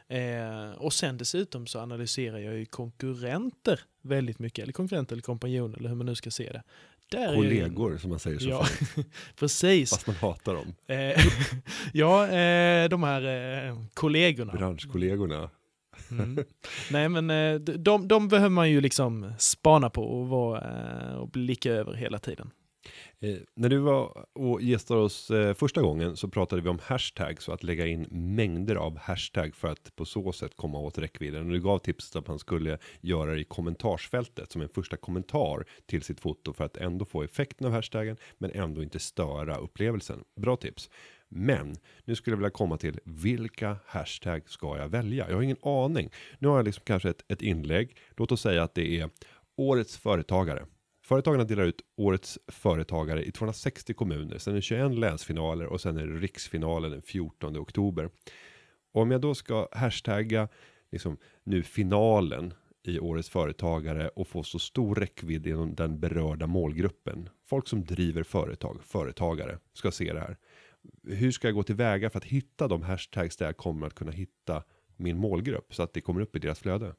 Eh, 0.08 0.70
och 0.76 0.92
sen 0.92 1.18
dessutom 1.18 1.66
så 1.66 1.80
analyserar 1.80 2.38
jag 2.38 2.54
ju 2.54 2.66
konkurrenter 2.66 3.80
väldigt 4.02 4.38
mycket, 4.38 4.62
eller 4.62 4.72
konkurrenter 4.72 5.14
eller 5.14 5.22
kompanjoner, 5.22 5.78
eller 5.78 5.88
hur 5.88 5.96
man 5.96 6.06
nu 6.06 6.14
ska 6.14 6.30
se 6.30 6.52
det. 6.52 6.62
Där 7.14 7.20
är 7.20 7.24
jag 7.34 7.34
ju- 7.34 7.36
Kollegor 7.60 7.96
som 7.98 8.10
man 8.10 8.18
säger 8.18 8.38
så 8.38 8.48
Ja, 8.48 8.66
precis. 9.38 9.90
Fast 9.90 10.06
man 10.06 10.16
hatar 10.16 10.54
dem. 10.54 10.74
Eh, 10.86 11.24
ja, 11.92 12.24
eh, 12.28 12.88
de 12.88 13.02
här 13.02 13.22
eh, 13.68 13.76
kollegorna. 13.94 14.52
Branschkollegorna. 14.52 15.50
Mm. 16.10 16.38
Nej, 16.90 17.08
men 17.08 17.26
de- 17.82 18.08
de, 18.08 18.28
behöver 18.28 18.48
man 18.50 18.70
ju 18.70 18.80
liksom 18.80 19.32
spana 19.38 19.90
på 19.90 20.02
och, 20.04 20.28
vara, 20.28 21.18
och 21.18 21.28
blicka 21.28 21.72
över 21.72 21.94
hela 21.94 22.18
tiden. 22.18 22.50
Eh, 23.24 23.36
när 23.54 23.68
du 23.68 23.78
var 23.78 24.26
och 24.32 24.62
gästade 24.62 25.00
oss 25.00 25.30
eh, 25.30 25.54
första 25.54 25.82
gången 25.82 26.16
så 26.16 26.28
pratade 26.28 26.62
vi 26.62 26.68
om 26.68 26.78
hashtags 26.82 27.48
och 27.48 27.54
att 27.54 27.62
lägga 27.62 27.86
in 27.86 28.06
mängder 28.10 28.76
av 28.76 28.98
hashtag 28.98 29.54
för 29.54 29.68
att 29.68 29.96
på 29.96 30.04
så 30.04 30.32
sätt 30.32 30.56
komma 30.56 30.78
åt 30.78 30.98
räckvidden. 30.98 31.46
Och 31.46 31.52
du 31.52 31.60
gav 31.60 31.78
tipset 31.78 32.16
att 32.16 32.28
man 32.28 32.38
skulle 32.38 32.78
göra 33.00 33.34
det 33.34 33.40
i 33.40 33.44
kommentarsfältet 33.44 34.52
som 34.52 34.62
en 34.62 34.68
första 34.68 34.96
kommentar 34.96 35.64
till 35.86 36.02
sitt 36.02 36.20
foto 36.20 36.52
för 36.52 36.64
att 36.64 36.76
ändå 36.76 37.04
få 37.04 37.22
effekten 37.22 37.66
av 37.66 37.72
hashtaggen 37.72 38.16
men 38.38 38.50
ändå 38.50 38.82
inte 38.82 38.98
störa 38.98 39.56
upplevelsen. 39.56 40.24
Bra 40.36 40.56
tips. 40.56 40.90
Men 41.28 41.76
nu 42.04 42.14
skulle 42.14 42.32
jag 42.32 42.38
vilja 42.38 42.50
komma 42.50 42.76
till 42.76 43.00
vilka 43.04 43.76
hashtag 43.86 44.50
ska 44.50 44.78
jag 44.78 44.88
välja? 44.88 45.28
Jag 45.28 45.34
har 45.34 45.42
ingen 45.42 45.62
aning. 45.62 46.10
Nu 46.38 46.48
har 46.48 46.56
jag 46.56 46.64
liksom 46.64 46.82
kanske 46.86 47.10
ett, 47.10 47.24
ett 47.28 47.42
inlägg. 47.42 47.96
Låt 48.16 48.32
oss 48.32 48.40
säga 48.40 48.62
att 48.62 48.74
det 48.74 49.00
är 49.00 49.10
årets 49.56 49.96
företagare. 49.96 50.66
Företagarna 51.04 51.44
delar 51.44 51.64
ut 51.64 51.82
årets 51.96 52.38
företagare 52.48 53.24
i 53.24 53.32
260 53.32 53.94
kommuner. 53.94 54.38
Sen 54.38 54.52
är 54.52 54.56
det 54.56 54.62
21 54.62 54.98
länsfinaler 54.98 55.66
och 55.66 55.80
sen 55.80 55.96
är 55.96 56.06
det 56.06 56.18
riksfinalen 56.18 56.90
den 56.90 57.02
14 57.02 57.56
oktober. 57.56 58.10
Och 58.92 59.02
om 59.02 59.10
jag 59.10 59.20
då 59.20 59.34
ska 59.34 59.68
hashtagga 59.72 60.48
liksom 60.92 61.16
nu 61.44 61.62
finalen 61.62 62.54
i 62.82 62.98
årets 62.98 63.28
företagare 63.28 64.08
och 64.08 64.28
få 64.28 64.42
så 64.42 64.58
stor 64.58 64.94
räckvidd 64.94 65.46
inom 65.46 65.74
den 65.74 66.00
berörda 66.00 66.46
målgruppen. 66.46 67.28
Folk 67.46 67.68
som 67.68 67.84
driver 67.84 68.22
företag, 68.22 68.80
företagare 68.84 69.58
ska 69.72 69.90
se 69.90 70.12
det 70.12 70.20
här. 70.20 70.36
Hur 71.02 71.30
ska 71.30 71.48
jag 71.48 71.54
gå 71.54 71.62
tillväga 71.62 72.10
för 72.10 72.18
att 72.18 72.24
hitta 72.24 72.68
de 72.68 72.82
hashtags 72.82 73.36
där 73.36 73.46
jag 73.46 73.56
kommer 73.56 73.86
att 73.86 73.94
kunna 73.94 74.12
hitta 74.12 74.64
min 74.96 75.18
målgrupp 75.18 75.74
så 75.74 75.82
att 75.82 75.92
det 75.92 76.00
kommer 76.00 76.20
upp 76.20 76.36
i 76.36 76.38
deras 76.38 76.58
flöde? 76.58 76.94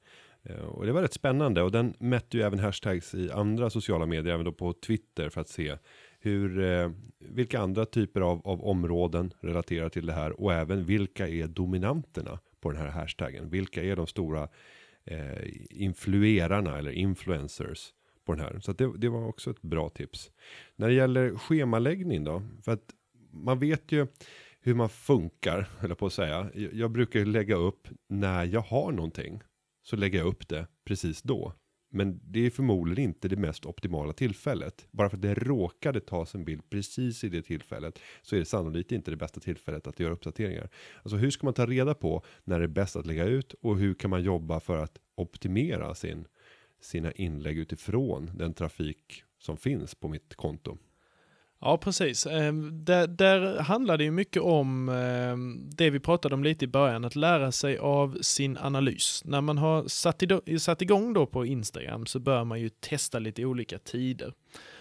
Eh, 0.44 0.66
och 0.66 0.86
det 0.86 0.92
var 0.92 1.02
rätt 1.02 1.14
spännande 1.14 1.64
och 1.64 1.72
den 1.72 1.94
mätte 2.00 2.38
ju 2.38 2.44
även 2.44 2.60
hashtags 2.60 3.16
i 3.16 3.32
andra 3.32 3.70
sociala 3.70 4.06
medier, 4.06 4.34
även 4.34 4.46
då 4.46 4.52
på 4.52 4.74
Twitter 4.74 5.30
för 5.30 5.42
att 5.42 5.50
se 5.50 5.78
hur, 6.20 6.64
eh, 6.64 6.92
vilka 7.20 7.60
andra 7.60 7.86
typer 7.86 8.22
av, 8.22 8.48
av 8.48 8.64
områden 8.64 9.34
relaterar 9.40 9.90
till 9.90 10.06
det 10.06 10.14
här 10.14 10.42
och 10.42 10.54
även 10.54 10.86
vilka 10.86 11.28
är 11.28 11.48
dominanterna 11.48 12.40
på 12.60 12.72
den 12.72 12.82
här 12.82 12.90
hashtaggen. 12.90 13.50
Vilka 13.50 13.84
är 13.84 13.96
de 13.96 14.08
stora 14.08 14.48
eh, 15.06 15.38
influerarna 15.70 16.78
eller 16.78 16.92
influencers 16.92 17.94
på 18.32 18.36
den 18.36 18.46
här. 18.46 18.60
Så 18.60 18.72
att 18.72 18.78
det, 18.78 18.98
det 18.98 19.10
var 19.10 19.28
också 19.28 19.52
ett 19.52 19.62
bra 19.62 19.90
tips. 19.90 20.32
När 20.76 20.88
det 20.88 20.94
gäller 20.94 21.36
schemaläggning 21.36 22.24
då, 22.24 22.44
för 22.64 22.72
att 22.72 22.94
man 23.32 23.60
vet 23.60 23.92
ju 23.92 24.08
hur 24.62 24.74
man 24.74 24.90
funkar, 24.90 25.70
eller 25.82 25.96
på 25.96 26.06
att 26.06 26.14
säga. 26.14 26.52
Jag, 26.54 26.74
jag 26.74 26.92
brukar 26.92 27.20
ju 27.20 27.26
lägga 27.26 27.56
upp 27.56 27.88
när 28.10 28.46
jag 28.46 28.62
har 28.62 28.92
någonting, 28.92 29.42
så 29.84 29.96
lägger 29.96 30.20
jag 30.20 30.28
upp 30.28 30.48
det 30.48 30.68
precis 30.86 31.22
då. 31.22 31.54
Men 31.94 32.20
det 32.24 32.46
är 32.46 32.50
förmodligen 32.50 33.04
inte 33.04 33.28
det 33.28 33.36
mest 33.36 33.66
optimala 33.66 34.14
tillfället. 34.14 34.88
Bara 34.92 35.10
för 35.10 35.18
att 35.18 35.22
det 35.22 35.34
råkade 35.34 36.00
tas 36.00 36.36
en 36.36 36.46
bild 36.46 36.70
precis 36.70 37.24
i 37.24 37.30
det 37.30 37.42
tillfället 37.42 38.00
så 38.22 38.36
är 38.36 38.40
det 38.40 38.46
sannolikt 38.46 38.92
inte 38.92 39.12
det 39.12 39.18
bästa 39.18 39.40
tillfället 39.40 39.88
att 39.88 40.00
göra 40.00 40.14
uppdateringar. 40.14 40.70
Alltså 41.04 41.18
hur 41.18 41.32
ska 41.32 41.48
man 41.48 41.54
ta 41.54 41.66
reda 41.66 41.94
på 41.94 42.24
när 42.44 42.60
det 42.60 42.66
är 42.66 42.68
bäst 42.68 42.96
att 42.96 43.06
lägga 43.06 43.26
ut 43.26 43.54
och 43.54 43.78
hur 43.78 43.94
kan 43.94 44.10
man 44.10 44.24
jobba 44.24 44.60
för 44.60 44.78
att 44.78 44.98
optimera 45.16 45.96
sin, 45.96 46.26
sina 46.82 47.12
inlägg 47.12 47.58
utifrån 47.58 48.32
den 48.34 48.54
trafik 48.54 49.24
som 49.40 49.58
finns 49.58 49.96
på 49.96 50.08
mitt 50.08 50.36
konto. 50.36 50.78
Ja, 51.64 51.78
precis. 51.78 52.26
Ehm, 52.26 52.86
där, 52.86 53.08
där 53.08 53.60
handlar 53.60 53.98
det 53.98 54.04
ju 54.04 54.12
mycket 54.12 54.42
om 54.42 54.90
ehm, 54.90 55.70
det 55.70 55.90
vi 55.90 56.00
pratade 56.00 56.36
om 56.36 56.44
lite 56.44 56.66
i 56.66 56.68
början, 56.68 57.06
att 57.06 57.16
lära 57.16 57.52
sig 57.52 57.78
av 57.78 58.18
sin 58.22 58.58
analys. 58.58 59.22
När 59.26 59.42
man 59.42 59.58
har 59.58 59.88
satt, 59.88 60.24
i, 60.46 60.60
satt 60.60 60.82
igång 60.82 61.14
då 61.14 61.26
på 61.26 61.46
Instagram 61.46 62.06
så 62.06 62.20
bör 62.20 62.44
man 62.44 62.60
ju 62.60 62.70
testa 62.70 63.20
lite 63.20 63.46
olika 63.46 63.78
tider. 63.78 64.34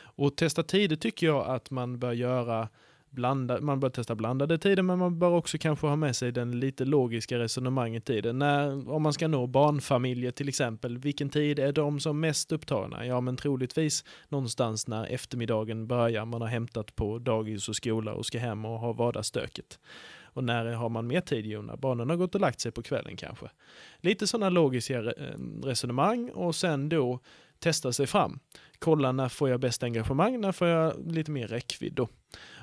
Och 0.02 0.36
testa 0.36 0.62
tider 0.62 0.96
tycker 0.96 1.26
jag 1.26 1.46
att 1.46 1.70
man 1.70 1.98
bör 1.98 2.12
göra 2.12 2.68
blanda, 3.10 3.60
man 3.60 3.80
bör 3.80 3.90
testa 3.90 4.14
blandade 4.14 4.58
tider 4.58 4.82
men 4.82 4.98
man 4.98 5.18
bör 5.18 5.30
också 5.30 5.58
kanske 5.58 5.86
ha 5.86 5.96
med 5.96 6.16
sig 6.16 6.32
den 6.32 6.60
lite 6.60 6.84
logiska 6.84 7.38
resonemanget 7.38 8.10
i 8.10 8.20
det. 8.20 8.32
När, 8.32 8.90
om 8.90 9.02
man 9.02 9.12
ska 9.12 9.28
nå 9.28 9.46
barnfamiljer 9.46 10.30
till 10.30 10.48
exempel, 10.48 10.98
vilken 10.98 11.30
tid 11.30 11.58
är 11.58 11.72
de 11.72 12.00
som 12.00 12.20
mest 12.20 12.52
upptagna? 12.52 13.06
Ja 13.06 13.20
men 13.20 13.36
troligtvis 13.36 14.04
någonstans 14.28 14.86
när 14.86 15.04
eftermiddagen 15.04 15.86
börjar, 15.86 16.24
man 16.24 16.40
har 16.40 16.48
hämtat 16.48 16.96
på 16.96 17.18
dagis 17.18 17.68
och 17.68 17.76
skola 17.76 18.12
och 18.12 18.26
ska 18.26 18.38
hem 18.38 18.64
och 18.64 18.78
ha 18.78 18.92
vardagsstöket. 18.92 19.78
Och 20.32 20.44
när 20.44 20.66
har 20.72 20.88
man 20.88 21.06
mer 21.06 21.20
tid? 21.20 21.46
Jo, 21.46 21.62
när 21.62 21.76
barnen 21.76 22.10
har 22.10 22.16
gått 22.16 22.34
och 22.34 22.40
lagt 22.40 22.60
sig 22.60 22.72
på 22.72 22.82
kvällen 22.82 23.16
kanske. 23.16 23.46
Lite 24.00 24.26
sådana 24.26 24.48
logiska 24.48 24.98
eh, 24.98 25.12
resonemang 25.62 26.30
och 26.30 26.54
sen 26.54 26.88
då 26.88 27.20
testa 27.58 27.92
sig 27.92 28.06
fram. 28.06 28.40
Kolla 28.78 29.12
när 29.12 29.28
får 29.28 29.48
jag 29.48 29.60
bäst 29.60 29.82
engagemang, 29.82 30.40
när 30.40 30.52
får 30.52 30.68
jag 30.68 31.12
lite 31.12 31.30
mer 31.30 31.48
räckvidd 31.48 31.92
då. 31.94 32.08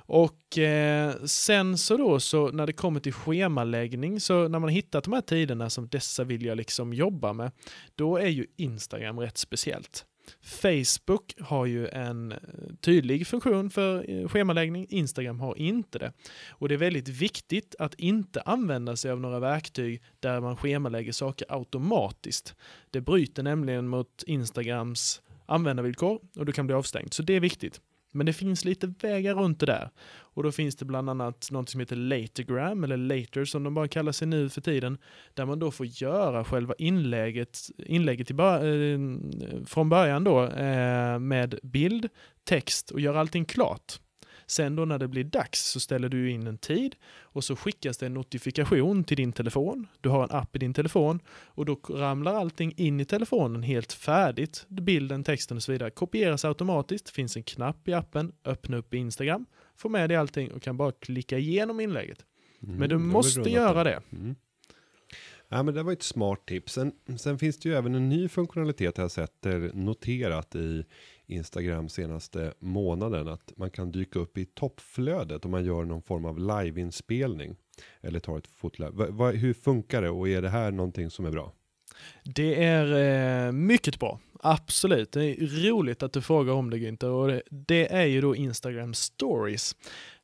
Och 0.07 0.57
eh, 0.57 1.15
sen 1.25 1.77
så 1.77 1.97
då, 1.97 2.19
så 2.19 2.51
när 2.51 2.67
det 2.67 2.73
kommer 2.73 2.99
till 2.99 3.13
schemaläggning, 3.13 4.19
så 4.19 4.47
när 4.47 4.59
man 4.59 4.69
hittat 4.69 5.03
de 5.03 5.13
här 5.13 5.21
tiderna 5.21 5.69
som 5.69 5.87
dessa 5.87 6.23
vill 6.23 6.45
jag 6.45 6.57
liksom 6.57 6.93
jobba 6.93 7.33
med, 7.33 7.51
då 7.95 8.17
är 8.17 8.27
ju 8.27 8.45
Instagram 8.57 9.19
rätt 9.19 9.37
speciellt. 9.37 10.05
Facebook 10.41 11.33
har 11.39 11.65
ju 11.65 11.87
en 11.87 12.31
eh, 12.31 12.37
tydlig 12.81 13.27
funktion 13.27 13.69
för 13.69 14.09
eh, 14.09 14.27
schemaläggning, 14.27 14.87
Instagram 14.89 15.39
har 15.39 15.57
inte 15.57 15.99
det. 15.99 16.13
Och 16.49 16.69
det 16.69 16.75
är 16.75 16.79
väldigt 16.79 17.09
viktigt 17.09 17.75
att 17.79 17.93
inte 17.93 18.41
använda 18.41 18.95
sig 18.95 19.11
av 19.11 19.19
några 19.19 19.39
verktyg 19.39 20.01
där 20.19 20.39
man 20.39 20.57
schemalägger 20.57 21.11
saker 21.11 21.47
automatiskt. 21.49 22.55
Det 22.91 23.01
bryter 23.01 23.43
nämligen 23.43 23.87
mot 23.87 24.23
Instagrams 24.27 25.21
användarvillkor 25.45 26.19
och 26.35 26.45
du 26.45 26.51
kan 26.51 26.67
bli 26.67 26.75
avstängd. 26.75 27.13
Så 27.13 27.23
det 27.23 27.33
är 27.33 27.39
viktigt. 27.39 27.81
Men 28.17 28.25
det 28.25 28.33
finns 28.33 28.65
lite 28.65 28.93
vägar 29.01 29.35
runt 29.35 29.59
det 29.59 29.65
där. 29.65 29.89
Och 30.19 30.43
då 30.43 30.51
finns 30.51 30.75
det 30.75 30.85
bland 30.85 31.09
annat 31.09 31.47
något 31.51 31.69
som 31.69 31.79
heter 31.79 31.95
Latergram, 31.95 32.83
eller 32.83 32.97
Later 32.97 33.45
som 33.45 33.63
de 33.63 33.73
bara 33.73 33.87
kallar 33.87 34.11
sig 34.11 34.27
nu 34.27 34.49
för 34.49 34.61
tiden, 34.61 34.97
där 35.33 35.45
man 35.45 35.59
då 35.59 35.71
får 35.71 35.85
göra 35.85 36.43
själva 36.43 36.73
inlägget, 36.77 37.59
inlägget 37.77 38.31
bör 38.31 38.91
eh, 38.91 38.99
från 39.65 39.89
början 39.89 40.23
då 40.23 40.43
eh, 40.43 41.19
med 41.19 41.59
bild, 41.63 42.09
text 42.43 42.91
och 42.91 42.99
göra 42.99 43.19
allting 43.19 43.45
klart. 43.45 43.99
Sen 44.47 44.75
då 44.75 44.85
när 44.85 44.99
det 44.99 45.07
blir 45.07 45.23
dags 45.23 45.71
så 45.71 45.79
ställer 45.79 46.09
du 46.09 46.31
in 46.31 46.47
en 46.47 46.57
tid 46.57 46.95
och 47.21 47.43
så 47.43 47.55
skickas 47.55 47.97
det 47.97 48.05
en 48.05 48.13
notifikation 48.13 49.03
till 49.03 49.17
din 49.17 49.33
telefon. 49.33 49.87
Du 50.01 50.09
har 50.09 50.23
en 50.23 50.31
app 50.31 50.55
i 50.55 50.59
din 50.59 50.73
telefon 50.73 51.19
och 51.29 51.65
då 51.65 51.75
ramlar 51.89 52.33
allting 52.33 52.73
in 52.77 52.99
i 52.99 53.05
telefonen 53.05 53.63
helt 53.63 53.93
färdigt. 53.93 54.65
Bilden, 54.67 55.23
texten 55.23 55.57
och 55.57 55.63
så 55.63 55.71
vidare 55.71 55.89
kopieras 55.89 56.45
automatiskt. 56.45 57.09
finns 57.09 57.37
en 57.37 57.43
knapp 57.43 57.87
i 57.87 57.93
appen, 57.93 58.31
öppna 58.45 58.77
upp 58.77 58.93
Instagram, 58.93 59.45
få 59.75 59.89
med 59.89 60.09
dig 60.09 60.17
allting 60.17 60.51
och 60.51 60.61
kan 60.61 60.77
bara 60.77 60.91
klicka 60.91 61.37
igenom 61.37 61.79
inlägget. 61.79 62.25
Mm, 62.63 62.75
men 62.75 62.89
du 62.89 62.97
måste 62.97 63.49
göra 63.49 63.83
det. 63.83 64.01
Mm. 64.11 64.35
Ja, 65.49 65.63
men 65.63 65.73
det 65.73 65.83
var 65.83 65.93
ett 65.93 66.03
smart 66.03 66.45
tips. 66.45 66.73
Sen, 66.73 66.91
sen, 67.17 67.39
finns 67.39 67.57
det 67.57 67.69
ju 67.69 67.75
även 67.75 67.95
en 67.95 68.09
ny 68.09 68.29
funktionalitet 68.29 68.97
jag 68.97 69.11
sett 69.11 69.45
noterat 69.73 70.55
i 70.55 70.83
Instagram 71.27 71.89
senaste 71.89 72.53
månaden 72.59 73.27
att 73.27 73.53
man 73.57 73.69
kan 73.69 73.91
dyka 73.91 74.19
upp 74.19 74.37
i 74.37 74.45
toppflödet 74.45 75.45
om 75.45 75.51
man 75.51 75.65
gör 75.65 75.85
någon 75.85 76.01
form 76.01 76.25
av 76.25 76.39
liveinspelning 76.39 77.55
eller 78.01 78.19
tar 78.19 78.37
ett 78.37 78.47
fotlive. 78.47 79.31
Hur 79.33 79.53
funkar 79.53 80.01
det 80.01 80.09
och 80.09 80.29
är 80.29 80.41
det 80.41 80.49
här 80.49 80.71
någonting 80.71 81.09
som 81.09 81.25
är 81.25 81.31
bra? 81.31 81.53
Det 82.23 82.63
är 82.63 83.47
eh, 83.47 83.51
mycket 83.51 83.99
bra. 83.99 84.19
Absolut. 84.39 85.11
Det 85.11 85.25
är 85.25 85.69
roligt 85.69 86.03
att 86.03 86.13
du 86.13 86.21
frågar 86.21 86.53
om 86.53 86.69
det 86.69 86.77
Günther 86.77 87.09
och 87.09 87.27
det, 87.27 87.41
det 87.49 87.93
är 87.93 88.05
ju 88.05 88.21
då 88.21 88.35
Instagram 88.35 88.93
stories. 88.93 89.75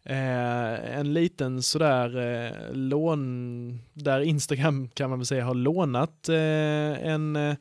Eh, 0.06 0.98
en 1.00 1.14
liten 1.14 1.64
sådär 1.64 2.18
eh, 2.18 2.74
lån, 2.74 3.80
där 3.94 4.20
Instagram 4.20 4.90
kan 4.90 5.10
man 5.10 5.20
väl 5.20 5.26
säga 5.26 5.46
har 5.46 5.54
lånat 5.54 6.30
eh, 6.30 7.08
en 7.08 7.36
eh, 7.36 7.56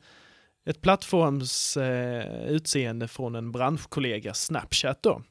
ett 0.65 0.81
plattforms 0.81 1.77
eh, 1.77 2.45
utseende 2.45 3.07
från 3.07 3.35
en 3.35 3.51
branschkollega, 3.51 4.33
Snapchat 4.33 5.03
då, 5.03 5.21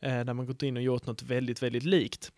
eh, 0.00 0.24
där 0.24 0.34
man 0.34 0.46
gått 0.46 0.62
in 0.62 0.76
och 0.76 0.82
gjort 0.82 1.06
något 1.06 1.22
väldigt, 1.22 1.62
väldigt 1.62 1.84
likt. 1.84 2.32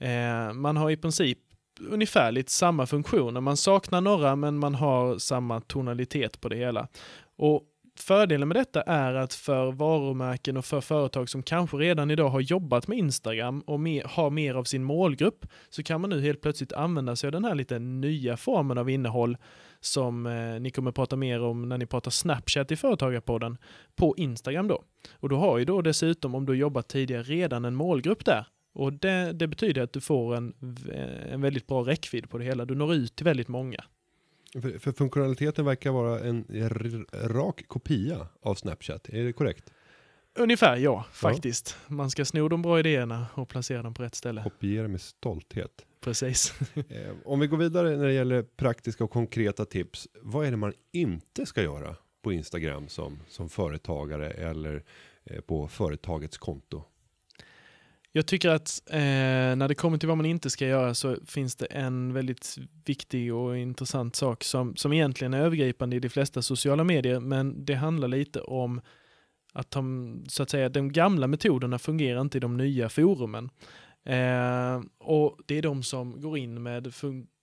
Eh, 0.00 0.52
man 0.52 0.76
har 0.76 0.90
i 0.90 0.96
princip 0.96 1.38
ungefärligt 1.80 2.50
samma 2.50 2.86
funktioner. 2.86 3.40
Man 3.40 3.56
saknar 3.56 4.00
några, 4.00 4.36
men 4.36 4.58
man 4.58 4.74
har 4.74 5.18
samma 5.18 5.60
tonalitet 5.60 6.40
på 6.40 6.48
det 6.48 6.56
hela. 6.56 6.88
Och 7.36 7.62
Fördelen 8.00 8.48
med 8.48 8.56
detta 8.56 8.82
är 8.82 9.14
att 9.14 9.34
för 9.34 9.72
varumärken 9.72 10.56
och 10.56 10.64
för 10.64 10.80
företag 10.80 11.28
som 11.28 11.42
kanske 11.42 11.76
redan 11.76 12.10
idag 12.10 12.28
har 12.28 12.40
jobbat 12.40 12.88
med 12.88 12.98
Instagram 12.98 13.60
och 13.60 13.80
mer, 13.80 14.04
har 14.04 14.30
mer 14.30 14.54
av 14.54 14.64
sin 14.64 14.84
målgrupp, 14.84 15.46
så 15.68 15.82
kan 15.82 16.00
man 16.00 16.10
nu 16.10 16.20
helt 16.20 16.40
plötsligt 16.40 16.72
använda 16.72 17.16
sig 17.16 17.28
av 17.28 17.32
den 17.32 17.44
här 17.44 17.54
lite 17.54 17.78
nya 17.78 18.36
formen 18.36 18.78
av 18.78 18.90
innehåll 18.90 19.36
som 19.80 20.26
eh, 20.26 20.60
ni 20.60 20.70
kommer 20.70 20.92
prata 20.92 21.16
mer 21.16 21.42
om 21.42 21.68
när 21.68 21.78
ni 21.78 21.86
pratar 21.86 22.10
Snapchat 22.10 22.72
i 22.72 22.76
Företagarpodden 22.76 23.58
på 23.96 24.14
Instagram 24.16 24.68
då. 24.68 24.84
Och 25.12 25.28
du 25.28 25.34
har 25.34 25.58
ju 25.58 25.64
då 25.64 25.82
dessutom, 25.82 26.34
om 26.34 26.46
du 26.46 26.54
jobbat 26.54 26.88
tidigare, 26.88 27.22
redan 27.22 27.64
en 27.64 27.74
målgrupp 27.74 28.24
där. 28.24 28.46
Och 28.72 28.92
det, 28.92 29.32
det 29.32 29.46
betyder 29.46 29.82
att 29.82 29.92
du 29.92 30.00
får 30.00 30.36
en, 30.36 30.54
en 31.30 31.40
väldigt 31.40 31.66
bra 31.66 31.82
räckvidd 31.82 32.30
på 32.30 32.38
det 32.38 32.44
hela. 32.44 32.64
Du 32.64 32.74
når 32.74 32.94
ut 32.94 33.16
till 33.16 33.24
väldigt 33.24 33.48
många. 33.48 33.84
För, 34.52 34.78
för 34.78 34.92
funktionaliteten 34.92 35.64
verkar 35.64 35.90
vara 35.90 36.20
en 36.20 36.44
rak 37.12 37.64
kopia 37.68 38.28
av 38.42 38.54
Snapchat, 38.54 39.08
är 39.08 39.24
det 39.24 39.32
korrekt? 39.32 39.72
Ungefär 40.38 40.76
ja, 40.76 41.04
faktiskt. 41.12 41.76
Ja. 41.88 41.94
Man 41.94 42.10
ska 42.10 42.24
sno 42.24 42.48
de 42.48 42.62
bra 42.62 42.78
idéerna 42.78 43.26
och 43.34 43.48
placera 43.48 43.82
dem 43.82 43.94
på 43.94 44.02
rätt 44.02 44.14
ställe. 44.14 44.42
Kopiera 44.42 44.88
med 44.88 45.00
stolthet. 45.00 45.86
Precis. 46.00 46.54
Eh, 46.88 47.14
om 47.24 47.40
vi 47.40 47.46
går 47.46 47.56
vidare 47.56 47.96
när 47.96 48.06
det 48.06 48.12
gäller 48.12 48.42
praktiska 48.42 49.04
och 49.04 49.10
konkreta 49.10 49.64
tips. 49.64 50.08
Vad 50.22 50.46
är 50.46 50.50
det 50.50 50.56
man 50.56 50.72
inte 50.92 51.46
ska 51.46 51.62
göra 51.62 51.96
på 52.22 52.32
Instagram 52.32 52.88
som, 52.88 53.18
som 53.28 53.48
företagare 53.48 54.30
eller 54.30 54.84
eh, 55.24 55.40
på 55.40 55.68
företagets 55.68 56.38
konto? 56.38 56.84
Jag 58.12 58.26
tycker 58.26 58.48
att 58.48 58.82
eh, 58.90 58.98
när 58.98 59.68
det 59.68 59.74
kommer 59.74 59.98
till 59.98 60.08
vad 60.08 60.16
man 60.16 60.26
inte 60.26 60.50
ska 60.50 60.66
göra 60.66 60.94
så 60.94 61.16
finns 61.26 61.56
det 61.56 61.66
en 61.66 62.12
väldigt 62.12 62.56
viktig 62.84 63.34
och 63.34 63.58
intressant 63.58 64.16
sak 64.16 64.44
som, 64.44 64.76
som 64.76 64.92
egentligen 64.92 65.34
är 65.34 65.40
övergripande 65.40 65.96
i 65.96 66.00
de 66.00 66.08
flesta 66.08 66.42
sociala 66.42 66.84
medier, 66.84 67.20
men 67.20 67.64
det 67.64 67.74
handlar 67.74 68.08
lite 68.08 68.40
om 68.40 68.80
att 69.52 69.70
de, 69.70 70.24
så 70.28 70.42
att 70.42 70.50
säga, 70.50 70.68
de 70.68 70.92
gamla 70.92 71.26
metoderna 71.26 71.78
fungerar 71.78 72.20
inte 72.20 72.38
i 72.38 72.40
de 72.40 72.56
nya 72.56 72.88
forumen. 72.88 73.50
Eh, 74.08 74.80
och 74.98 75.38
det 75.46 75.58
är 75.58 75.62
de 75.62 75.82
som 75.82 76.20
går 76.20 76.38
in 76.38 76.62
med 76.62 76.92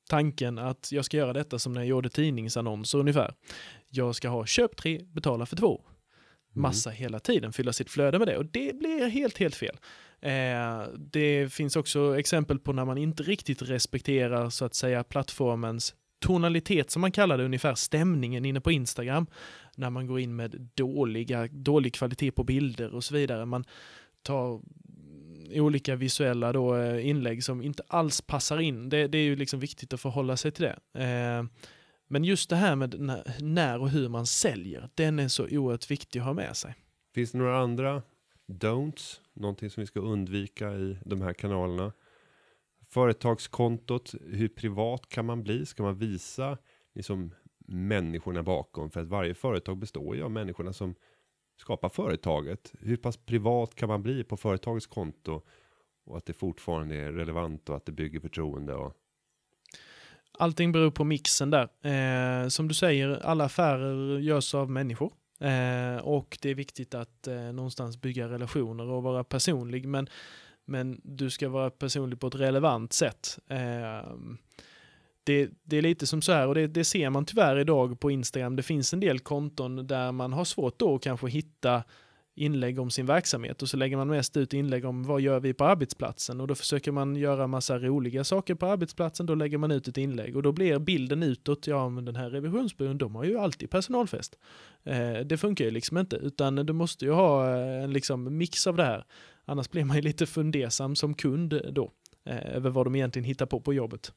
tanken 0.10 0.58
att 0.58 0.92
jag 0.92 1.06
ska 1.06 1.18
göra 1.18 1.34
detta 1.34 1.60
som 1.60 1.74
när 1.74 1.82
jag 1.82 1.88
gjorde 1.88 2.10
tidningsannonser 2.10 2.98
ungefär. 2.98 3.34
Jag 3.90 4.16
ska 4.16 4.30
ha 4.30 4.46
köp 4.46 4.78
tre, 4.78 5.02
betala 5.14 5.46
för 5.46 5.56
två. 5.56 5.82
Mm. 6.56 6.62
Massa 6.62 6.90
mm. 6.90 6.98
hela 6.98 7.20
tiden, 7.20 7.54
fylla 7.54 7.74
sitt 7.74 7.90
flöde 7.90 8.20
med 8.20 8.28
det 8.28 8.38
och 8.38 8.46
det 8.46 8.76
blir 8.76 9.08
helt, 9.08 9.38
helt 9.38 9.56
fel. 9.56 9.78
Eh, 10.22 10.84
det 10.98 11.54
finns 11.54 11.76
också 11.76 12.20
exempel 12.20 12.60
på 12.60 12.74
när 12.74 12.86
man 12.86 12.98
inte 12.98 13.24
riktigt 13.24 13.62
respekterar 13.62 14.50
så 14.50 14.66
att 14.66 14.76
säga 14.76 15.04
plattformens 15.04 15.96
tonalitet 16.20 16.92
som 16.92 17.02
man 17.02 17.12
kallar 17.12 17.38
det, 17.38 17.46
ungefär 17.46 17.76
stämningen 17.76 18.46
inne 18.46 18.62
på 18.62 18.72
Instagram. 18.72 19.28
När 19.76 19.90
man 19.90 20.08
går 20.08 20.20
in 20.20 20.36
med 20.36 20.70
dåliga, 20.76 21.48
dålig 21.52 21.94
kvalitet 21.94 22.32
på 22.32 22.44
bilder 22.44 22.96
och 22.96 23.04
så 23.04 23.14
vidare. 23.14 23.46
Man 23.46 23.66
tar 24.24 24.62
olika 25.62 25.96
visuella 25.96 26.54
då, 26.54 26.76
eh, 26.76 27.10
inlägg 27.10 27.44
som 27.44 27.62
inte 27.62 27.84
alls 27.88 28.22
passar 28.22 28.60
in. 28.60 28.90
Det, 28.90 29.08
det 29.08 29.18
är 29.18 29.24
ju 29.24 29.36
liksom 29.36 29.60
viktigt 29.60 29.94
att 29.94 30.02
förhålla 30.02 30.38
sig 30.38 30.52
till 30.52 30.64
det. 30.64 31.04
Eh, 31.04 31.44
men 32.08 32.24
just 32.24 32.50
det 32.50 32.56
här 32.56 32.76
med 32.76 33.20
när 33.40 33.80
och 33.80 33.90
hur 33.90 34.10
man 34.10 34.26
säljer, 34.26 34.90
den 34.96 35.20
är 35.20 35.28
så 35.28 35.44
oerhört 35.44 35.92
viktig 35.92 36.20
att 36.20 36.26
ha 36.26 36.34
med 36.34 36.58
sig. 36.58 36.76
Finns 37.16 37.32
det 37.32 37.38
några 37.38 37.58
andra 37.60 38.04
don'ts? 38.48 39.20
Någonting 39.34 39.70
som 39.70 39.82
vi 39.82 39.88
ska 39.88 40.00
undvika 40.00 40.74
i 40.74 40.98
de 41.06 41.22
här 41.22 41.34
kanalerna? 41.34 41.94
Företagskontot, 42.90 44.14
hur 44.26 44.48
privat 44.48 45.10
kan 45.10 45.26
man 45.26 45.44
bli? 45.44 45.66
Ska 45.66 45.84
man 45.84 45.98
visa 45.98 46.58
liksom 46.94 47.32
människorna 47.68 48.44
bakom? 48.44 48.92
För 48.92 49.02
att 49.02 49.08
varje 49.08 49.34
företag 49.34 49.78
består 49.78 50.16
ju 50.16 50.24
av 50.24 50.32
människorna 50.32 50.74
som 50.74 50.96
skapa 51.58 51.90
företaget. 51.90 52.74
Hur 52.80 52.98
pass 52.98 53.18
privat 53.18 53.76
kan 53.76 53.90
man 53.90 54.04
bli 54.04 54.24
på 54.24 54.38
företagets 54.38 54.88
konto? 54.88 55.42
Och 56.06 56.18
att 56.18 56.26
det 56.26 56.34
fortfarande 56.34 56.96
är 56.96 57.12
relevant 57.12 57.70
och 57.70 57.76
att 57.76 57.86
det 57.86 57.92
bygger 57.92 58.20
förtroende. 58.20 58.74
Och... 58.74 58.94
Allting 60.40 60.72
beror 60.72 60.92
på 60.92 61.04
mixen 61.04 61.50
där. 61.50 61.70
Eh, 62.44 62.48
som 62.48 62.68
du 62.68 62.74
säger, 62.74 63.10
alla 63.10 63.44
affärer 63.44 64.20
görs 64.20 64.56
av 64.56 64.70
människor. 64.70 65.14
Eh, 65.40 65.98
och 65.98 66.38
det 66.42 66.50
är 66.50 66.56
viktigt 66.56 66.94
att 66.94 67.28
eh, 67.28 67.36
någonstans 67.36 68.02
bygga 68.02 68.30
relationer 68.30 68.90
och 68.90 69.04
vara 69.04 69.24
personlig. 69.24 69.88
Men, 69.88 70.10
men 70.66 71.02
du 71.04 71.30
ska 71.30 71.50
vara 71.50 71.70
personlig 71.70 72.20
på 72.20 72.28
ett 72.28 72.36
relevant 72.36 72.94
sätt. 72.94 73.40
Eh, 73.48 74.14
det, 75.26 75.50
det, 75.64 75.78
är 75.78 75.82
lite 75.82 76.08
som 76.08 76.22
så 76.22 76.32
här, 76.32 76.48
och 76.48 76.56
det, 76.56 76.68
det, 76.68 76.84
ser 76.84 77.10
man 77.10 77.26
tyvärr 77.26 77.60
idag 77.60 78.00
på 78.00 78.12
Instagram. 78.12 78.56
Det 78.56 78.64
finns 78.64 78.94
en 78.94 79.00
del 79.00 79.20
konton 79.20 79.88
där 79.88 80.12
man 80.12 80.34
har 80.34 80.46
svårt 80.46 80.80
då 80.80 80.96
att 80.96 81.02
kanske 81.02 81.28
hitta 81.28 81.84
inlägg 82.36 82.80
om 82.80 82.92
sin 82.92 83.06
verksamhet 83.06 83.62
och 83.62 83.70
så 83.70 83.78
lägger 83.78 83.98
man 83.98 84.08
mest 84.08 84.38
ut 84.38 84.54
inlägg 84.54 84.86
om 84.86 85.04
vad 85.04 85.22
gör 85.22 85.40
vi 85.40 85.54
på 85.54 85.66
arbetsplatsen 85.66 86.42
och 86.42 86.48
då 86.48 86.56
försöker 86.56 86.92
man 86.92 87.16
göra 87.16 87.48
massa 87.48 87.80
roliga 87.80 88.24
saker 88.24 88.56
på 88.56 88.66
arbetsplatsen, 88.66 89.26
då 89.26 89.36
lägger 89.36 89.58
man 89.58 89.72
ut 89.72 89.88
ett 89.88 89.98
inlägg 89.98 90.36
och 90.36 90.44
då 90.44 90.52
blir 90.52 90.80
bilden 90.80 91.24
utåt, 91.24 91.68
ja 91.68 91.90
men 91.90 92.06
den 92.06 92.16
här 92.16 92.30
revisionsbyrån, 92.30 92.98
de 92.98 93.16
har 93.16 93.24
ju 93.24 93.38
alltid 93.38 93.70
personalfest. 93.70 94.38
Eh, 94.84 95.20
det 95.26 95.38
funkar 95.38 95.66
ju 95.66 95.72
liksom 95.72 95.98
inte, 95.98 96.16
utan 96.16 96.56
du 96.56 96.74
måste 96.74 97.06
ju 97.06 97.12
ha 97.12 97.50
eh, 97.50 97.84
en 97.84 97.94
liksom 97.94 98.38
mix 98.38 98.68
av 98.68 98.76
det 98.76 98.84
här. 98.84 99.06
Annars 99.46 99.70
blir 99.70 99.86
man 99.86 99.96
ju 99.96 100.02
lite 100.02 100.26
fundersam 100.26 100.96
som 100.96 101.14
kund 101.14 101.62
då 101.72 101.92
Eh, 102.26 102.56
över 102.56 102.70
vad 102.70 102.86
de 102.86 102.96
egentligen 102.96 103.24
hittar 103.24 103.46
på 103.46 103.62
på 103.62 103.74
jobbet. 103.74 104.12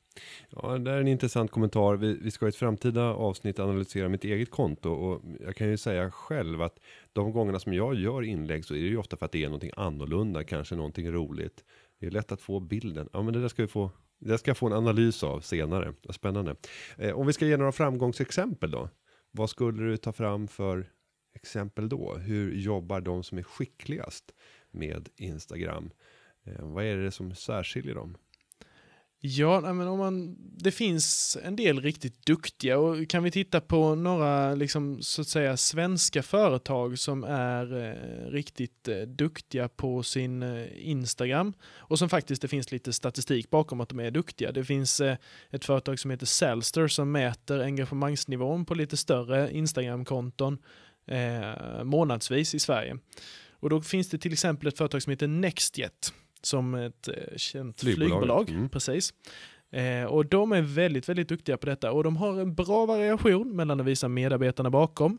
Ja, 0.51 0.79
det 0.79 0.91
är 0.91 1.01
en 1.01 1.09
intressant 1.09 1.51
kommentar. 1.51 1.97
Vi, 1.97 2.19
vi 2.23 2.31
ska 2.31 2.47
i 2.47 2.49
ett 2.49 2.57
framtida 2.57 3.03
avsnitt 3.03 3.59
analysera 3.59 4.09
mitt 4.09 4.25
eget 4.25 4.51
konto 4.51 4.91
och 4.91 5.23
jag 5.41 5.57
kan 5.57 5.69
ju 5.69 5.77
säga 5.77 6.11
själv 6.11 6.63
att 6.63 6.79
de 7.13 7.33
gångerna 7.33 7.59
som 7.59 7.75
jag 7.75 7.95
gör 7.95 8.23
inlägg 8.23 8.65
så 8.65 8.75
är 8.75 8.79
det 8.79 8.89
ju 8.89 8.97
ofta 8.97 9.17
för 9.17 9.27
att 9.27 9.33
det 9.33 9.45
är 9.45 9.49
någonting 9.49 9.71
annorlunda, 9.77 10.45
kanske 10.45 10.75
någonting 10.75 11.13
roligt. 11.13 11.65
Det 12.01 12.07
är 12.07 12.11
lätt 12.11 12.33
att 12.33 12.41
få 12.41 12.61
bilden. 12.61 13.09
Ja, 13.13 13.23
men 13.23 13.35
det 13.35 13.41
där 13.41 13.49
ska 13.49 13.63
vi 13.63 13.69
få. 13.69 13.91
Det 14.21 14.39
ska 14.39 14.51
jag 14.51 14.57
få 14.57 14.67
en 14.67 14.73
analys 14.73 15.25
av 15.25 15.41
senare. 15.41 15.95
Spännande. 16.11 16.57
Eh, 16.97 17.19
om 17.19 17.27
vi 17.27 17.33
ska 17.33 17.47
ge 17.47 17.57
några 17.57 17.73
framgångsexempel 17.73 18.71
då. 18.71 18.89
Vad 19.31 19.51
skulle 19.51 19.83
du 19.83 19.97
ta 19.97 20.13
fram 20.13 20.49
för 20.49 20.87
exempel 21.35 21.89
då? 21.89 22.15
Hur 22.15 22.55
jobbar 22.55 23.01
de 23.01 23.23
som 23.23 23.39
är 23.39 23.43
skickligast 23.43 24.35
med 24.71 25.09
Instagram? 25.17 25.91
Eh, 26.49 26.65
vad 26.65 26.85
är 26.85 26.97
det 26.97 27.11
som 27.11 27.35
särskiljer 27.35 27.95
dem? 27.95 28.17
Ja, 29.21 29.61
men 29.61 29.89
om 29.89 29.99
man, 29.99 30.37
det 30.39 30.71
finns 30.71 31.39
en 31.43 31.57
del 31.57 31.81
riktigt 31.81 32.27
duktiga 32.27 32.79
och 32.79 33.09
kan 33.09 33.23
vi 33.23 33.31
titta 33.31 33.61
på 33.61 33.95
några 33.95 34.55
liksom, 34.55 35.03
så 35.03 35.21
att 35.21 35.29
säga 35.29 35.57
svenska 35.57 36.23
företag 36.23 36.99
som 36.99 37.25
är 37.25 37.87
eh, 37.87 38.31
riktigt 38.31 38.89
eh, 38.89 39.01
duktiga 39.01 39.69
på 39.69 40.03
sin 40.03 40.43
eh, 40.43 40.89
Instagram 40.89 41.53
och 41.63 41.99
som 41.99 42.09
faktiskt 42.09 42.43
det 42.43 42.49
finns 42.49 42.73
lite 42.73 42.93
statistik 42.93 43.51
bakom 43.51 43.81
att 43.81 43.89
de 43.89 44.01
är 44.01 44.11
duktiga. 44.11 44.53
Det 44.53 44.65
finns 44.65 45.01
eh, 45.01 45.17
ett 45.51 45.65
företag 45.65 45.99
som 45.99 46.11
heter 46.11 46.27
Salster 46.27 46.89
som 46.89 47.13
mäter 47.13 47.61
engagemangsnivån 47.61 48.65
på 48.65 48.75
lite 48.75 48.97
större 48.97 49.53
Instagram-konton 49.53 50.59
eh, 51.07 51.85
månadsvis 51.85 52.55
i 52.55 52.59
Sverige. 52.59 52.99
Och 53.51 53.71
då 53.71 53.83
finns 53.83 54.09
det 54.09 54.19
till 54.19 54.33
exempel 54.33 54.69
ett 54.69 54.79
företag 54.79 55.03
som 55.03 55.11
heter 55.11 55.29
Nextjet 55.29 56.13
som 56.43 56.75
ett 56.75 57.09
eh, 57.09 57.15
känt 57.37 57.81
Flygbolaget, 57.81 58.19
flygbolag. 58.19 58.51
mm. 58.51 58.69
Precis. 58.69 59.15
Eh, 59.71 60.05
och 60.05 60.27
de 60.27 60.53
är 60.53 60.63
väldigt, 60.63 61.09
väldigt 61.09 61.29
duktiga 61.29 61.57
på 61.57 61.67
detta 61.67 61.93
och 61.93 62.05
de 62.05 62.17
har 62.17 62.41
en 62.41 62.55
bra 62.55 62.87
variation 62.87 63.57
mellan 63.57 63.81
att 63.81 63.87
visa 63.87 64.09
medarbetarna 64.09 64.71
bakom, 64.71 65.19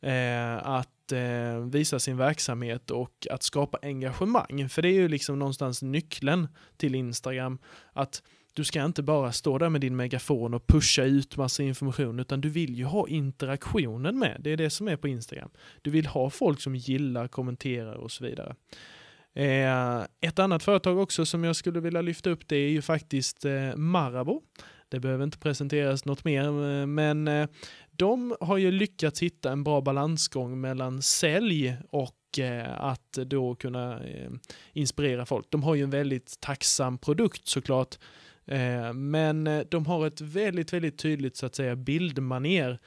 eh, 0.00 0.66
att 0.68 1.12
eh, 1.12 1.58
visa 1.72 1.98
sin 1.98 2.16
verksamhet 2.16 2.90
och 2.90 3.26
att 3.30 3.42
skapa 3.42 3.78
engagemang. 3.82 4.68
För 4.68 4.82
det 4.82 4.88
är 4.88 4.92
ju 4.92 5.08
liksom 5.08 5.38
någonstans 5.38 5.82
nyckeln 5.82 6.48
till 6.76 6.94
Instagram, 6.94 7.58
att 7.92 8.22
du 8.54 8.64
ska 8.64 8.84
inte 8.84 9.02
bara 9.02 9.32
stå 9.32 9.58
där 9.58 9.68
med 9.68 9.80
din 9.80 9.96
megafon 9.96 10.54
och 10.54 10.66
pusha 10.66 11.02
ut 11.02 11.36
massa 11.36 11.62
information, 11.62 12.20
utan 12.20 12.40
du 12.40 12.48
vill 12.48 12.74
ju 12.74 12.84
ha 12.84 13.08
interaktionen 13.08 14.18
med. 14.18 14.36
Det 14.40 14.50
är 14.50 14.56
det 14.56 14.70
som 14.70 14.88
är 14.88 14.96
på 14.96 15.08
Instagram. 15.08 15.50
Du 15.82 15.90
vill 15.90 16.06
ha 16.06 16.30
folk 16.30 16.60
som 16.60 16.76
gillar, 16.76 17.28
kommenterar 17.28 17.94
och 17.94 18.10
så 18.10 18.24
vidare. 18.24 18.54
Eh, 19.34 20.02
ett 20.20 20.38
annat 20.38 20.62
företag 20.62 20.98
också 20.98 21.26
som 21.26 21.44
jag 21.44 21.56
skulle 21.56 21.80
vilja 21.80 22.02
lyfta 22.02 22.30
upp 22.30 22.48
det 22.48 22.56
är 22.56 22.68
ju 22.68 22.82
faktiskt 22.82 23.44
eh, 23.44 23.76
Marabou. 23.76 24.40
Det 24.88 25.00
behöver 25.00 25.24
inte 25.24 25.38
presenteras 25.38 26.04
något 26.04 26.24
mer, 26.24 26.44
eh, 26.44 26.86
men 26.86 27.28
eh, 27.28 27.48
de 27.90 28.36
har 28.40 28.56
ju 28.56 28.70
lyckats 28.70 29.22
hitta 29.22 29.52
en 29.52 29.64
bra 29.64 29.80
balansgång 29.80 30.60
mellan 30.60 31.02
sälj 31.02 31.76
och 31.90 32.38
eh, 32.38 32.80
att 32.84 33.12
då 33.12 33.54
kunna 33.54 34.04
eh, 34.04 34.30
inspirera 34.72 35.26
folk. 35.26 35.46
De 35.50 35.62
har 35.62 35.74
ju 35.74 35.82
en 35.82 35.90
väldigt 35.90 36.40
tacksam 36.40 36.98
produkt 36.98 37.48
såklart, 37.48 37.98
men 38.94 39.64
de 39.70 39.86
har 39.86 40.06
ett 40.06 40.20
väldigt, 40.20 40.72
väldigt 40.72 40.98
tydligt 40.98 41.36
så 41.36 41.46
att 41.46 41.54
säga 41.54 41.76
bildmaner 41.76 42.78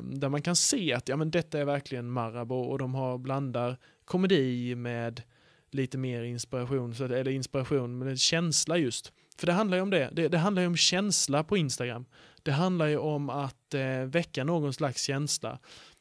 där 0.00 0.28
man 0.28 0.42
kan 0.42 0.56
se 0.56 0.92
att 0.92 1.08
ja, 1.08 1.16
men 1.16 1.30
detta 1.30 1.58
är 1.58 1.64
verkligen 1.64 2.10
Marabou 2.10 2.62
och 2.62 2.78
de 2.78 2.94
har 2.94 3.18
blandar 3.18 3.76
komedi 4.04 4.74
med 4.74 5.22
lite 5.70 5.98
mer 5.98 6.22
inspiration, 6.22 6.94
så 6.94 7.04
eller 7.04 7.28
inspiration 7.30 7.98
med 7.98 8.18
känsla 8.18 8.76
just. 8.76 9.12
För 9.38 9.46
det 9.46 9.52
handlar 9.52 9.76
ju 9.76 9.82
om 9.82 9.90
det. 9.90 10.10
det, 10.12 10.28
det 10.28 10.38
handlar 10.38 10.62
ju 10.62 10.68
om 10.68 10.76
känsla 10.76 11.44
på 11.44 11.56
Instagram. 11.56 12.04
Det 12.42 12.52
handlar 12.52 12.86
ju 12.86 12.96
om 12.96 13.30
att 13.30 13.74
eh, 13.74 14.02
väcka 14.06 14.44
någon 14.44 14.72
slags 14.72 15.02
känsla. 15.02 15.58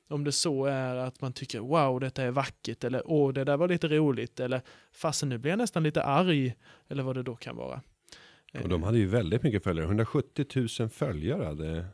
Om 0.09 0.23
det 0.23 0.31
så 0.31 0.65
är 0.65 0.95
att 0.95 1.21
man 1.21 1.33
tycker 1.33 1.59
wow, 1.59 1.99
detta 1.99 2.23
är 2.23 2.31
vackert 2.31 2.83
eller 2.83 3.01
åh, 3.05 3.33
det 3.33 3.43
där 3.43 3.57
var 3.57 3.67
lite 3.67 3.87
roligt 3.87 4.39
eller 4.39 4.61
fasen 4.91 5.29
nu 5.29 5.37
blir 5.37 5.51
jag 5.51 5.57
nästan 5.57 5.83
lite 5.83 6.03
arg 6.03 6.55
eller 6.89 7.03
vad 7.03 7.15
det 7.15 7.23
då 7.23 7.35
kan 7.35 7.55
vara. 7.55 7.81
Och 8.63 8.69
de 8.69 8.83
hade 8.83 8.97
ju 8.97 9.05
väldigt 9.05 9.43
mycket 9.43 9.63
följare. 9.63 9.85
170 9.85 10.45
000 10.79 10.89
följare 10.89 11.45
hade 11.45 11.85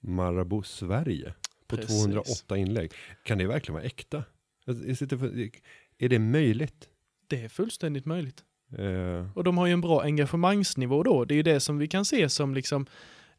Marabou 0.00 0.62
Sverige. 0.62 1.34
På 1.66 1.76
Precis. 1.76 2.04
208 2.04 2.56
inlägg. 2.56 2.92
Kan 3.22 3.38
det 3.38 3.46
verkligen 3.46 3.74
vara 3.74 3.84
äkta? 3.84 4.24
För- 4.64 5.50
Är 5.98 6.08
det 6.08 6.18
möjligt? 6.18 6.88
Det 7.28 7.44
är 7.44 7.48
fullständigt 7.48 8.06
möjligt. 8.06 8.44
Eh, 8.78 9.30
Och 9.34 9.44
de 9.44 9.58
har 9.58 9.66
ju 9.66 9.72
en 9.72 9.80
bra 9.80 10.02
engagemangsnivå 10.02 11.02
då. 11.02 11.24
Det 11.24 11.34
är 11.34 11.36
ju 11.36 11.42
det 11.42 11.60
som 11.60 11.78
vi 11.78 11.88
kan 11.88 12.04
se 12.04 12.28
som 12.28 12.54
liksom 12.54 12.86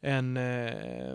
en, 0.00 0.36
eh, 0.36 1.12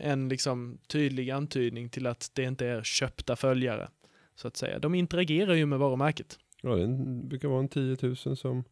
en 0.00 0.28
liksom 0.28 0.78
tydlig 0.86 1.30
antydning 1.30 1.88
till 1.88 2.06
att 2.06 2.30
det 2.34 2.42
inte 2.42 2.66
är 2.66 2.82
köpta 2.82 3.36
följare. 3.36 3.88
Så 4.34 4.48
att 4.48 4.56
säga. 4.56 4.78
De 4.78 4.94
interagerar 4.94 5.54
ju 5.54 5.66
med 5.66 5.78
varumärket. 5.78 6.38
ja, 6.62 6.74
det 6.76 6.86
brukar 7.28 7.48
vara 7.48 7.60
en 7.60 7.68
10 7.68 7.96
000 8.02 8.16
som, 8.16 8.64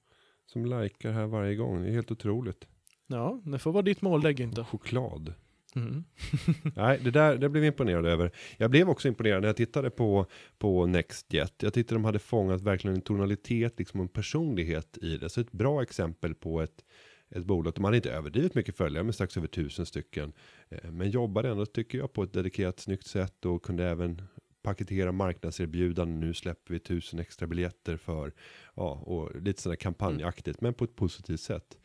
som 0.47 0.65
likar 0.65 1.13
här 1.13 1.27
varje 1.27 1.55
gång. 1.57 1.83
Det 1.83 1.89
är 1.89 1.93
helt 1.93 2.11
otroligt. 2.11 2.67
Ja, 3.07 3.41
det 3.45 3.59
får 3.59 3.73
vara 3.73 3.83
ditt 3.83 4.03
mål 4.03 4.21
där 4.23 4.31
Günther. 4.33 4.65
Choklad. 4.65 5.35
Mm. 5.77 6.05
Nej, 6.77 7.01
det 7.05 7.11
där 7.11 7.37
det 7.37 7.49
blev 7.49 7.65
jag 7.65 7.73
imponerad 7.73 8.07
över. 8.07 8.31
Jag 8.57 8.71
blev 8.71 8.89
också 8.89 9.09
imponerad 9.09 9.41
när 9.41 9.49
jag 9.49 9.57
tittade 9.57 9.91
på, 9.91 10.27
på 10.59 10.87
NextJet. 10.87 11.55
Jag 11.63 11.75
tyckte 11.75 11.95
de 11.95 12.05
hade 12.05 12.19
fångat 12.19 12.61
verkligen 12.63 12.97
en 12.97 13.03
tonalitet, 13.03 13.79
liksom 13.79 14.01
en 14.01 14.09
personlighet 14.09 14.99
i 15.03 15.17
det. 15.17 15.29
Så 15.29 15.41
ett 15.41 15.53
bra 15.53 15.83
exempel 15.83 16.35
på 16.35 16.61
ett, 16.63 16.85
ett 17.31 17.45
bolag. 17.45 17.75
De 17.75 17.85
hade 17.85 17.97
inte 17.97 18.13
överdrivet 18.13 18.55
mycket 18.55 18.77
följare, 18.77 19.05
men 19.05 19.13
strax 19.13 19.37
över 19.37 19.49
tusen 19.49 19.87
stycken. 19.87 20.33
Eh, 20.69 20.91
Men 20.91 21.11
jobbade 21.11 21.49
ändå, 21.49 21.67
tycker 21.67 21.99
jag, 21.99 22.13
på 22.13 22.23
ett 22.23 22.33
dedikerat 22.33 22.81
snyggt 22.81 23.07
sätt 23.07 23.45
och 23.45 23.63
kunde 23.63 23.85
även 23.85 24.23
paketera 24.63 25.13
marknadserbjudanden. 25.13 26.21
Nu 26.21 26.35
släpper 26.35 26.73
vi 26.75 26.81
tusen 26.81 27.19
extra 27.19 27.47
biljetter 27.47 27.97
för, 27.97 28.33
ja, 28.75 28.91
och 28.93 29.41
lite 29.43 29.63
sådär 29.63 29.77
kampanjaktigt, 29.77 30.61
men 30.61 30.75
på 30.75 30.85
ett 30.85 30.97
positivt 30.97 31.41
sätt. 31.41 31.79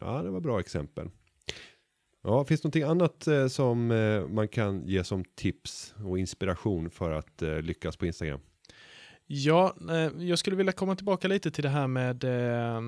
Ja, 0.00 0.22
det 0.22 0.30
var 0.30 0.40
bra 0.40 0.60
exempel. 0.60 1.10
Ja, 2.26 2.44
finns 2.44 2.60
det 2.60 2.66
någonting 2.66 2.82
annat 2.82 3.26
eh, 3.26 3.46
som 3.46 3.90
eh, 3.90 4.28
man 4.28 4.48
kan 4.48 4.86
ge 4.86 5.04
som 5.04 5.24
tips 5.24 5.94
och 6.04 6.18
inspiration 6.18 6.90
för 6.90 7.12
att 7.12 7.42
eh, 7.42 7.60
lyckas 7.60 7.96
på 7.96 8.06
Instagram? 8.06 8.40
Ja, 9.26 9.76
eh, 9.90 10.10
jag 10.18 10.38
skulle 10.38 10.56
vilja 10.56 10.72
komma 10.72 10.96
tillbaka 10.96 11.28
lite 11.28 11.50
till 11.50 11.62
det 11.62 11.68
här 11.68 11.86
med, 11.86 12.24
eh, 12.24 12.80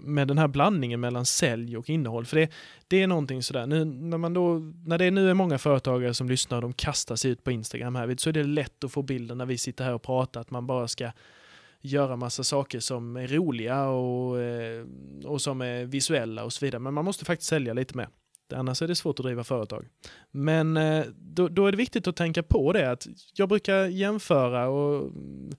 med 0.00 0.28
den 0.28 0.38
här 0.38 0.48
blandningen 0.48 1.00
mellan 1.00 1.26
sälj 1.26 1.76
och 1.76 1.90
innehåll. 1.90 2.26
För 2.26 2.36
det, 2.36 2.50
det 2.88 3.02
är 3.02 3.06
någonting 3.06 3.42
sådär, 3.42 3.66
nu, 3.66 3.84
när, 3.84 4.18
man 4.18 4.34
då, 4.34 4.58
när 4.86 4.98
det 4.98 5.10
nu 5.10 5.30
är 5.30 5.34
många 5.34 5.58
företagare 5.58 6.14
som 6.14 6.28
lyssnar 6.28 6.58
och 6.58 6.62
de 6.62 6.72
kastar 6.72 7.16
sig 7.16 7.30
ut 7.30 7.44
på 7.44 7.50
Instagram 7.50 7.94
här, 7.94 8.14
så 8.18 8.28
är 8.28 8.32
det 8.32 8.44
lätt 8.44 8.84
att 8.84 8.92
få 8.92 9.02
bilden 9.02 9.38
när 9.38 9.46
vi 9.46 9.58
sitter 9.58 9.84
här 9.84 9.94
och 9.94 10.02
pratar 10.02 10.40
att 10.40 10.50
man 10.50 10.66
bara 10.66 10.88
ska 10.88 11.12
göra 11.80 12.16
massa 12.16 12.44
saker 12.44 12.80
som 12.80 13.16
är 13.16 13.26
roliga 13.26 13.88
och, 13.88 14.40
eh, 14.40 14.86
och 15.24 15.42
som 15.42 15.60
är 15.60 15.84
visuella 15.84 16.44
och 16.44 16.52
så 16.52 16.64
vidare. 16.64 16.80
Men 16.80 16.94
man 16.94 17.04
måste 17.04 17.24
faktiskt 17.24 17.48
sälja 17.48 17.72
lite 17.72 17.96
mer. 17.96 18.08
Annars 18.52 18.82
är 18.82 18.88
det 18.88 18.94
svårt 18.94 19.18
att 19.18 19.24
driva 19.24 19.44
företag. 19.44 19.86
Men 20.30 20.76
eh, 20.76 21.04
då, 21.18 21.48
då 21.48 21.66
är 21.66 21.70
det 21.72 21.78
viktigt 21.78 22.06
att 22.06 22.16
tänka 22.16 22.42
på 22.42 22.72
det 22.72 22.90
att 22.90 23.06
jag 23.34 23.48
brukar 23.48 23.86
jämföra 23.86 24.68
och 24.68 25.06
mm, 25.06 25.50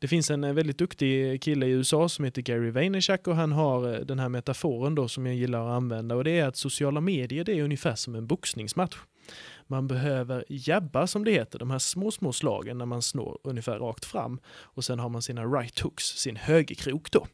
det 0.00 0.08
finns 0.08 0.30
en 0.30 0.44
eh, 0.44 0.52
väldigt 0.52 0.78
duktig 0.78 1.42
kille 1.42 1.66
i 1.66 1.70
USA 1.70 2.08
som 2.08 2.24
heter 2.24 2.42
Gary 2.42 2.70
Vaynerchuk 2.70 3.26
och 3.26 3.36
han 3.36 3.52
har 3.52 3.94
eh, 3.94 4.00
den 4.00 4.18
här 4.18 4.28
metaforen 4.28 4.94
då 4.94 5.08
som 5.08 5.26
jag 5.26 5.34
gillar 5.34 5.66
att 5.66 5.76
använda 5.76 6.14
och 6.14 6.24
det 6.24 6.38
är 6.38 6.46
att 6.46 6.56
sociala 6.56 7.00
medier 7.00 7.44
det 7.44 7.58
är 7.58 7.62
ungefär 7.62 7.94
som 7.94 8.14
en 8.14 8.26
boxningsmatch. 8.26 8.96
Man 9.66 9.88
behöver 9.88 10.44
jabba 10.48 11.06
som 11.06 11.24
det 11.24 11.30
heter, 11.30 11.58
de 11.58 11.70
här 11.70 11.78
små, 11.78 12.10
små 12.10 12.32
slagen 12.32 12.78
när 12.78 12.86
man 12.86 13.02
slår 13.02 13.38
ungefär 13.44 13.78
rakt 13.78 14.04
fram 14.04 14.40
och 14.48 14.84
sen 14.84 14.98
har 14.98 15.08
man 15.08 15.22
sina 15.22 15.44
right 15.44 15.80
hooks, 15.80 16.04
sin 16.04 16.36
högerkrok 16.36 17.10
då. 17.10 17.26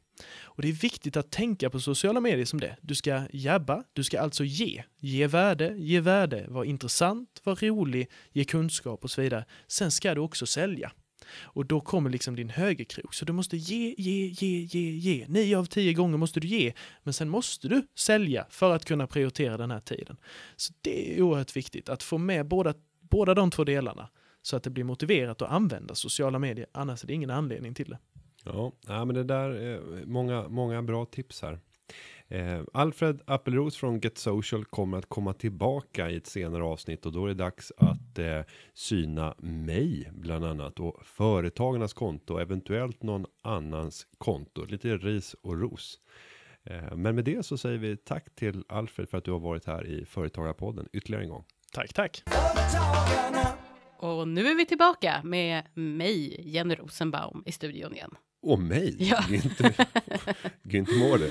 Och 0.42 0.62
det 0.62 0.68
är 0.68 0.72
viktigt 0.72 1.16
att 1.16 1.30
tänka 1.30 1.70
på 1.70 1.80
sociala 1.80 2.20
medier 2.20 2.44
som 2.44 2.60
det. 2.60 2.76
Du 2.80 2.94
ska 2.94 3.22
jabba, 3.32 3.84
du 3.92 4.04
ska 4.04 4.20
alltså 4.20 4.44
ge. 4.44 4.82
Ge 4.98 5.26
värde, 5.26 5.74
ge 5.78 6.00
värde, 6.00 6.44
var 6.48 6.64
intressant, 6.64 7.40
var 7.44 7.56
rolig, 7.56 8.10
ge 8.32 8.44
kunskap 8.44 9.04
och 9.04 9.10
så 9.10 9.20
vidare. 9.20 9.44
Sen 9.66 9.90
ska 9.90 10.14
du 10.14 10.20
också 10.20 10.46
sälja. 10.46 10.92
Och 11.42 11.66
då 11.66 11.80
kommer 11.80 12.10
liksom 12.10 12.36
din 12.36 12.48
högerkrok. 12.48 13.14
Så 13.14 13.24
du 13.24 13.32
måste 13.32 13.56
ge, 13.56 13.94
ge, 13.98 14.26
ge, 14.26 14.58
ge, 14.58 14.90
ge. 14.90 15.26
Nio 15.28 15.58
av 15.58 15.64
tio 15.64 15.92
gånger 15.92 16.18
måste 16.18 16.40
du 16.40 16.48
ge. 16.48 16.72
Men 17.02 17.14
sen 17.14 17.28
måste 17.28 17.68
du 17.68 17.86
sälja 17.94 18.46
för 18.50 18.74
att 18.74 18.84
kunna 18.84 19.06
prioritera 19.06 19.56
den 19.56 19.70
här 19.70 19.80
tiden. 19.80 20.16
Så 20.56 20.72
det 20.80 21.16
är 21.18 21.22
oerhört 21.22 21.56
viktigt 21.56 21.88
att 21.88 22.02
få 22.02 22.18
med 22.18 22.48
båda, 22.48 22.74
båda 23.00 23.34
de 23.34 23.50
två 23.50 23.64
delarna. 23.64 24.08
så 24.42 24.56
att 24.56 24.62
det 24.62 24.70
blir 24.70 24.84
motiverat 24.84 25.42
att 25.42 25.50
använda 25.50 25.94
sociala 25.94 26.38
medier. 26.38 26.66
Annars 26.72 27.02
är 27.02 27.06
det 27.06 27.14
ingen 27.14 27.30
anledning 27.30 27.74
till 27.74 27.90
det. 27.90 27.98
Ja, 28.44 28.72
ja 28.86 29.04
men 29.04 29.14
det 29.14 29.24
där 29.24 29.50
är 29.50 30.06
många, 30.06 30.48
många 30.48 30.82
bra 30.82 31.04
tips 31.04 31.42
här. 31.42 31.58
Eh, 32.28 32.62
Alfred 32.72 33.20
Appelros 33.24 33.76
från 33.76 34.00
Get 34.00 34.18
Social 34.18 34.64
kommer 34.64 34.98
att 34.98 35.08
komma 35.08 35.32
tillbaka 35.32 36.10
i 36.10 36.16
ett 36.16 36.26
senare 36.26 36.64
avsnitt 36.64 37.06
och 37.06 37.12
då 37.12 37.24
är 37.24 37.28
det 37.28 37.34
dags 37.34 37.72
att 37.76 38.18
eh, 38.18 38.40
syna 38.74 39.34
mig 39.38 40.10
bland 40.12 40.44
annat 40.44 40.80
och 40.80 41.06
företagarnas 41.06 41.92
konto 41.92 42.34
och 42.34 42.40
eventuellt 42.40 43.02
någon 43.02 43.26
annans 43.42 44.06
konto. 44.18 44.64
Lite 44.64 44.96
ris 44.96 45.34
och 45.42 45.60
ros. 45.60 45.98
Eh, 46.64 46.96
men 46.96 47.14
med 47.14 47.24
det 47.24 47.46
så 47.46 47.58
säger 47.58 47.78
vi 47.78 47.96
tack 47.96 48.34
till 48.34 48.64
Alfred 48.68 49.08
för 49.08 49.18
att 49.18 49.24
du 49.24 49.32
har 49.32 49.38
varit 49.38 49.66
här 49.66 49.86
i 49.86 50.04
Företagarpodden 50.04 50.88
ytterligare 50.92 51.24
en 51.24 51.30
gång. 51.30 51.44
Tack, 51.72 51.92
tack! 51.92 52.22
Och 53.98 54.28
nu 54.28 54.46
är 54.46 54.54
vi 54.54 54.66
tillbaka 54.66 55.20
med 55.24 55.62
mig, 55.74 56.40
Jenny 56.50 56.74
Rosenbaum, 56.74 57.42
i 57.46 57.52
studion 57.52 57.94
igen. 57.94 58.14
Och 58.44 58.58
mig, 58.58 58.96
Ja. 58.98 59.16
Günther, 59.28 59.86
Günther 60.62 60.98
Mårder. 60.98 61.30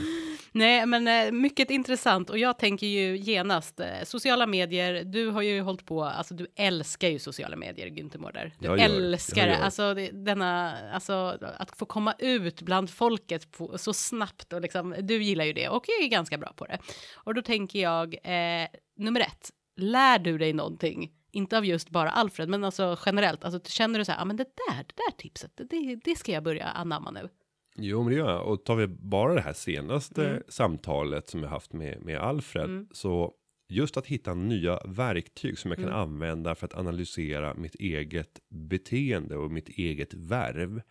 Nej, 0.56 0.86
men 0.86 1.08
eh, 1.08 1.32
mycket 1.32 1.72
intressant 1.72 2.30
och 2.30 2.38
jag 2.38 2.60
tänker 2.60 2.88
ju 2.88 3.18
genast 3.18 3.80
eh, 3.80 3.88
sociala 4.04 4.48
medier. 4.48 5.04
Du 5.04 5.28
har 5.28 5.42
ju 5.42 5.62
hållit 5.62 5.86
på, 5.86 6.04
alltså 6.04 6.34
du 6.34 6.48
älskar 6.56 7.08
ju 7.08 7.20
sociala 7.20 7.56
medier, 7.56 7.88
Günther 7.88 8.18
Mårder. 8.18 8.54
Du 8.60 8.68
Jag 8.68 8.80
älskar 8.80 9.48
Jag 9.48 9.58
det, 9.58 9.64
alltså 9.64 9.94
det, 9.94 10.10
denna, 10.12 10.78
alltså 10.94 11.38
att 11.58 11.78
få 11.78 11.86
komma 11.86 12.14
ut 12.20 12.62
bland 12.62 12.90
folket 12.90 13.52
på, 13.52 13.78
så 13.78 13.94
snabbt 13.94 14.54
och 14.54 14.62
liksom, 14.62 14.96
du 15.00 15.24
gillar 15.24 15.46
ju 15.46 15.54
det 15.54 15.70
och 15.70 15.86
är 15.90 16.08
ganska 16.08 16.38
bra 16.38 16.54
på 16.56 16.66
det. 16.66 16.80
Och 17.16 17.34
då 17.34 17.42
tänker 17.42 17.82
jag, 17.82 18.14
eh, 18.14 18.68
nummer 18.98 19.22
ett, 19.22 19.50
lär 19.78 20.20
du 20.20 20.38
dig 20.38 20.54
någonting? 20.54 21.12
Inte 21.34 21.58
av 21.58 21.66
just 21.66 21.90
bara 21.90 22.10
Alfred, 22.10 22.50
men 22.50 22.64
alltså 22.64 22.98
generellt. 23.06 23.44
Alltså, 23.44 23.72
känner 23.72 24.00
du 24.00 24.06
så 24.06 24.12
här, 24.12 24.22
ah, 24.22 24.26
men 24.26 24.36
det 24.38 24.44
där, 24.70 24.78
det 24.78 24.94
där 24.96 25.18
tipset, 25.18 25.52
det, 25.70 25.96
det 26.04 26.16
ska 26.16 26.32
jag 26.32 26.44
börja 26.44 26.66
anamma 26.66 27.12
nu. 27.12 27.30
Jo, 27.76 28.04
men 28.04 28.12
det 28.14 28.20
gör 28.20 28.30
jag. 28.32 28.48
Och 28.48 28.66
tar 28.66 28.76
vi 28.76 28.88
bara 28.88 29.34
det 29.34 29.42
här 29.42 29.54
senaste 29.54 30.26
Mm. 30.30 30.44
samtalet 30.48 31.30
som 31.30 31.44
jag 31.44 31.50
haft 31.50 31.74
med, 31.74 32.02
med 32.02 32.18
Alfred. 32.20 32.66
Mm. 32.66 32.88
Så 32.92 33.34
just 33.70 33.98
att 33.98 34.06
hitta 34.08 34.34
nya 34.34 34.80
verktyg 34.86 35.60
som 35.60 35.72
jag 35.72 35.78
kan 35.78 35.88
Mm. 35.88 36.00
använda 36.00 36.56
för 36.56 36.66
att 36.66 36.76
analysera 36.76 37.54
mitt 37.54 37.76
eget 37.76 38.40
beteende 38.50 39.36
och 39.38 39.52
mitt 39.52 39.70
eget 39.70 40.14
värv. 40.14 40.82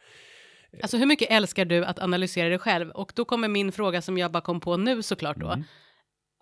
Alltså 0.82 0.96
hur 0.96 1.06
mycket 1.06 1.30
älskar 1.30 1.64
du 1.64 1.84
att 1.84 1.98
analysera 1.98 2.48
dig 2.48 2.58
själv? 2.58 2.90
Och 2.90 3.12
då 3.16 3.24
kommer 3.24 3.48
min 3.48 3.72
fråga 3.72 4.02
som 4.02 4.18
jag 4.18 4.32
bara 4.32 4.40
kom 4.40 4.60
på 4.60 4.76
nu 4.76 5.02
såklart 5.02 5.36
då. 5.36 5.46
Mm. 5.48 5.64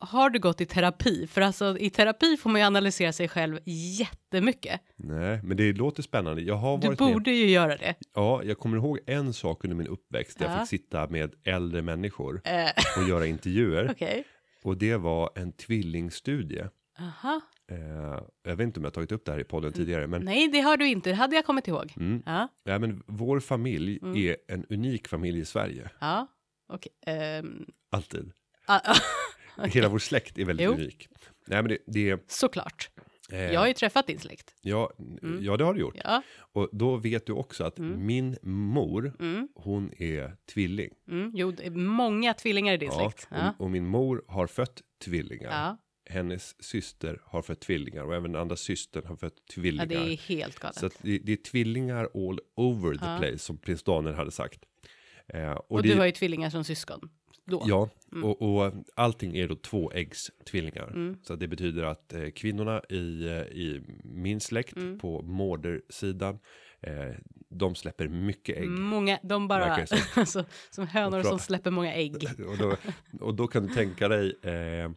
Har 0.03 0.31
du 0.31 0.39
gått 0.39 0.61
i 0.61 0.67
terapi? 0.67 1.27
För 1.27 1.41
alltså 1.41 1.79
i 1.79 1.91
terapi 1.91 2.37
får 2.37 2.51
man 2.51 2.61
ju 2.61 2.67
analysera 2.67 3.13
sig 3.13 3.29
själv 3.29 3.59
jättemycket. 3.65 4.81
Nej, 4.97 5.41
men 5.43 5.57
det 5.57 5.73
låter 5.73 6.03
spännande. 6.03 6.43
Jag 6.43 6.55
har 6.57 6.79
Du 6.79 6.87
varit 6.87 7.01
med. 7.01 7.13
borde 7.13 7.31
ju 7.31 7.47
göra 7.51 7.77
det. 7.77 7.95
Ja, 8.15 8.43
jag 8.45 8.59
kommer 8.59 8.77
ihåg 8.77 8.99
en 9.07 9.33
sak 9.33 9.65
under 9.65 9.77
min 9.77 9.87
uppväxt 9.87 10.39
där 10.39 10.47
jag 10.47 10.55
Ja. 10.55 10.59
fick 10.61 10.69
sitta 10.69 11.07
med 11.09 11.35
äldre 11.45 11.83
människor 11.83 12.41
Eh, 12.45 12.71
och 13.03 13.09
göra 13.09 13.27
intervjuer. 13.27 13.89
Okej. 13.91 14.25
Och 14.65 14.77
det 14.77 14.97
var 14.97 15.31
en 15.35 15.53
tvillingstudie. 15.53 16.65
Aha. 16.99 17.41
Eh, 17.73 18.23
jag 18.45 18.57
vet 18.57 18.65
inte 18.65 18.81
om 18.81 18.85
jag 18.85 18.95
tagit 18.95 19.13
upp 19.13 19.25
det 19.25 19.33
här 19.33 19.39
i 19.41 19.45
podden 19.45 19.73
tidigare, 19.73 20.07
men 20.07 20.25
Nej, 20.25 20.49
det 20.49 20.61
har 20.61 20.77
du 20.77 20.87
inte. 20.89 21.11
Det 21.11 21.15
hade 21.17 21.37
jag 21.37 21.45
kommit 21.47 21.69
ihåg. 21.69 21.93
Mm. 21.97 22.23
Ja, 22.27 22.49
Ja, 22.65 22.79
men 22.79 23.03
vår 23.07 23.41
familj 23.41 23.99
Mm. 24.03 24.17
är 24.17 24.37
en 24.49 24.65
unik 24.71 25.09
familj 25.09 25.39
i 25.41 25.45
Sverige. 25.45 25.91
ja. 26.01 26.27
Okej. 26.73 26.93
ehm, 27.07 27.65
Alltid. 27.91 28.33
okej. 29.59 29.71
Hela 29.71 29.89
vår 29.89 29.99
släkt 29.99 30.39
är 30.39 30.45
väldigt 30.45 30.65
Jo. 30.67 30.73
unik. 30.73 31.09
Nej, 31.47 31.63
men 31.63 31.69
det, 31.69 31.79
det 31.87 32.31
Såklart. 32.31 32.91
eh, 33.33 33.39
Jag 33.53 33.61
har 33.61 33.67
ju 33.67 33.75
träffat 33.75 34.07
din 34.07 34.19
släkt. 34.19 34.55
ja, 34.61 34.93
Mm. 35.23 35.45
ja, 35.45 35.57
det 35.57 35.65
har 35.65 35.75
du 35.75 35.81
gjort. 35.81 35.97
Ja. 36.05 36.23
Och 36.53 36.69
då 36.73 36.97
vet 36.97 37.27
du 37.27 37.33
också 37.33 37.65
att 37.65 37.79
Mm. 37.79 38.07
min 38.07 38.37
mor, 38.43 39.13
Mm, 39.21 39.49
hon 39.55 39.93
är 39.97 40.37
tvilling. 40.55 40.91
mm. 41.09 41.33
Jo, 41.35 41.51
det 41.51 41.67
är 41.67 41.71
många 41.71 42.35
tvillingar 42.35 42.75
i 42.75 42.77
din 42.77 42.91
Ja, 42.93 42.99
släkt. 42.99 43.29
Ja. 43.31 43.55
och, 43.59 43.65
och 43.65 43.71
min 43.71 43.87
mor 43.87 44.25
har 44.29 44.47
fött 44.47 44.83
tvillingar. 45.05 45.51
Ja. 45.51 45.77
Hennes 46.13 46.63
syster 46.65 47.21
har 47.25 47.43
fött 47.43 47.61
tvillingar 47.61 48.05
och 48.05 48.15
även 48.15 48.37
andra 48.37 48.57
systern 48.57 49.07
har 49.07 49.17
fött 49.17 49.35
ja, 49.37 49.55
tvillingar. 49.55 49.87
det 49.87 49.95
är 50.13 50.17
helt 50.17 50.59
galet. 50.59 50.77
Så 50.77 50.91
det, 51.03 51.19
det 51.19 51.33
är 51.33 51.37
tvillingar 51.37 52.05
all 52.15 52.41
over 52.57 52.95
the 52.95 53.05
Ja. 53.07 53.19
place 53.21 53.39
som 53.39 53.59
prins 53.59 53.83
Daniel 53.83 54.15
hade 54.15 54.31
sagt. 54.31 54.61
Eh, 55.29 55.51
och 55.53 55.71
och 55.73 55.83
det, 55.83 55.89
du 55.89 55.99
har 55.99 56.07
ju 56.07 56.13
tvillingar 56.13 56.51
som 56.51 56.65
syskon. 56.65 57.11
Då. 57.51 57.63
Ja, 57.67 57.89
Mm. 58.13 58.25
och, 58.25 58.43
och 58.43 58.73
allting 58.95 59.37
är 59.37 59.49
då 59.49 59.55
tvåäggstvillingar. 59.57 60.87
Mm. 60.89 61.17
Så 61.23 61.37
det 61.37 61.49
betyder 61.49 61.83
att 61.83 62.15
eh, 62.15 62.31
kvinnorna 62.31 62.83
i, 62.89 63.27
eh, 63.27 63.33
i 63.43 63.83
min 64.05 64.41
släkt 64.41 64.77
Mm. 64.77 64.99
på 64.99 65.23
mårdersidan, 65.23 66.39
eh, 66.81 67.15
de 67.49 67.75
släpper 67.75 68.09
mycket 68.09 68.57
ägg. 68.59 68.69
Många, 68.69 69.19
de 69.23 69.49
bara, 69.49 69.87
så. 69.87 69.97
alltså, 70.21 70.45
som 70.71 70.87
hönor 70.87 71.23
som 71.23 71.39
släpper 71.39 71.71
många 71.71 71.95
ägg. 71.95 72.15
Och, 72.51 72.59
då, 72.59 72.77
och 73.27 73.35
då 73.35 73.47
kan 73.47 73.67
du 73.67 73.75
tänka 73.75 74.09
dig, 74.09 74.37
eh, 74.43 74.91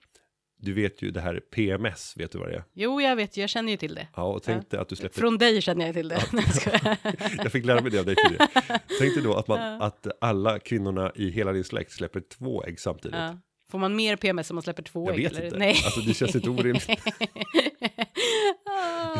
du 0.65 0.73
vet 0.73 1.01
ju 1.01 1.11
det 1.11 1.21
här 1.21 1.39
PMS, 1.39 2.13
vet 2.17 2.31
du 2.31 2.37
vad 2.37 2.47
det 2.49 2.55
är? 2.55 2.63
Jo, 2.73 3.01
jag 3.01 3.15
vet 3.15 3.37
ju, 3.37 3.41
jag 3.41 3.49
känner 3.49 3.71
ju 3.71 3.77
till 3.77 3.95
det. 3.95 4.07
Ja, 4.15 4.23
och 4.23 4.43
tänk 4.43 4.69
dig 4.69 4.79
att 4.79 4.89
du 4.89 4.95
släpper, 4.95 5.19
Från 5.19 5.37
dig 5.37 5.61
känner 5.61 5.85
jag 5.85 5.95
till 5.95 6.07
det. 6.07 6.23
Nej, 6.33 6.45
jag 6.65 6.97
jag 7.43 7.51
fick 7.51 7.65
lära 7.65 7.81
mig 7.81 7.91
det 7.91 7.99
av 7.99 8.05
dig 8.05 8.15
tidigare. 8.15 8.47
Tänk 8.99 9.13
dig 9.13 9.23
då 9.23 9.33
att, 9.35 9.47
man, 9.47 9.59
Ja. 9.59 9.85
att 9.85 10.07
alla 10.21 10.59
kvinnorna 10.59 11.11
i 11.15 11.29
hela 11.29 11.51
din 11.53 11.63
släkt 11.63 11.91
släpper 11.91 12.19
två 12.37 12.63
ägg 12.63 12.79
samtidigt. 12.79 13.17
ja. 13.17 13.37
Får 13.71 13.79
man 13.79 13.95
mer 13.95 14.15
PMS 14.15 14.49
om 14.51 14.55
man 14.55 14.63
släpper 14.63 14.83
två 14.83 15.09
Jag 15.09 15.15
ägg? 15.19 15.23
vet 15.23 15.31
eller? 15.31 15.45
inte. 15.45 15.57
Nej. 15.57 15.69
Alltså, 15.85 15.99
det 16.01 16.13
känns 16.13 16.35
inte 16.35 16.49
orimligt. 16.49 16.89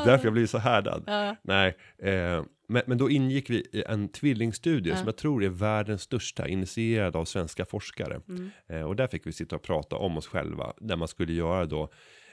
Är 0.04 0.12
därför 0.12 0.26
jag 0.26 0.34
blir 0.34 0.46
så 0.48 0.58
härdad. 0.58 1.04
Ja. 1.08 1.36
Nej, 1.42 1.78
eh, 1.98 2.44
men, 2.68 2.82
men 2.86 2.98
då 2.98 3.10
ingick 3.10 3.50
vi 3.50 3.56
i 3.72 3.84
en 3.88 4.10
tvillingstudie 4.10 4.90
Ja. 4.90 4.96
som 4.98 5.06
jag 5.06 5.18
tror 5.18 5.44
är 5.44 5.50
världens 5.50 6.02
största, 6.02 6.48
initierad 6.48 7.16
av 7.16 7.26
svenska 7.26 7.66
forskare. 7.66 8.22
Mm. 8.30 8.50
Eh, 8.68 8.82
och 8.82 8.96
där 8.96 9.08
fick 9.08 9.28
vi 9.28 9.32
sitta 9.32 9.56
och 9.56 9.62
prata 9.62 9.96
om 9.96 10.18
oss 10.18 10.28
själva, 10.28 10.74
där 10.78 10.96
man 10.96 11.08
skulle 11.08 11.34
göra 11.34 11.66
då 11.66 11.90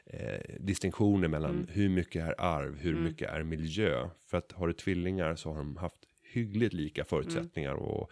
eh, 0.06 0.40
distinktioner 0.60 1.28
mellan 1.28 1.50
Mm. 1.50 1.66
hur 1.70 1.88
mycket 1.88 2.24
är 2.24 2.34
arv, 2.40 2.78
hur 2.78 2.92
Mm. 2.92 3.04
mycket 3.04 3.30
är 3.30 3.42
miljö. 3.42 4.08
För 4.30 4.38
att 4.38 4.52
har 4.52 4.66
du 4.66 4.72
tvillingar 4.72 5.36
så 5.36 5.48
har 5.50 5.56
de 5.56 5.76
haft 5.76 5.96
hyggligt 6.32 6.72
lika 6.72 7.04
förutsättningar 7.04 7.74
och 7.74 8.10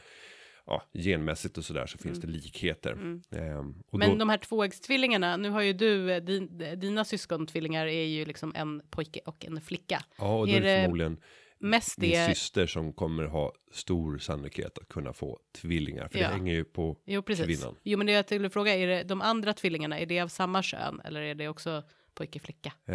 ja, 0.68 0.82
genmässigt 0.94 1.58
och 1.58 1.64
sådär 1.64 1.86
så 1.86 1.98
finns 1.98 2.20
det 2.20 2.26
likheter. 2.26 2.92
Mm. 2.92 3.22
Eh, 3.30 3.58
och 3.90 3.98
Men 3.98 4.10
då, 4.10 4.16
de 4.16 4.28
här 4.28 4.38
tvåäggstvillingarna, 4.38 5.36
nu 5.36 5.50
har 5.50 5.62
ju 5.62 5.72
du, 5.72 6.12
eh, 6.12 6.22
din, 6.22 6.58
dina 6.76 7.04
syskontvillingar 7.04 7.86
är 7.86 8.04
ju 8.04 8.24
liksom 8.24 8.52
en 8.54 8.82
pojke 8.90 9.20
och 9.26 9.46
en 9.46 9.60
flicka. 9.60 10.04
ja, 10.18 10.38
och 10.38 10.46
då 10.46 10.52
är 10.52 10.60
det 10.60 10.82
förmodligen 10.82 11.20
Mest 11.60 11.98
min 11.98 12.10
det, 12.10 12.26
syster 12.26 12.66
som 12.66 12.92
kommer 12.92 13.24
ha 13.24 13.52
stor 13.72 14.18
sannolikhet 14.18 14.78
att 14.78 14.88
kunna 14.88 15.12
få 15.12 15.40
tvillingar. 15.60 16.08
För 16.08 16.18
Ja. 16.18 16.28
det 16.28 16.34
hänger 16.34 16.54
ju 16.54 16.64
på, 16.64 16.96
jo 17.06 17.22
precis. 17.22 17.46
kvinnan. 17.46 17.76
Jo 17.82 17.98
men 17.98 18.06
det 18.06 18.12
jag 18.12 18.24
skulle 18.24 18.50
fråga, 18.50 18.74
är 18.76 18.86
det 18.86 19.02
de 19.02 19.20
andra 19.20 19.52
tvillingarna, 19.52 19.98
är 19.98 20.06
det 20.06 20.20
av 20.20 20.28
samma 20.28 20.62
kön 20.62 21.00
eller 21.04 21.20
är 21.20 21.34
det 21.34 21.48
också 21.48 21.82
pojke 22.14 22.38
flicka? 22.38 22.72
eh, 22.86 22.92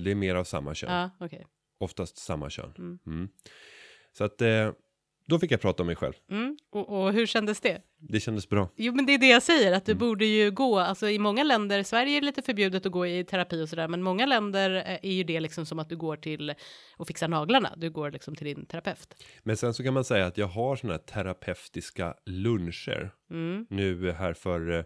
det 0.00 0.10
är 0.10 0.14
mer 0.14 0.34
av 0.34 0.44
samma 0.44 0.74
kön. 0.74 0.92
Ja, 0.92 1.10
okej. 1.26 1.46
Oftast 1.78 2.16
samma 2.16 2.50
kön. 2.50 2.74
Mm. 2.78 2.98
Mm. 3.06 3.28
Så 4.12 4.24
att 4.24 4.42
eh, 4.42 4.70
då 5.28 5.38
fick 5.38 5.50
jag 5.52 5.60
prata 5.60 5.82
om 5.82 5.86
mig 5.86 5.96
själv. 5.96 6.12
Mm. 6.30 6.56
Och, 6.70 6.88
och 7.02 7.12
hur 7.12 7.26
kändes 7.26 7.60
det? 7.60 7.82
Det 8.00 8.20
kändes 8.20 8.48
bra. 8.48 8.68
Jo, 8.76 8.92
men 8.94 9.06
det 9.06 9.14
är 9.14 9.18
det 9.18 9.28
jag 9.28 9.42
säger, 9.42 9.72
att 9.72 9.86
du 9.86 9.92
Mm. 9.92 9.98
borde 10.00 10.24
ju 10.26 10.50
gå, 10.50 10.78
alltså 10.78 11.08
i 11.10 11.18
många 11.18 11.44
länder, 11.44 11.82
Sverige 11.82 12.16
är 12.16 12.20
lite 12.20 12.42
förbjudet 12.42 12.86
att 12.86 12.92
gå 12.92 13.06
i 13.06 13.24
terapi 13.24 13.62
och 13.62 13.68
sådär, 13.68 13.88
men 13.88 14.02
många 14.02 14.26
länder 14.26 14.70
eh, 14.76 14.98
är 15.10 15.12
ju 15.12 15.24
det 15.24 15.40
liksom 15.40 15.66
som 15.66 15.78
att 15.78 15.88
du 15.88 15.96
går 15.96 16.16
till 16.16 16.54
och 16.96 17.06
fixar 17.06 17.28
naglarna, 17.28 17.74
du 17.76 17.90
går 17.90 18.10
liksom 18.10 18.34
till 18.36 18.46
din 18.46 18.66
terapeut. 18.66 19.24
Men 19.42 19.56
sen 19.56 19.74
så 19.74 19.82
kan 19.82 19.94
man 19.94 20.04
säga 20.04 20.26
att 20.26 20.38
jag 20.38 20.46
har 20.46 20.76
såna 20.76 20.92
här 20.92 20.98
terapeutiska 21.00 22.14
luncher 22.26 23.10
Mm. 23.30 23.66
nu 23.70 24.12
här 24.12 24.32
för 24.32 24.70
eh, 24.78 24.84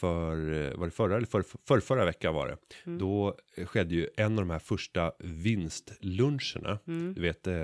för, 0.00 0.52
eh, 0.52 0.78
var 0.78 0.84
det 0.86 0.90
förra 0.90 1.16
eller 1.16 1.26
för, 1.26 1.44
för 1.68 1.80
förra 1.80 2.04
veckan 2.04 2.34
var 2.34 2.48
det. 2.48 2.56
Mm. 2.86 2.98
Då 2.98 3.36
eh, 3.56 3.66
skedde 3.66 3.94
ju 3.94 4.08
en 4.16 4.32
av 4.32 4.44
de 4.44 4.50
här 4.50 4.58
första 4.58 5.12
vinstluncherna. 5.18 6.78
Mm. 6.88 7.14
Du 7.14 7.20
vet, 7.20 7.46
eh, 7.46 7.54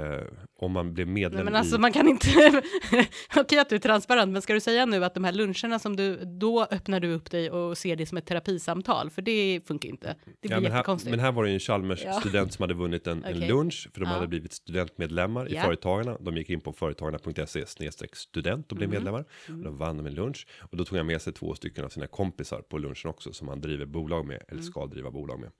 om 0.58 0.72
man 0.72 0.94
blev 0.94 1.08
medlem 1.08 1.34
Nej, 1.36 1.44
men 1.44 1.54
alltså 1.56 1.76
i... 1.76 1.78
man 1.78 1.92
kan 1.92 2.08
inte, 2.08 2.62
okej 3.36 3.58
att 3.58 3.68
du 3.68 3.74
är 3.74 3.78
transparent, 3.80 4.32
men 4.32 4.42
ska 4.42 4.52
du 4.54 4.60
säga 4.60 4.86
nu 4.86 5.04
att 5.04 5.14
de 5.14 5.24
här 5.24 5.32
luncherna 5.32 5.78
som 5.78 5.96
du, 5.96 6.16
då 6.24 6.64
öppnar 6.70 7.00
du 7.00 7.12
upp 7.12 7.30
dig 7.30 7.50
och 7.50 7.78
ser 7.78 7.96
det 7.96 8.06
som 8.06 8.18
ett 8.18 8.26
terapisamtal, 8.26 9.10
för 9.10 9.22
det 9.22 9.60
funkar 9.66 9.88
inte. 9.88 10.06
Det 10.24 10.32
blir 10.40 10.50
Ja, 10.50 10.60
men, 10.60 10.72
här, 10.72 10.78
jättekonstigt. 10.78 11.10
men 11.10 11.20
här 11.20 11.32
var 11.32 11.42
det 11.44 11.48
ju 11.48 11.54
en 11.54 11.60
Chalmers 11.60 12.02
Ja. 12.04 12.12
student 12.12 12.52
som 12.52 12.62
hade 12.62 12.74
vunnit 12.74 13.06
en, 13.06 13.24
en 13.24 13.36
Okej. 13.36 13.48
lunch 13.48 13.88
för 13.92 14.00
de 14.00 14.06
Ja. 14.08 14.14
hade 14.14 14.26
blivit 14.28 14.52
studentmedlemmar 14.52 15.52
i. 15.52 15.58
Företagarna. 15.58 16.16
De 16.20 16.36
gick 16.36 16.50
in 16.50 16.60
på 16.60 16.72
företagarna.se 16.72 17.66
student 18.12 18.70
och 18.72 18.76
blev 18.76 18.88
Mhm. 18.88 18.94
medlemmar. 18.96 19.24
Mm. 19.48 19.60
Och 19.60 19.64
då 19.66 19.70
vann 19.78 19.96
de 19.96 20.06
en 20.06 20.14
lunch 20.14 20.46
och 20.60 20.76
då 20.76 20.84
tog 20.84 20.98
han 20.98 21.06
med 21.06 21.22
sig 21.22 21.32
två 21.32 21.54
stycken 21.54 21.84
av 21.84 21.88
sina 21.88 22.06
kompisar 22.06 22.23
på 22.68 22.78
lunchen 22.78 23.10
också 23.10 23.32
som 23.32 23.48
han 23.48 23.60
driver 23.60 23.86
bolag 23.86 24.26
med 24.26 24.34
Mm. 24.36 24.46
eller 24.48 24.62
ska 24.62 24.86
driva 24.86 25.10
bolag 25.10 25.40
med. 25.40 25.50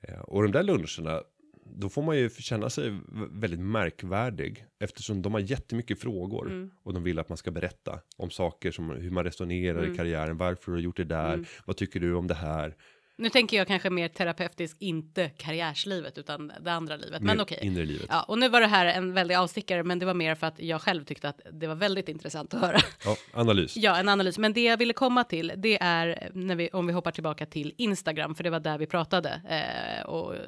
Eh, 0.00 0.20
och 0.20 0.42
de 0.42 0.52
där 0.52 0.62
luncherna 0.62 1.22
då 1.64 1.88
får 1.88 2.02
man 2.02 2.16
ju 2.18 2.30
känna 2.30 2.70
sig 2.70 2.98
väldigt 3.30 3.60
märkvärdig 3.60 4.64
eftersom 4.80 5.22
de 5.22 5.32
har 5.32 5.40
jättemycket 5.40 6.00
frågor 6.00 6.46
Mm. 6.50 6.70
och 6.82 6.94
de 6.94 7.02
vill 7.02 7.18
att 7.18 7.28
man 7.28 7.38
ska 7.38 7.50
berätta 7.50 8.00
om 8.16 8.30
saker 8.30 8.70
som 8.70 8.90
hur 8.90 9.10
man 9.10 9.24
resonerar 9.24 9.78
Mm. 9.78 9.92
i 9.92 9.96
karriären, 9.96 10.36
varför 10.36 10.72
har 10.72 10.76
du 10.78 10.84
gjort 10.84 10.96
det 10.96 11.04
där, 11.04 11.32
Mm. 11.34 11.44
vad 11.66 11.76
tycker 11.76 12.00
du 12.00 12.14
om 12.14 12.26
det 12.26 12.34
här? 12.34 12.76
Nu 13.20 13.28
tänker 13.28 13.56
jag 13.56 13.66
kanske 13.66 13.90
mer 13.90 14.08
terapeutisk, 14.08 14.76
inte 14.80 15.28
karriärslivet 15.28 16.18
utan 16.18 16.52
det 16.60 16.72
andra 16.72 16.96
livet. 16.96 17.22
Men 17.22 17.40
okej. 17.40 17.58
Inre 17.62 17.84
livet. 17.84 18.06
Ja, 18.08 18.22
och 18.22 18.38
nu 18.38 18.48
var 18.48 18.60
det 18.60 18.66
här 18.66 18.86
en 18.86 19.12
väldig 19.12 19.34
avstickare, 19.34 19.84
men 19.84 19.98
det 19.98 20.06
var 20.06 20.14
mer 20.14 20.34
för 20.34 20.46
att 20.46 20.60
jag 20.60 20.82
själv 20.82 21.04
tyckte 21.04 21.28
att 21.28 21.40
det 21.52 21.66
var 21.66 21.74
väldigt 21.74 22.08
intressant 22.08 22.54
att 22.54 22.60
höra. 22.60 22.80
Ja, 23.04 23.16
analys. 23.32 23.76
Ja, 23.76 23.96
en 23.96 24.08
analys. 24.08 24.38
Men 24.38 24.52
det 24.52 24.64
jag 24.64 24.76
ville 24.76 24.92
komma 24.92 25.24
till, 25.24 25.52
det 25.56 25.78
är 25.82 26.30
när 26.34 26.56
vi, 26.56 26.68
om 26.68 26.86
vi 26.86 26.92
hoppar 26.92 27.10
tillbaka 27.10 27.46
till 27.46 27.74
Instagram, 27.76 28.34
för 28.34 28.44
det 28.44 28.50
var 28.50 28.60
där 28.60 28.78
vi 28.78 28.86
pratade 28.86 29.42
eh, 29.48 30.06
och 30.06 30.34
eh, 30.34 30.40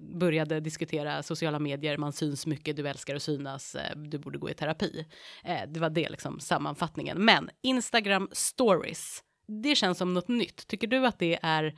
började 0.00 0.60
diskutera 0.60 1.22
sociala 1.22 1.58
medier. 1.58 1.96
Man 1.96 2.12
syns 2.12 2.46
mycket, 2.46 2.76
du 2.76 2.88
älskar 2.88 3.16
att 3.16 3.22
synas, 3.22 3.74
eh, 3.74 3.96
du 3.96 4.18
borde 4.18 4.38
gå 4.38 4.50
i 4.50 4.54
terapi. 4.54 5.06
Eh, 5.44 5.60
det 5.68 5.80
var 5.80 5.90
det 5.90 6.08
liksom 6.08 6.40
sammanfattningen. 6.40 7.24
Men 7.24 7.50
Instagram 7.62 8.28
stories, 8.32 9.22
det 9.48 9.74
känns 9.74 9.98
som 9.98 10.14
något 10.14 10.28
nytt. 10.28 10.66
Tycker 10.66 10.86
du 10.86 11.06
att 11.06 11.18
det 11.18 11.38
är? 11.42 11.70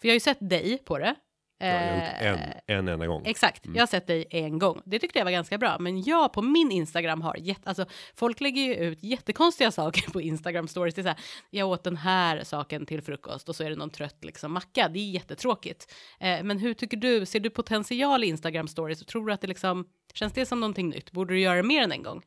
För 0.00 0.08
jag 0.08 0.10
har 0.10 0.14
ju 0.14 0.20
sett 0.20 0.50
dig 0.50 0.78
på 0.78 0.98
det. 0.98 1.14
Gjort 1.60 2.22
en, 2.22 2.38
Eh, 2.38 2.56
en 2.66 2.88
enda 2.88 3.06
gång. 3.06 3.22
Exakt, 3.26 3.66
jag 3.74 3.82
har 3.82 3.86
sett 3.86 4.06
dig 4.06 4.26
en 4.30 4.58
gång. 4.58 4.82
Det 4.84 4.98
tyckte 4.98 5.18
jag 5.18 5.24
var 5.24 5.32
ganska 5.32 5.58
bra. 5.58 5.78
Men 5.78 6.02
jag 6.02 6.32
på 6.32 6.42
min 6.42 6.70
Instagram 6.70 7.22
har 7.22 7.36
jätte, 7.36 7.68
alltså 7.68 7.86
folk 8.14 8.40
lägger 8.40 8.62
ju 8.62 8.74
ut 8.74 9.02
jättekonstiga 9.02 9.70
saker 9.70 10.10
på 10.10 10.20
Instagram 10.20 10.68
stories. 10.68 10.94
Det 10.94 11.00
är 11.00 11.02
så 11.02 11.08
här, 11.08 11.18
jag 11.50 11.68
åt 11.68 11.84
den 11.84 11.96
här 11.96 12.44
saken 12.44 12.86
till 12.86 13.02
frukost 13.02 13.48
och 13.48 13.56
så 13.56 13.64
är 13.64 13.70
det 13.70 13.76
någon 13.76 13.90
trött 13.90 14.24
liksom 14.24 14.52
macka. 14.52 14.88
Det 14.88 14.98
är 14.98 15.10
jättetråkigt. 15.10 15.94
Eh, 16.20 16.42
men 16.42 16.58
hur 16.58 16.74
tycker 16.74 16.96
du, 16.96 17.26
ser 17.26 17.40
du 17.40 17.50
potential 17.50 18.24
i 18.24 18.26
Instagram 18.26 18.68
stories? 18.68 19.06
Tror 19.06 19.26
du 19.26 19.32
att 19.32 19.40
det 19.40 19.48
liksom, 19.48 19.84
känns 20.14 20.32
det 20.32 20.46
som 20.46 20.60
någonting 20.60 20.88
nytt? 20.88 21.12
Borde 21.12 21.34
du 21.34 21.40
göra 21.40 21.56
det 21.56 21.62
mer 21.62 21.82
än 21.82 21.92
en 21.92 22.02
gång? 22.02 22.22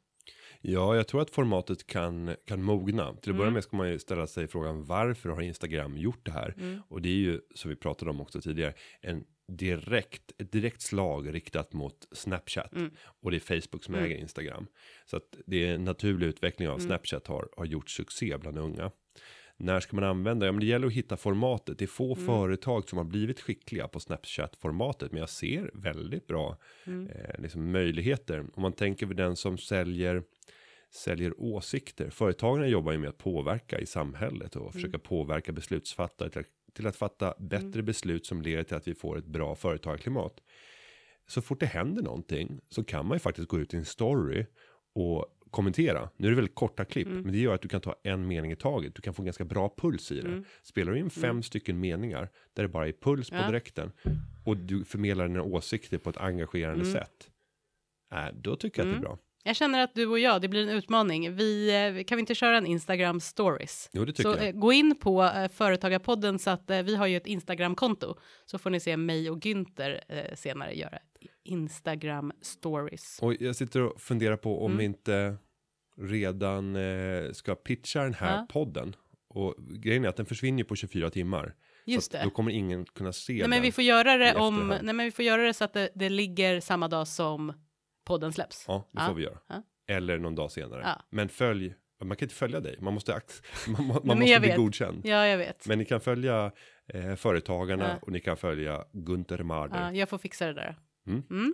Ja, 0.69 0.95
jag 0.95 1.07
tror 1.07 1.21
att 1.21 1.29
formatet 1.29 1.87
kan 1.87 2.35
kan 2.45 2.61
mogna. 2.63 3.05
Till 3.07 3.17
att 3.19 3.25
Mm. 3.27 3.37
börja 3.37 3.51
med 3.51 3.63
ska 3.63 3.77
man 3.77 3.89
ju 3.89 3.99
ställa 3.99 4.27
sig 4.27 4.47
frågan 4.47 4.83
varför 4.85 5.29
har 5.29 5.41
Instagram 5.41 5.97
gjort 5.97 6.25
det 6.25 6.31
här? 6.31 6.53
Mm. 6.57 6.81
Och 6.87 7.01
det 7.01 7.09
är 7.09 7.13
ju 7.15 7.41
som 7.55 7.69
vi 7.69 7.75
pratade 7.75 8.11
om 8.11 8.21
också 8.21 8.41
tidigare 8.41 8.73
en 9.01 9.23
direkt 9.47 10.31
ett 10.37 10.51
direkt 10.51 10.81
slag 10.81 11.33
riktat 11.33 11.73
mot 11.73 12.07
Snapchat 12.11 12.73
Mm. 12.75 12.91
och 13.21 13.31
det 13.31 13.37
är 13.37 13.61
Facebook 13.61 13.83
som 13.83 13.95
Mm. 13.95 14.05
äger 14.05 14.17
Instagram. 14.17 14.67
Så 15.05 15.17
att 15.17 15.37
det 15.45 15.65
är 15.67 15.73
en 15.75 15.83
naturlig 15.83 16.27
utveckling 16.27 16.69
av 16.69 16.79
Snapchat 16.79 17.27
har 17.27 17.49
har 17.57 17.65
gjort 17.65 17.89
succé 17.89 18.37
bland 18.37 18.57
unga. 18.57 18.91
När 19.59 19.79
ska 19.79 19.95
man 19.95 20.03
använda? 20.03 20.45
Ja, 20.45 20.51
men 20.51 20.59
det 20.59 20.65
gäller 20.65 20.87
att 20.87 20.93
hitta 20.93 21.17
formatet. 21.17 21.77
Det 21.79 21.85
är 21.85 21.87
få 21.87 22.13
Mm. 22.13 22.25
företag 22.25 22.89
som 22.89 22.97
har 22.97 23.05
blivit 23.05 23.39
skickliga 23.41 23.87
på 23.87 23.99
Snapchat 23.99 24.55
formatet, 24.55 25.11
men 25.11 25.19
jag 25.19 25.29
ser 25.29 25.71
väldigt 25.73 26.27
bra 26.27 26.57
Mm. 26.85 27.07
eh, 27.07 27.39
liksom 27.41 27.71
möjligheter. 27.71 28.45
Om 28.53 28.61
man 28.61 28.73
tänker 28.73 29.07
på 29.07 29.13
den 29.13 29.35
som 29.35 29.57
säljer 29.57 30.23
säljer 30.97 31.33
åsikter. 31.41 32.09
Företagarna 32.09 32.67
jobbar 32.67 32.91
ju 32.91 32.97
med 32.97 33.09
att 33.09 33.17
påverka 33.17 33.79
i 33.79 33.85
samhället 33.85 34.55
och 34.55 34.73
försöka 34.73 34.99
påverka 34.99 35.51
beslutsfattare 35.51 36.29
till, 36.29 36.39
att- 36.39 36.73
till 36.75 36.87
att 36.87 36.95
fatta 36.95 37.33
bättre 37.39 37.81
beslut 37.83 38.25
som 38.25 38.41
leder 38.41 38.63
till 38.63 38.75
att 38.77 38.87
vi 38.87 38.93
får 38.95 39.17
ett 39.17 39.25
bra 39.25 39.55
företagarklimat. 39.55 40.33
Så 41.27 41.41
fort 41.41 41.59
det 41.59 41.65
händer 41.65 42.03
någonting 42.03 42.59
så 42.69 42.83
kan 42.83 43.05
man 43.05 43.15
ju 43.15 43.19
faktiskt 43.19 43.47
gå 43.47 43.59
ut 43.59 43.73
i 43.73 43.77
en 43.77 43.85
story 43.85 44.45
och 44.95 45.25
kommentera. 45.51 46.09
Nu 46.17 46.27
är 46.27 46.31
det 46.31 46.35
väldigt 46.35 46.55
korta 46.55 46.85
klipp, 46.85 47.07
men 47.07 47.31
det 47.31 47.37
gör 47.37 47.53
att 47.55 47.61
du 47.61 47.67
kan 47.67 47.81
ta 47.81 47.95
en 48.03 48.27
mening 48.27 48.51
i 48.51 48.55
taget. 48.55 48.95
Du 48.95 49.01
kan 49.01 49.13
få 49.13 49.21
en 49.21 49.25
ganska 49.25 49.45
bra 49.45 49.73
puls 49.77 50.11
i 50.11 50.21
det. 50.21 50.43
Spelar 50.63 50.93
du 50.93 50.99
in 50.99 51.09
fem 51.09 51.43
stycken 51.43 51.79
meningar 51.79 52.29
där 52.53 52.63
det 52.63 52.69
bara 52.69 52.87
är 52.87 52.91
puls 52.91 53.29
på 53.29 53.35
Ja. 53.35 53.47
direkten 53.47 53.91
och 54.45 54.57
du 54.57 54.83
förmedlar 54.85 55.27
dina 55.27 55.43
åsikter 55.43 55.97
på 55.97 56.09
ett 56.09 56.17
engagerande 56.17 56.85
sätt. 56.91 57.31
Äh, 58.11 58.25
då 58.41 58.55
tycker 58.55 58.81
jag 58.81 58.87
att 58.87 58.93
det 58.93 58.97
är 58.97 59.01
bra. 59.01 59.17
Jag 59.47 59.55
känner 59.55 59.83
att 59.83 59.95
du 59.95 60.05
och 60.07 60.19
jag, 60.19 60.41
det 60.41 60.47
blir 60.47 60.63
en 60.63 60.69
utmaning. 60.69 61.35
Vi, 61.35 61.69
eh, 61.97 62.03
kan 62.03 62.15
vi 62.15 62.19
inte 62.19 62.35
köra 62.35 62.57
en 62.57 62.65
Instagram 62.65 63.19
stories? 63.19 63.89
Jo, 63.93 64.05
det 64.05 64.11
tycker 64.13 64.23
Så 64.31 64.37
jag. 64.37 64.47
eh, 64.47 64.51
gå 64.51 64.73
in 64.73 64.95
på 64.95 65.23
eh, 65.23 65.47
Företagarpodden 65.49 66.39
så 66.39 66.49
att 66.49 66.69
eh, 66.69 66.81
vi 66.81 66.95
har 66.95 67.07
ju 67.07 67.17
ett 67.17 67.27
Instagram-konto. 67.27 68.15
Så 68.45 68.57
får 68.57 68.69
ni 68.69 68.79
se 68.79 68.97
mig 68.97 69.29
och 69.29 69.37
Günther 69.37 69.99
eh, 70.07 70.35
senare 70.35 70.73
göra 70.73 70.99
Instagram 71.43 72.31
stories. 72.41 73.19
Och 73.21 73.33
jag 73.39 73.55
sitter 73.55 73.81
och 73.81 74.01
funderar 74.01 74.37
på 74.37 74.65
om 74.65 74.71
Mm. 74.71 74.77
vi 74.77 74.85
inte 74.85 75.37
redan 76.01 76.75
eh, 76.75 77.31
ska 77.31 77.55
pitcha 77.55 78.03
den 78.03 78.13
här 78.13 78.35
Ja. 78.37 78.47
podden. 78.49 78.95
Och 79.29 79.55
grejen 79.69 80.05
är 80.05 80.09
att 80.09 80.15
den 80.17 80.25
försvinner 80.25 80.63
på 80.63 80.75
24 80.75 81.09
timmar. 81.09 81.53
Just 81.85 82.11
så 82.11 82.17
det. 82.17 82.23
Då 82.23 82.29
kommer 82.29 82.51
ingen 82.51 82.85
kunna 82.85 83.13
se 83.13 83.33
Nej, 83.33 83.41
den. 83.41 83.49
men 83.49 83.61
vi 83.61 83.71
får 83.71 83.83
göra 83.83 84.17
det 84.17 84.35
om, 84.35 84.67
nej, 84.83 84.93
men 84.93 85.05
vi 85.05 85.11
får 85.11 85.25
göra 85.25 85.41
det 85.43 85.53
så 85.53 85.63
att 85.63 85.73
det, 85.73 85.89
det 85.95 86.09
ligger 86.09 86.59
samma 86.59 86.87
dag 86.87 87.07
som 87.07 87.53
podden 88.07 88.33
släpps. 88.33 88.65
Ja, 88.67 88.89
det 88.91 89.01
får 89.01 89.13
vi 89.13 89.23
göra. 89.23 89.37
Eller 89.87 90.17
någon 90.17 90.35
dag 90.35 90.51
senare. 90.51 90.87
Men 91.09 91.29
följ, 91.29 91.73
man 92.03 92.17
kan 92.17 92.25
inte 92.25 92.35
följa 92.35 92.59
dig. 92.59 92.77
Man 92.81 92.93
måste, 92.93 93.11
man, 93.67 93.87
man 93.87 94.19
måste 94.19 94.39
bli 94.39 94.47
vet. 94.49 94.57
godkänd. 94.57 95.01
Ja, 95.05 95.27
jag 95.27 95.37
vet. 95.37 95.67
Men 95.67 95.79
ni 95.79 95.85
kan 95.85 96.01
följa 96.01 96.51
eh, 96.93 97.15
Företagarna 97.15 97.87
Ja. 97.89 97.95
och 98.01 98.11
ni 98.11 98.19
kan 98.19 98.37
följa 98.37 98.83
Gunther 98.93 99.43
Marder. 99.43 99.81
Ja, 99.81 99.93
jag 99.93 100.09
får 100.09 100.17
fixa 100.17 100.45
det 100.47 100.53
där. 100.53 100.75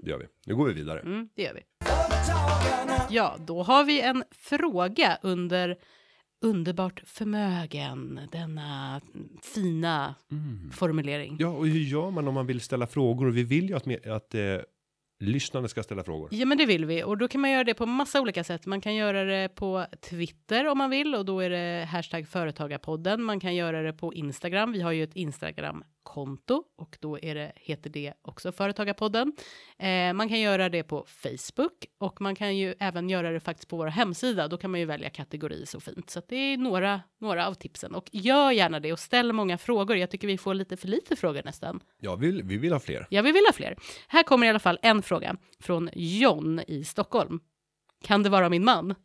Det 0.04 0.10
gör 0.10 0.18
vi. 0.20 0.26
Nu 0.46 0.56
går 0.56 0.66
vi 0.68 0.74
vidare. 0.74 1.00
Mm, 1.00 1.30
det 1.36 1.44
gör 1.44 1.54
vi. 1.54 1.62
Ja, 3.10 3.36
då 3.40 3.64
har 3.64 3.84
vi 3.84 4.02
en 4.02 4.24
fråga 4.32 5.18
under 5.22 5.78
underbart 6.42 7.02
förmögen, 7.06 8.20
denna 8.32 9.02
fina 9.42 10.16
formulering. 10.72 11.38
Ja, 11.40 11.48
och 11.48 11.68
hur 11.68 11.80
gör 11.80 12.12
man 12.12 12.28
om 12.28 12.34
man 12.34 12.48
vill 12.48 12.62
ställa 12.62 12.88
frågor? 12.88 13.28
Och 13.28 13.38
vi 13.38 13.44
vill 13.44 13.70
ju 13.70 13.76
att, 13.76 14.08
att 14.08 14.36
eh, 14.36 14.42
lyssnarna 15.20 15.68
ska 15.68 15.84
ställa 15.84 16.04
frågor. 16.04 16.30
Ja, 16.32 16.46
men 16.46 16.58
det 16.58 16.66
vill 16.66 16.86
vi. 16.86 17.04
Och 17.04 17.18
då 17.18 17.28
kan 17.28 17.42
man 17.42 17.52
göra 17.52 17.64
det 17.64 17.74
på 17.74 17.86
massa 17.86 18.22
olika 18.22 18.44
sätt. 18.44 18.66
Man 18.66 18.82
kan 18.82 18.96
göra 18.96 19.24
det 19.24 19.50
på 19.50 19.86
Twitter 20.10 20.68
om 20.68 20.78
man 20.78 20.90
vill 20.90 21.16
och 21.16 21.26
då 21.26 21.40
är 21.40 21.50
det 21.50 21.86
hashtag 21.86 22.28
företagarpodden. 22.28 23.24
Man 23.24 23.40
kan 23.40 23.56
göra 23.56 23.82
det 23.82 23.94
på 23.94 24.14
Instagram. 24.14 24.72
Vi 24.72 24.82
har 24.82 24.92
ju 24.92 25.04
ett 25.04 25.16
Instagram 25.16 25.84
Instagram-konto 26.14 26.64
och 26.78 26.98
då 27.00 27.20
är 27.20 27.36
det, 27.36 27.52
heter 27.56 27.90
det 27.90 28.14
också 28.22 28.52
Företagarpodden. 28.52 29.34
Eh, 29.80 30.14
man 30.14 30.30
kan 30.30 30.40
göra 30.40 30.70
det 30.70 30.84
på 30.84 31.06
Facebook 31.08 31.86
och 32.00 32.22
man 32.22 32.36
kan 32.36 32.58
ju 32.58 32.76
även 32.80 33.10
göra 33.10 33.32
det 33.32 33.40
faktiskt 33.40 33.70
på 33.70 33.78
vår 33.78 33.88
hemsida. 33.88 34.48
Då 34.48 34.58
kan 34.58 34.72
man 34.72 34.80
ju 34.80 34.86
välja 34.86 35.10
kategori 35.10 35.66
så 35.66 35.80
fint. 35.80 36.10
Så 36.10 36.20
att 36.20 36.30
det 36.30 36.36
är 36.36 36.58
några, 36.58 37.02
några 37.20 37.48
av 37.48 37.54
tipsen. 37.54 37.96
Och 37.96 38.10
gör 38.12 38.52
gärna 38.52 38.80
det 38.80 38.94
och 38.94 39.00
ställ 39.00 39.34
många 39.34 39.58
frågor. 39.58 39.98
Jag 39.98 40.10
tycker 40.10 40.28
vi 40.28 40.38
får 40.38 40.54
lite 40.54 40.78
för 40.78 40.88
lite 40.88 41.16
frågor 41.16 41.42
nästan. 41.46 41.80
Ja, 42.00 42.16
vi 42.16 42.28
vill, 42.28 42.44
vi 42.44 42.58
vill 42.58 42.74
ha 42.74 42.80
fler. 42.80 43.08
Ja, 43.10 43.22
vi 43.22 43.32
vill 43.32 43.46
ha 43.48 43.54
fler. 43.54 43.76
Här 44.08 44.24
kommer 44.24 44.48
i 44.48 44.50
alla 44.50 44.60
fall 44.60 44.80
en 44.82 45.02
fråga 45.02 45.36
från 45.60 45.90
John 45.94 46.62
i 46.68 46.84
Stockholm. 46.84 47.40
Kan 48.04 48.24
det 48.24 48.30
vara 48.30 48.50
min 48.50 48.66
man? 48.66 48.96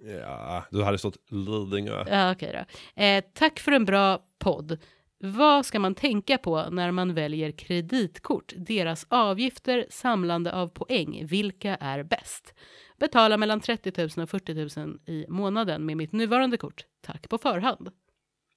Ja, 0.00 0.64
då 0.70 0.82
hade 0.82 0.98
stått 0.98 1.16
Lidingö. 1.30 2.04
Ja, 2.10 2.32
okej 2.32 2.52
då. 2.52 3.02
Eh, 3.02 3.24
tack 3.34 3.58
för 3.58 3.72
en 3.72 3.84
bra 3.84 4.22
podd. 4.38 4.78
Vad 5.20 5.66
ska 5.66 5.78
man 5.78 5.94
tänka 5.94 6.38
på 6.38 6.70
när 6.70 6.90
man 6.90 7.14
väljer 7.14 7.50
kreditkort? 7.50 8.52
Deras 8.56 9.06
avgifter, 9.08 9.86
samlande 9.90 10.52
av 10.52 10.68
poäng, 10.68 11.26
vilka 11.26 11.76
är 11.76 12.02
bäst? 12.02 12.54
Betala 12.98 13.36
mellan 13.36 13.60
30 13.60 13.92
000 13.96 14.08
och 14.22 14.30
40 14.30 14.80
000 14.80 14.98
i 15.06 15.26
månaden 15.28 15.86
med 15.86 15.96
mitt 15.96 16.12
nuvarande 16.12 16.56
kort. 16.56 16.84
Tack 17.00 17.28
på 17.28 17.38
förhand. 17.38 17.90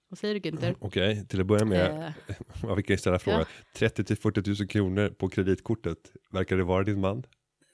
Vad 0.10 0.18
säger 0.18 0.34
du 0.40 0.40
Günther? 0.50 0.76
Okej, 0.80 1.28
till 1.28 1.42
att 1.42 1.48
börja 1.48 1.66
med, 1.66 2.14
Eh, 2.28 2.36
ja, 2.64 2.76
vi 2.76 2.84
kan 2.84 2.98
ställa 2.98 3.20
frågan. 3.20 3.40
Ja. 3.40 3.80
30 3.80 4.04
till 4.04 4.18
40 4.18 4.50
000 4.60 4.68
kronor 4.68 5.10
på 5.10 5.30
kreditkortet. 5.30 5.98
Verkar 6.32 6.58
det 6.58 6.64
vara 6.64 6.84
din 6.84 7.02
man? 7.02 7.24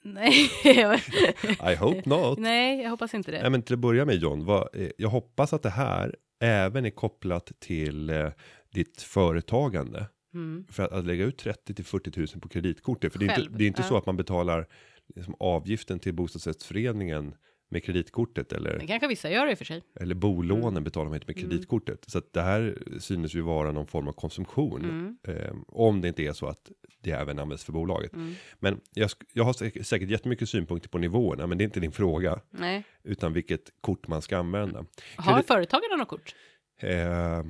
nej, 0.04 0.50
I 1.72 1.76
hope 1.76 2.10
not. 2.10 2.40
nej, 2.40 2.82
jag 2.82 2.90
hoppas 2.90 3.14
inte 3.14 3.32
det. 3.32 3.42
Nej, 3.42 3.52
men 3.52 3.62
till 3.62 3.74
att 3.74 3.80
börja 3.80 4.06
med 4.06 4.16
John, 4.16 4.46
vad, 4.46 4.70
jag 4.98 5.10
hoppas 5.10 5.54
att 5.54 5.64
det 5.64 5.70
här 5.70 6.16
även 6.40 6.86
är 6.86 6.90
kopplat 6.90 7.52
till 7.60 8.10
eh, 8.10 8.30
ditt 8.78 9.02
företagande. 9.02 10.06
Mm. 10.34 10.66
För 10.72 10.84
att, 10.84 10.92
att 10.92 11.06
lägga 11.06 11.26
ut 11.26 11.38
30 11.38 11.74
till 11.74 11.86
40 11.86 12.20
000 12.20 12.28
på 12.42 12.50
kreditkortet. 12.50 13.12
För 13.12 13.20
det 13.20 13.26
är 13.26 13.40
inte, 13.40 13.58
det 13.58 13.64
är 13.64 13.68
inte 13.68 13.82
ja. 13.82 13.88
så 13.88 13.98
att 13.98 14.06
man 14.06 14.18
betalar 14.18 14.68
liksom, 15.16 15.36
avgiften 15.40 16.00
till 16.00 16.14
bostadsrättsföreningen 16.14 17.36
med 17.70 17.84
kreditkortet 17.84 18.54
eller, 18.54 18.80
Det 18.80 18.88
kanske 18.88 19.08
vissa 19.08 19.30
gör 19.32 19.48
i 19.52 19.54
och 19.54 19.58
för 19.58 19.66
sig. 19.66 19.84
eller 20.00 20.16
bolånen 20.16 20.68
Mm. 20.68 20.84
betalar 20.84 21.06
man 21.06 21.16
inte 21.16 21.28
med 21.28 21.38
kreditkortet. 21.38 22.06
Så 22.10 22.18
att 22.18 22.34
det 22.34 22.42
här 22.42 22.78
synes 23.00 23.36
ju 23.36 23.42
vara 23.42 23.72
någon 23.72 23.88
form 23.88 24.08
av 24.08 24.12
konsumtion. 24.14 24.84
Mm. 24.84 25.18
Eh, 25.38 25.54
om 25.68 26.02
det 26.02 26.08
inte 26.08 26.24
är 26.24 26.34
så 26.34 26.48
att 26.48 26.72
det 27.04 27.12
även 27.12 27.40
används 27.40 27.64
för 27.64 27.72
bolaget. 27.74 28.14
Mm. 28.14 28.34
Men 28.60 28.80
jag, 28.94 29.10
jag 29.34 29.44
har 29.44 29.54
säkert, 29.54 29.86
säkert 29.86 30.10
jättemycket 30.10 30.50
synpunkter 30.50 30.90
på 30.90 30.98
nivåerna, 30.98 31.48
men 31.48 31.58
det 31.58 31.64
är 31.64 31.66
inte 31.66 31.80
din 31.80 31.92
fråga. 31.92 32.40
Nej. 32.52 32.84
Utan 33.04 33.34
vilket 33.34 33.72
kort 33.82 34.08
man 34.08 34.22
ska 34.22 34.38
använda. 34.38 34.86
Har 35.16 35.34
Kredit- 35.34 35.48
företagarna 35.48 35.96
något 35.96 36.08
kort? 36.08 36.36
Eh, 36.80 37.44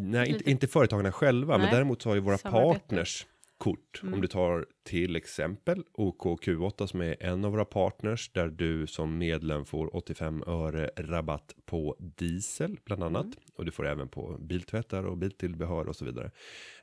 nej, 0.00 0.28
inte, 0.30 0.50
inte 0.50 0.66
företagarna 0.66 1.12
själva, 1.12 1.52
men 1.58 1.66
Nej. 1.66 1.74
däremot 1.74 2.02
så 2.02 2.08
har 2.08 2.14
ju 2.14 2.20
våra 2.20 2.38
Samarbete. 2.38 2.78
partners 2.80 3.26
kort. 3.58 4.00
Mm. 4.02 4.14
Om 4.14 4.20
du 4.20 4.28
tar 4.28 4.66
till 4.84 5.16
exempel 5.16 5.84
OKQ8 5.98 6.86
som 6.86 7.00
är 7.00 7.16
en 7.22 7.44
av 7.44 7.50
våra 7.52 7.64
partners 7.64 8.30
där 8.32 8.48
du 8.48 8.86
som 8.86 9.18
medlem 9.18 9.64
får 9.64 9.96
85 9.96 10.42
öre 10.46 10.90
rabatt 10.96 11.54
på 11.64 11.96
diesel 11.98 12.78
bland 12.84 13.02
annat. 13.02 13.24
Mm. 13.24 13.36
Och 13.54 13.64
du 13.64 13.70
får 13.70 13.86
även 13.86 14.08
på 14.08 14.36
biltvättar 14.40 15.04
och 15.04 15.16
biltillbehör 15.18 15.88
och 15.88 15.96
så 15.96 16.04
vidare. 16.04 16.30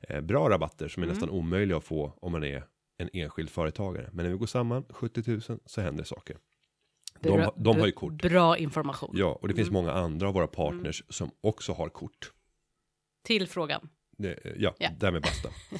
Eh, 0.02 0.22
bra 0.22 0.50
rabatter 0.50 0.88
som 0.88 1.04
är 1.04 1.08
Mm. 1.08 1.14
nästan 1.16 1.30
omöjliga 1.30 1.78
att 1.78 1.84
få 1.84 2.14
om 2.22 2.32
man 2.32 2.44
är 2.44 2.64
en 2.98 3.10
enskild 3.14 3.50
företagare. 3.50 4.10
Men 4.14 4.26
när 4.26 4.32
vi 4.32 4.38
går 4.38 4.48
samman 4.48 4.86
70 4.90 5.24
000 5.50 5.60
så 5.66 5.82
händer 5.82 6.04
saker. 6.04 6.38
De, 7.20 7.30
Bra- 7.38 7.54
de 7.58 7.80
har 7.80 7.86
ju 7.86 7.92
kort. 7.92 8.22
Bra 8.22 8.58
information. 8.58 9.12
Ja, 9.14 9.40
och 9.42 9.48
det 9.48 9.54
finns 9.54 9.70
Mm. 9.70 9.82
många 9.84 9.92
andra 9.94 10.28
av 10.28 10.34
våra 10.34 10.48
partners 10.48 11.04
som 11.10 11.30
också 11.42 11.74
har 11.74 11.90
kort. 11.90 12.32
Till 13.24 13.48
frågan. 13.48 13.90
Det, 14.18 14.40
ja, 14.58 14.76
Ja. 14.80 14.90
därmed 15.00 15.22
basta. 15.22 15.50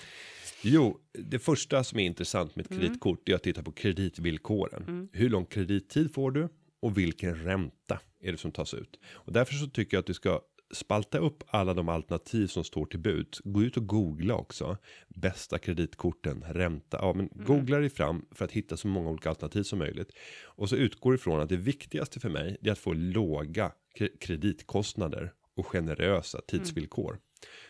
Jo, 0.64 1.00
det 1.14 1.40
första 1.40 1.84
som 1.84 2.00
är 2.00 2.04
intressant 2.06 2.56
med 2.56 2.66
ett 2.66 2.72
Mm. 2.72 2.82
kreditkort 2.84 3.30
är 3.30 3.36
att 3.36 3.44
titta 3.44 3.64
på 3.64 3.72
kreditvillkoren. 3.72 5.10
Hur 5.14 5.30
lång 5.30 5.46
kredittid 5.46 6.14
får 6.14 6.32
du 6.32 6.50
och 6.82 6.98
vilken 6.98 7.36
ränta 7.44 8.00
är 8.22 8.32
det 8.32 8.38
som 8.38 8.52
tas 8.52 8.74
ut? 8.74 9.00
Och 9.12 9.34
därför 9.34 9.54
så 9.54 9.68
tycker 9.68 9.98
jag 9.98 10.00
att 10.02 10.06
du 10.08 10.14
ska 10.14 10.42
spalta 10.74 11.18
upp 11.18 11.44
alla 11.48 11.74
de 11.74 11.90
alternativ 11.90 12.48
som 12.48 12.64
står 12.64 12.86
till 12.86 13.00
bud. 13.00 13.28
Gå 13.44 13.64
ut 13.64 13.78
och 13.78 13.88
googla 13.88 14.36
också. 14.36 14.78
Bästa 15.08 15.58
kreditkorten, 15.60 16.44
ränta. 16.48 16.98
Ja, 17.02 17.14
men 17.14 17.30
googla 17.32 17.78
dig 17.78 17.90
fram 17.90 18.26
för 18.32 18.46
att 18.46 18.52
hitta 18.52 18.78
så 18.78 18.88
många 18.88 19.10
olika 19.10 19.30
alternativ 19.30 19.64
som 19.64 19.80
möjligt. 19.80 20.12
Och 20.44 20.70
så 20.70 20.76
utgår 20.76 21.16
ifrån 21.16 21.40
att 21.40 21.50
det 21.50 21.58
viktigaste 21.58 22.20
för 22.20 22.30
mig 22.30 22.58
är 22.62 22.72
att 22.72 22.80
få 22.80 22.94
låga 22.94 23.72
kre- 24.00 24.18
kreditkostnader 24.20 25.34
och 25.56 25.66
generösa 25.68 26.42
tidsvillkor. 26.48 27.20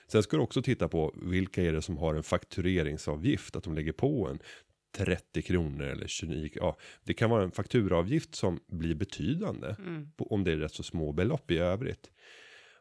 Sen 0.07 0.24
ska 0.24 0.38
du 0.38 0.43
också 0.43 0.61
titta 0.61 0.88
på 0.88 1.15
vilka 1.22 1.63
är 1.63 1.74
det 1.74 1.82
som 1.82 1.97
har 1.97 2.15
en 2.15 2.24
faktureringsavgift 2.24 3.55
att 3.55 3.63
de 3.63 3.76
lägger 3.76 3.91
på 3.91 4.28
en 4.28 4.39
30 4.91 5.41
kronor 5.41 5.86
eller 5.86 6.07
29. 6.07 6.49
Ja, 6.55 6.78
det 7.03 7.13
kan 7.13 7.30
vara 7.30 7.43
en 7.43 7.51
fakturaavgift 7.51 8.36
som 8.36 8.59
blir 8.67 8.95
betydande 8.95 9.76
på, 10.17 10.28
om 10.28 10.43
det 10.43 10.51
är 10.51 10.57
rätt 10.57 10.74
så 10.74 10.84
små 10.84 11.11
belopp 11.11 11.51
i 11.51 11.57
övrigt. 11.57 12.11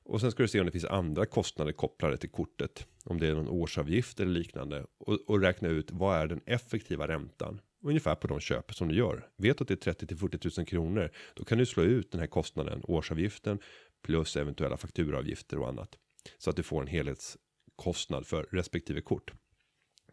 Och 0.03 0.21
sen 0.21 0.31
ska 0.31 0.43
du 0.43 0.49
se 0.49 0.61
om 0.61 0.67
det 0.67 0.73
finns 0.73 0.85
andra 0.85 1.27
kostnader 1.27 1.73
kopplade 1.73 2.17
till 2.17 2.31
kortet. 2.31 2.87
Om 3.05 3.21
det 3.21 3.29
är 3.29 3.35
någon 3.35 3.49
årsavgift 3.49 4.21
eller 4.21 4.33
liknande. 4.33 4.87
Och, 4.99 5.19
och 5.27 5.41
räkna 5.41 5.69
ut 5.69 5.91
vad 5.91 6.19
är 6.19 6.27
den 6.27 6.41
effektiva 6.47 7.09
räntan. 7.09 7.61
Ungefär 7.83 8.15
på 8.15 8.27
de 8.27 8.41
köp 8.41 8.75
som 8.75 8.89
du 8.89 8.95
gör. 8.95 9.29
Vet 9.37 9.61
att 9.61 9.69
det 9.69 9.75
är 9.75 9.77
30 9.77 10.07
till 10.07 10.17
40 10.17 10.61
000 10.61 10.67
kronor. 10.67 11.11
Då 11.35 11.45
kan 11.45 11.59
du 11.59 11.67
slå 11.67 11.83
ut 11.83 12.11
den 12.11 12.21
här 12.21 12.27
kostnaden. 12.27 12.81
Årsavgiften 12.85 13.59
plus 14.03 14.37
eventuella 14.37 14.77
fakturaavgifter 14.77 15.59
och 15.59 15.69
annat. 15.69 15.99
Så 16.39 16.51
att 16.51 16.57
du 16.57 16.63
får 16.63 16.81
en 16.81 16.87
helhetskostnad 16.87 18.27
för 18.27 18.49
respektive 18.51 19.01
kort. 19.01 19.33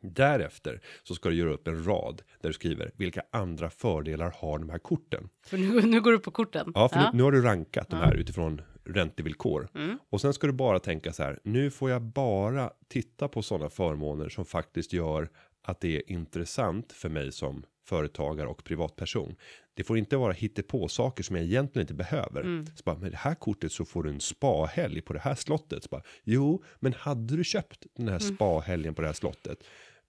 Därefter 0.01 0.81
så 1.03 1.15
ska 1.15 1.29
du 1.29 1.35
göra 1.35 1.53
upp 1.53 1.67
en 1.67 1.85
rad 1.85 2.21
där 2.41 2.49
du 2.49 2.53
skriver 2.53 2.91
vilka 2.95 3.23
andra 3.31 3.69
fördelar 3.69 4.33
har 4.37 4.59
de 4.59 4.69
här 4.69 4.79
korten. 4.79 5.29
För 5.45 5.57
nu, 5.57 5.81
nu 5.81 6.01
går 6.01 6.11
du 6.11 6.19
på 6.19 6.31
korten. 6.31 6.71
Ja, 6.75 6.89
för 6.89 6.99
Nu, 6.99 7.09
nu 7.13 7.23
har 7.23 7.31
du 7.31 7.41
rankat 7.41 7.89
de 7.89 7.95
här 7.95 8.15
utifrån 8.15 8.61
räntevillkor. 8.83 9.69
Mm. 9.75 9.99
Och 10.09 10.21
sen 10.21 10.33
ska 10.33 10.47
du 10.47 10.53
bara 10.53 10.79
tänka 10.79 11.13
så 11.13 11.23
här. 11.23 11.39
Nu 11.43 11.71
får 11.71 11.89
jag 11.89 12.01
bara 12.01 12.71
titta 12.87 13.27
på 13.27 13.41
sådana 13.41 13.69
förmåner 13.69 14.29
som 14.29 14.45
faktiskt 14.45 14.93
gör 14.93 15.29
att 15.61 15.79
det 15.79 15.97
är 15.97 16.11
intressant 16.11 16.91
för 16.91 17.09
mig 17.09 17.31
som 17.31 17.65
företagare 17.85 18.47
och 18.47 18.63
privatperson. 18.63 19.35
Det 19.73 19.83
får 19.83 19.97
inte 19.97 20.17
vara 20.17 20.33
hittepå 20.33 20.87
saker 20.87 21.23
som 21.23 21.35
jag 21.35 21.45
egentligen 21.45 21.83
inte 21.83 21.93
behöver. 21.93 22.41
Mm. 22.41 22.65
Så 22.65 22.81
bara, 22.85 22.97
med 22.97 23.11
det 23.11 23.17
här 23.17 23.35
kortet 23.35 23.71
så 23.71 23.85
får 23.85 24.03
du 24.03 24.09
en 24.09 24.19
spahelg 24.19 25.01
på 25.01 25.13
det 25.13 25.19
här 25.19 25.35
slottet. 25.35 25.83
Så 25.83 25.89
bara, 25.89 26.03
jo, 26.23 26.63
men 26.79 26.93
hade 26.93 27.37
du 27.37 27.43
köpt 27.43 27.85
den 27.97 28.07
här 28.07 28.21
Mm. 28.23 28.35
spahelgen 28.35 28.95
på 28.95 29.01
det 29.01 29.07
här 29.07 29.13
slottet? 29.13 29.57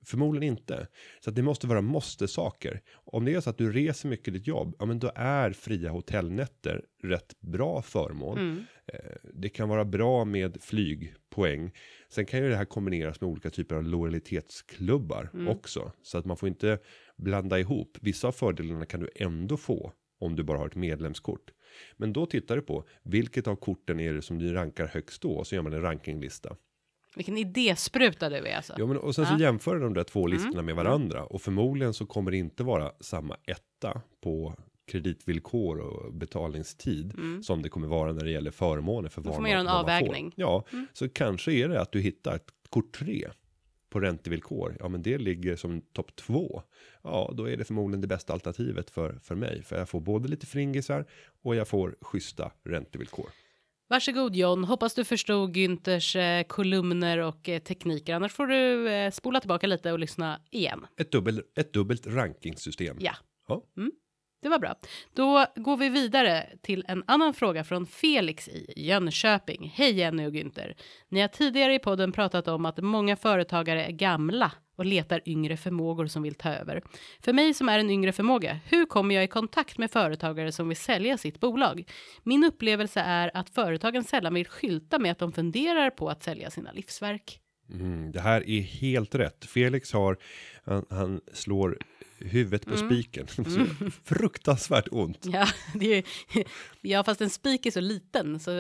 Förmodligen 0.05 0.57
inte. 0.57 0.87
Så 1.21 1.31
att 1.31 1.37
det 1.37 1.43
måste 1.43 1.67
vara 1.67 1.81
måste 1.81 2.29
saker. 2.29 2.81
Om 2.95 3.25
det 3.25 3.35
är 3.35 3.41
så 3.41 3.51
att 3.51 3.59
du 3.59 3.73
reser 3.73 4.09
mycket 4.09 4.29
i 4.29 4.31
ditt 4.31 4.47
jobb, 4.47 4.77
ja 4.79 4.87
men 4.87 4.99
då 4.99 5.13
är 5.15 5.51
fria 5.53 5.91
hotellnätter 5.91 6.83
rätt 7.03 7.41
bra 7.41 7.83
förmån. 7.83 8.39
Mm. 8.39 8.65
Eh, 8.93 8.99
Det 9.35 9.49
kan 9.49 9.69
vara 9.69 9.85
bra 9.85 10.25
med 10.25 10.63
flygpoäng. 10.63 11.71
Sen 12.09 12.27
kan 12.27 12.41
ju 12.43 12.49
det 12.49 12.57
här 12.57 12.65
kombineras 12.65 13.21
med 13.21 13.31
olika 13.31 13.51
typer 13.51 13.75
av 13.77 13.83
lojalitetsklubbar 13.85 15.31
Mm. 15.35 15.49
också. 15.49 15.93
Så 16.03 16.19
att 16.19 16.25
man 16.25 16.37
får 16.37 16.49
inte 16.49 16.79
blanda 17.17 17.59
ihop. 17.59 17.99
Vissa 18.01 18.29
av 18.29 18.33
fördelarna 18.33 18.87
kan 18.87 19.01
du 19.01 19.09
ändå 19.17 19.57
få 19.57 19.93
om 20.21 20.37
du 20.37 20.43
bara 20.43 20.59
har 20.59 20.67
ett 20.67 20.75
medlemskort. 20.75 21.51
Men 21.97 22.13
då 22.13 22.27
tittar 22.27 22.57
du 22.57 22.63
på 22.63 22.85
vilket 23.03 23.47
av 23.47 23.57
korten 23.57 24.01
är 24.01 24.13
det 24.15 24.23
som 24.23 24.39
du 24.39 24.53
rankar 24.53 24.87
högst 24.87 25.23
då. 25.23 25.45
Så 25.45 25.55
gör 25.55 25.63
man 25.63 25.73
en 25.73 25.83
rankinglista. 25.83 26.57
Vilken 27.17 27.37
idéspruta 27.39 28.29
du 28.29 28.37
är 28.37 28.57
alltså. 28.57 28.75
Ja, 28.79 28.87
men 28.87 28.97
och 28.97 29.15
sen 29.15 29.27
så 29.27 29.33
Ja. 29.35 29.41
jämför 29.41 29.77
de 29.81 29.95
där 29.95 30.05
två 30.05 30.27
listorna 30.27 30.63
med 30.63 30.77
varandra 30.77 31.25
och 31.25 31.43
förmodligen 31.43 31.95
så 31.95 32.07
kommer 32.07 32.31
det 32.31 32.37
inte 32.37 32.65
vara 32.65 32.93
samma 33.01 33.37
etta 33.45 34.01
på 34.23 34.55
kreditvillkor 34.91 35.79
och 35.79 36.15
betalningstid 36.15 37.15
som 37.43 37.63
det 37.63 37.69
kommer 37.69 37.89
vara 37.89 38.13
när 38.13 38.25
det 38.25 38.31
gäller 38.31 38.51
förmåner 38.51 39.09
för 39.09 39.21
Mm. 39.21 39.25
Då 39.25 39.31
vad 39.31 39.37
får 39.37 39.43
man 39.43 39.51
göra 39.51 39.61
en 39.61 39.67
vad 39.67 39.75
får. 39.75 39.81
avvägning. 39.81 40.23
Mm. 40.25 40.33
Ja, 40.37 40.65
så 40.93 41.09
kanske 41.09 41.53
är 41.53 41.69
det 41.69 41.81
att 41.81 41.93
du 41.93 42.01
hittar 42.01 42.37
ett 42.37 42.51
kort 42.69 42.93
3 42.99 43.29
på 43.97 44.01
räntevillkor. 44.01 44.77
Ja, 44.81 44.89
men 44.89 45.03
det 45.03 45.19
ligger 45.19 45.57
som 45.57 45.81
topp 45.81 46.17
två. 46.17 46.63
Ja, 47.03 47.33
då 47.37 47.49
är 47.49 47.57
det 47.57 47.65
förmodligen 47.65 48.01
det 48.01 48.07
bästa 48.07 48.33
alternativet 48.33 48.91
för 48.91 49.19
för 49.23 49.35
mig, 49.35 49.63
för 49.63 49.79
jag 49.79 49.89
får 49.89 50.01
både 50.01 50.29
lite 50.29 50.47
fringisar 50.47 51.07
och 51.43 51.57
jag 51.57 51.69
får 51.69 51.97
schyssta 52.01 52.53
räntevillkor. 52.65 53.27
Varsågod 53.89 54.37
John, 54.37 54.65
hoppas 54.65 54.95
du 54.95 55.05
förstod 55.05 55.57
Günthers 55.57 56.17
eh, 56.17 56.47
kolumner 56.47 57.19
och 57.19 57.49
eh, 57.49 57.59
tekniker. 57.59 58.15
Annars 58.15 58.33
får 58.33 58.47
du 58.47 58.89
eh, 58.89 59.11
spola 59.11 59.41
tillbaka 59.41 59.67
lite 59.67 59.93
och 59.93 59.99
lyssna 59.99 60.41
igen. 60.51 60.87
Ett 60.97 61.13
dubbel 61.13 61.43
ett 61.57 61.73
dubbelt 61.73 62.07
rankingsystem. 62.07 62.97
Ja. 63.01 63.13
Ja. 63.49 63.63
Det 64.43 64.49
var 64.49 64.59
bra. 64.59 64.75
Då 65.15 65.47
går 65.57 65.77
vi 65.77 65.89
vidare 65.89 66.47
till 66.63 66.85
en 66.89 67.05
annan 67.07 67.35
fråga 67.35 67.65
från 67.65 67.87
Felix 67.87 68.49
i 68.49 68.73
Jönköping. 68.77 69.73
Hej 69.75 69.93
Jenny 69.93 70.27
och 70.27 70.33
Günther. 70.33 70.75
Ni 71.09 71.21
har 71.21 71.29
tidigare 71.29 71.75
i 71.75 71.79
podden 71.79 72.13
pratat 72.13 72.49
om 72.49 72.67
att 72.67 72.79
många 72.79 73.17
företagare 73.17 73.85
är 73.85 73.93
gamla 73.93 74.53
och 74.77 74.87
letar 74.87 75.21
yngre 75.27 75.57
förmågor 75.57 76.07
som 76.07 76.23
vill 76.23 76.35
ta 76.35 76.49
över. 76.49 76.83
För 77.21 77.33
mig 77.33 77.55
som 77.55 77.69
är 77.69 77.79
en 77.79 77.91
yngre 77.91 78.13
förmåga, 78.13 78.59
hur 78.65 78.87
kommer 78.87 79.15
jag 79.15 79.25
i 79.25 79.29
kontakt 79.29 79.79
med 79.79 79.91
företagare 79.91 80.53
som 80.53 80.69
vill 80.69 80.77
sälja 80.77 81.19
sitt 81.19 81.41
bolag? 81.41 81.91
Min 82.23 82.45
upplevelse 82.45 83.01
är 83.01 83.31
att 83.35 83.51
företagen 83.51 84.05
sällan 84.05 84.35
vill 84.35 84.47
skylta 84.47 84.99
med 84.99 85.13
att 85.13 85.19
de 85.19 85.33
funderar 85.33 85.91
på 85.91 86.09
att 86.09 86.23
sälja 86.23 86.51
sina 86.51 86.73
livsverk. 86.73 87.41
Mm, 87.71 88.13
det 88.13 88.21
här 88.21 88.49
är 88.51 88.61
helt 88.61 89.15
rätt. 89.15 89.45
Felix 89.45 89.93
har, 89.93 90.17
han, 90.65 90.87
han 90.91 91.21
slår 91.33 91.79
huvudet 92.19 92.65
på 92.67 92.75
Mm. 92.75 92.89
spiken. 92.89 93.27
Så 93.29 93.45
Fruktansvärt 94.05 94.89
ont. 94.91 95.19
Ja, 95.33 95.47
det 95.75 95.95
är, 95.99 96.05
ja, 96.81 97.05
fast 97.05 97.21
en 97.21 97.31
spik 97.31 97.67
är 97.67 97.71
så 97.71 97.81
liten 97.81 98.41
så 98.41 98.51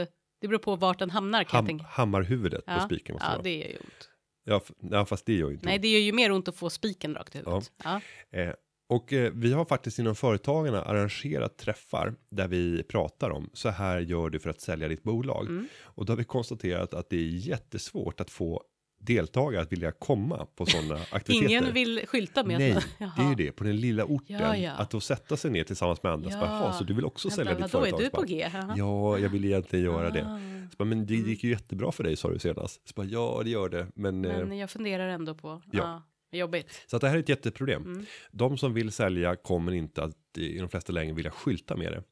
det 0.40 0.48
beror 0.48 0.58
på 0.58 0.76
vart 0.76 0.98
den 0.98 1.10
hamnar 1.10 1.44
kan 1.44 1.48
jag 1.52 1.58
Ham, 1.58 1.66
tänka. 1.66 1.84
hammarhuvudet 1.84 2.66
på 2.66 2.72
Ja, 2.72 2.80
spiken 2.80 3.12
måste 3.14 3.26
ja 3.26 3.30
det 3.30 3.36
vara. 3.36 3.42
det 3.42 3.56
gör 3.58 3.68
ju 3.68 3.76
ont. 3.76 4.10
Ja, 4.44 4.60
ja, 4.90 5.06
fast 5.06 5.26
det 5.26 5.32
gör 5.34 5.48
ju 5.48 5.54
inte 5.54 5.66
Nej, 5.66 5.74
ont. 5.74 5.82
det 5.82 5.88
gör 5.88 6.00
ju 6.00 6.12
mer 6.12 6.32
ont 6.32 6.48
att 6.48 6.56
få 6.56 6.70
spiken 6.70 7.14
rakt 7.14 7.34
i 7.34 7.38
huvudet. 7.38 7.72
Ja. 7.84 8.00
Eh, 8.32 8.52
och 8.88 9.12
eh, 9.12 9.32
vi 9.34 9.52
har 9.52 9.64
faktiskt 9.64 9.98
inom 9.98 10.14
företagarna 10.16 10.82
arrangerat 10.82 11.58
träffar 11.58 12.14
där 12.30 12.48
vi 12.48 12.82
pratar 12.82 13.30
om 13.30 13.50
så 13.52 13.68
här 13.68 14.00
gör 14.00 14.30
du 14.30 14.38
för 14.38 14.50
att 14.50 14.60
sälja 14.60 14.88
ditt 14.88 15.02
bolag. 15.02 15.46
Mm. 15.46 15.68
Och 15.82 16.06
då 16.06 16.12
har 16.12 16.16
vi 16.18 16.24
konstaterat 16.24 16.94
att 16.94 17.10
det 17.10 17.16
är 17.16 17.28
jättesvårt 17.48 18.20
att 18.20 18.30
få 18.30 18.62
deltagare 19.06 19.62
att 19.62 19.72
vilja 19.72 19.92
komma 19.92 20.46
på 20.56 20.66
sådana 20.66 21.00
aktiviteter. 21.10 21.50
Ingen 21.50 21.72
vill 21.74 22.00
skylta 22.06 22.44
med 22.44 22.58
Nej, 22.58 22.76
det 22.98 23.22
är 23.22 23.28
ju 23.28 23.34
det 23.34 23.52
på 23.52 23.64
den 23.64 23.76
lilla 23.76 24.04
orten. 24.04 24.36
Ja, 24.40 24.56
ja. 24.56 24.72
Att 24.72 24.90
då 24.90 25.00
sätta 25.00 25.36
sig 25.36 25.50
ner 25.50 25.64
tillsammans 25.64 26.02
med 26.02 26.12
andra. 26.12 26.30
Så 26.30 26.38
bara, 26.38 26.50
"Jaha, 26.50 26.72
så 26.72 26.84
du 26.84 26.94
vill 26.94 27.04
också 27.04 27.28
Vänta, 27.28 27.36
sälja 27.36 27.54
ditt 27.54 27.70
företag? 27.70 28.00
är 28.00 28.04
du 28.04 28.10
på 28.10 28.22
G? 28.22 28.48
Ja, 28.76 29.18
jag 29.18 29.28
vill 29.28 29.44
egentligen 29.44 29.84
göra 29.84 30.10
det. 30.10 30.26
Ah. 30.26 30.38
Så 30.70 30.76
bara, 30.76 30.84
men 30.84 31.06
det 31.06 31.14
gick 31.14 31.44
ju 31.44 31.50
jättebra 31.50 31.92
för 31.92 32.04
dig 32.04 32.16
sa 32.16 32.30
du 32.30 32.38
senast. 32.38 32.88
Så 32.88 32.92
bara, 32.96 33.06
ja, 33.06 33.40
det 33.44 33.50
gör 33.50 33.68
det. 33.68 33.86
Men, 33.94 34.24
eh, 34.24 34.46
Men 34.46 34.58
jag 34.58 34.70
funderar 34.70 35.08
ändå 35.08 35.34
på. 35.34 35.62
ja. 35.72 36.02
Ja. 36.30 36.38
jobbigt. 36.38 36.84
så 36.86 36.96
att 36.96 37.00
det 37.02 37.08
här 37.08 37.16
är 37.16 37.20
ett 37.20 37.28
jätteproblem. 37.28 37.82
Mm. 37.82 38.06
De 38.32 38.58
som 38.58 38.74
vill 38.74 38.92
sälja 38.92 39.36
kommer 39.36 39.72
inte 39.72 40.02
att 40.02 40.38
i 40.38 40.58
de 40.58 40.68
flesta 40.68 40.92
lägen 40.92 41.14
vilja 41.14 41.30
skylta 41.30 41.76
med 41.76 41.92
det. 41.92 42.02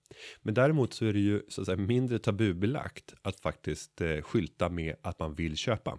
Men 0.42 0.54
däremot 0.54 0.92
så 0.94 1.04
är 1.06 1.12
det 1.12 1.18
ju 1.18 1.42
så 1.48 1.60
att 1.60 1.66
säga 1.66 1.76
mindre 1.76 2.18
tabubelagt 2.18 3.14
att 3.22 3.40
faktiskt 3.40 4.00
eh, 4.00 4.20
skylta 4.22 4.68
med 4.68 4.96
att 5.02 5.18
man 5.18 5.34
vill 5.34 5.56
köpa. 5.56 5.98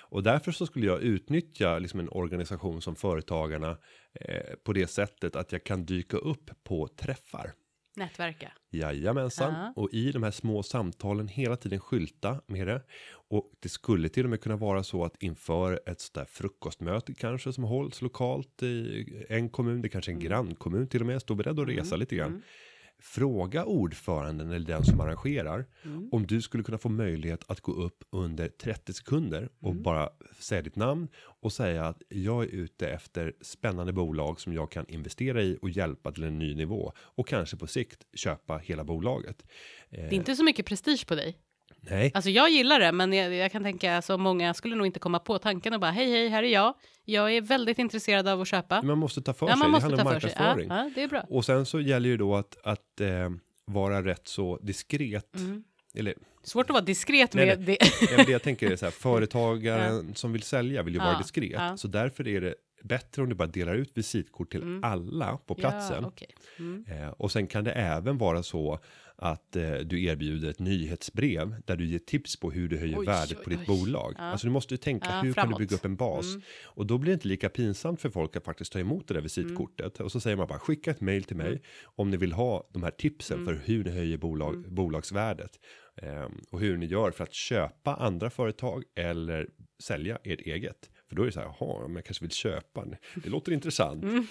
Och 0.00 0.22
därför 0.22 0.52
så 0.52 0.66
skulle 0.66 0.86
jag 0.86 1.02
utnyttja 1.02 1.78
liksom 1.78 2.00
en 2.00 2.08
organisation 2.08 2.82
som 2.82 2.96
företagarna 2.96 3.78
eh, 4.20 4.54
på 4.64 4.72
det 4.72 4.86
sättet 4.86 5.36
att 5.36 5.52
jag 5.52 5.64
kan 5.64 5.84
dyka 5.84 6.16
upp 6.16 6.50
på 6.64 6.88
träffar. 6.88 7.52
Nätverka. 7.96 8.52
Jajamensan. 8.70 9.52
Ja. 9.52 9.72
Och 9.76 9.88
i 9.92 10.12
de 10.12 10.22
här 10.22 10.30
små 10.30 10.62
samtalen 10.62 11.28
hela 11.28 11.56
tiden 11.56 11.80
skylta 11.80 12.40
med 12.46 12.66
det. 12.66 12.82
Och 13.30 13.52
det 13.60 13.68
skulle 13.68 14.08
till 14.08 14.24
och 14.24 14.30
med 14.30 14.40
kunna 14.40 14.56
vara 14.56 14.82
så 14.82 15.04
att 15.04 15.22
inför 15.22 15.80
ett 15.86 16.00
sådär 16.00 16.26
frukostmöte 16.28 17.14
kanske 17.14 17.52
som 17.52 17.64
hålls 17.64 18.02
lokalt 18.02 18.62
i 18.62 19.26
en 19.28 19.48
kommun, 19.48 19.82
det 19.82 19.88
kanske 19.88 20.10
är 20.10 20.12
en 20.12 20.20
Mm. 20.20 20.28
grannkommun 20.28 20.88
till 20.88 21.00
och 21.00 21.06
med, 21.06 21.20
stå 21.22 21.34
beredd 21.34 21.58
att 21.60 21.68
resa 21.68 21.96
lite 21.96 22.16
grann. 22.16 22.42
Fråga 23.06 23.64
ordföranden 23.64 24.50
eller 24.50 24.66
den 24.66 24.84
som 24.84 25.00
arrangerar 25.00 25.66
Mm. 25.84 26.08
om 26.12 26.26
du 26.26 26.42
skulle 26.42 26.64
kunna 26.64 26.78
få 26.78 26.88
möjlighet 26.88 27.44
att 27.50 27.60
gå 27.60 27.72
upp 27.72 28.04
under 28.10 28.48
30 28.48 28.92
sekunder 28.92 29.48
och 29.60 29.70
Mm. 29.70 29.82
bara 29.82 30.08
säga 30.38 30.62
ditt 30.62 30.76
namn 30.76 31.08
och 31.40 31.52
säga 31.52 31.84
att 31.86 32.02
jag 32.08 32.44
är 32.44 32.48
ute 32.48 32.88
efter 32.88 33.32
spännande 33.40 33.92
bolag 33.92 34.40
som 34.40 34.52
jag 34.52 34.70
kan 34.70 34.88
investera 34.88 35.42
i 35.42 35.58
och 35.62 35.70
hjälpa 35.70 36.12
till 36.12 36.24
en 36.24 36.38
ny 36.38 36.54
nivå 36.54 36.92
och 36.98 37.28
kanske 37.28 37.56
på 37.56 37.66
sikt 37.66 38.06
köpa 38.14 38.58
hela 38.58 38.84
bolaget. 38.84 39.42
Eh, 39.90 40.00
Det 40.00 40.06
är 40.08 40.12
inte 40.12 40.36
så 40.36 40.44
mycket 40.44 40.66
prestige 40.66 41.06
på 41.08 41.14
dig. 41.14 41.36
Nej, 41.90 42.10
Alltså 42.14 42.30
jag 42.30 42.50
gillar 42.50 42.80
det, 42.80 42.92
men 42.92 43.12
jag, 43.12 43.34
jag 43.34 43.52
kan 43.52 43.62
tänka 43.62 44.02
så 44.02 44.18
många 44.18 44.54
skulle 44.54 44.76
nog 44.76 44.86
inte 44.86 44.98
komma 45.00 45.18
på 45.18 45.38
tanken 45.38 45.74
och 45.74 45.80
bara 45.80 45.90
hej 45.90 46.10
hej, 46.10 46.28
här 46.28 46.42
är 46.42 46.48
jag. 46.52 46.74
Jag 47.04 47.32
är 47.36 47.40
väldigt 47.40 47.78
intresserad 47.78 48.28
av 48.28 48.40
att 48.40 48.48
köpa. 48.48 48.82
man 48.82 48.98
måste 48.98 49.22
ta 49.22 49.32
för 49.34 49.46
ja, 49.46 49.52
sig. 49.52 49.58
man 49.58 49.66
det 49.68 49.72
måste 49.72 49.86
handlar 50.02 50.14
om 50.14 50.20
sig. 50.20 50.32
Ja, 50.36 50.42
marknadsföring. 50.44 50.68
ja, 50.86 50.90
det 50.94 51.02
är 51.02 51.08
bra. 51.08 51.20
Och 51.28 51.44
sen 51.44 51.66
så 51.66 51.80
gäller 51.80 52.08
ju 52.08 52.16
då 52.16 52.36
att 52.36 52.56
att 52.66 53.00
eh, 53.00 53.30
vara 53.66 54.02
rätt 54.04 54.28
så 54.28 54.58
diskret 54.62 55.36
Mm. 55.36 55.64
eller 55.94 56.14
Svårt 56.42 56.70
att 56.70 56.74
vara 56.74 56.84
diskret 56.84 57.34
Nej, 57.34 57.46
med 57.46 57.58
nej. 57.58 57.78
det. 57.80 58.10
Ja, 58.16 58.24
det 58.24 58.32
jag 58.32 58.42
tänker 58.42 58.70
är 58.70 58.76
så 58.76 58.86
här, 58.86 58.90
företagaren 59.38 60.14
som 60.14 60.32
vill 60.32 60.42
sälja 60.42 60.82
vill 60.82 60.94
ju 60.94 61.00
vara 61.00 61.12
Ja, 61.12 61.18
diskret. 61.18 61.50
ja. 61.52 61.76
Så 61.76 61.88
därför 61.88 62.28
är 62.28 62.40
det 62.40 62.54
bättre 62.82 63.22
om 63.22 63.28
du 63.28 63.34
bara 63.34 63.48
delar 63.48 63.74
ut 63.74 63.90
visitkort 63.98 64.50
till 64.52 64.80
alla 64.82 65.36
på 65.46 65.54
platsen. 65.54 65.92
Mm. 65.98 66.02
Ja, 66.04 66.08
okej. 66.08 66.28
mm. 66.58 66.84
Eh, 66.88 67.08
och 67.08 67.32
sen 67.32 67.46
kan 67.46 67.64
det 67.64 67.72
även 67.72 68.18
vara 68.18 68.42
så 68.42 68.78
att 69.16 69.56
eh, 69.56 69.72
du 69.74 70.04
erbjuder 70.04 70.50
ett 70.50 70.58
nyhetsbrev 70.58 71.54
där 71.64 71.76
du 71.76 71.86
ger 71.86 71.98
tips 71.98 72.36
på 72.40 72.50
hur 72.50 72.68
du 72.68 72.78
höjer 72.78 72.98
Oj, 72.98 73.06
värdet 73.06 73.38
oj, 73.38 73.44
på 73.44 73.50
ditt 73.50 73.58
oj. 73.58 73.66
bolag. 73.66 74.14
Ja. 74.18 74.22
Alltså 74.22 74.46
du 74.46 74.50
måste 74.50 74.74
ju 74.74 74.78
tänka 74.78 75.06
Ja, 75.10 75.14
hur 75.14 75.20
kan 75.20 75.26
du 75.28 75.32
framåt. 75.34 75.58
bygga 75.58 75.76
upp 75.76 75.84
en 75.84 75.96
bas 75.96 76.26
Mm. 76.26 76.42
och 76.64 76.86
då 76.86 76.98
blir 76.98 77.10
det 77.10 77.14
inte 77.14 77.28
lika 77.28 77.48
pinsamt 77.48 78.00
för 78.00 78.10
folk 78.10 78.36
att 78.36 78.44
faktiskt 78.44 78.72
ta 78.72 78.78
emot 78.78 79.08
det 79.08 79.14
där 79.14 79.20
visitkortet 79.20 80.00
och 80.00 80.12
så 80.12 80.20
säger 80.20 80.36
man 80.36 80.46
bara 80.46 80.58
skicka 80.58 80.90
ett 80.90 81.00
mail 81.00 81.24
till 81.24 81.36
mig 81.36 81.46
Mm. 81.48 81.60
om 81.84 82.10
ni 82.10 82.16
vill 82.16 82.32
ha 82.32 82.68
de 82.72 82.82
här 82.82 82.90
tipsen 82.90 83.44
för 83.44 83.54
hur 83.64 83.84
ni 83.84 83.90
höjer 83.90 84.16
bolag, 84.18 84.54
Mm. 84.54 84.74
bolagsvärdet 84.74 85.50
eh, 86.02 86.28
och 86.50 86.60
hur 86.60 86.76
ni 86.76 86.86
gör 86.86 87.10
för 87.10 87.24
att 87.24 87.34
köpa 87.34 87.94
andra 87.94 88.30
företag 88.30 88.84
eller 88.96 89.46
sälja 89.82 90.18
ert 90.24 90.40
eget. 90.40 90.90
För 91.08 91.16
då 91.16 91.22
är 91.22 91.26
det 91.26 91.32
så 91.32 91.40
här, 91.40 91.54
jaha, 91.60 91.86
men 91.88 91.94
jag 91.96 92.04
kanske 92.04 92.24
vill 92.24 92.30
köpa. 92.32 92.84
Det 93.14 93.28
låter 93.28 93.52
intressant. 93.52 94.02
Mm. 94.04 94.26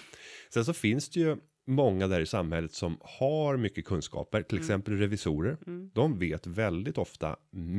Sen 0.54 0.64
så 0.64 0.72
finns 0.72 1.08
det 1.10 1.20
ju 1.20 1.36
många 1.66 2.08
där 2.08 2.20
i 2.20 2.26
samhället 2.26 2.72
som 2.72 2.98
har 3.00 3.56
mycket 3.56 3.84
kunskaper, 3.84 4.42
till 4.42 4.58
exempel 4.58 4.98
revisorer. 4.98 5.56
De 5.94 6.18
vet 6.18 6.46
väldigt 6.46 6.98
ofta 6.98 7.36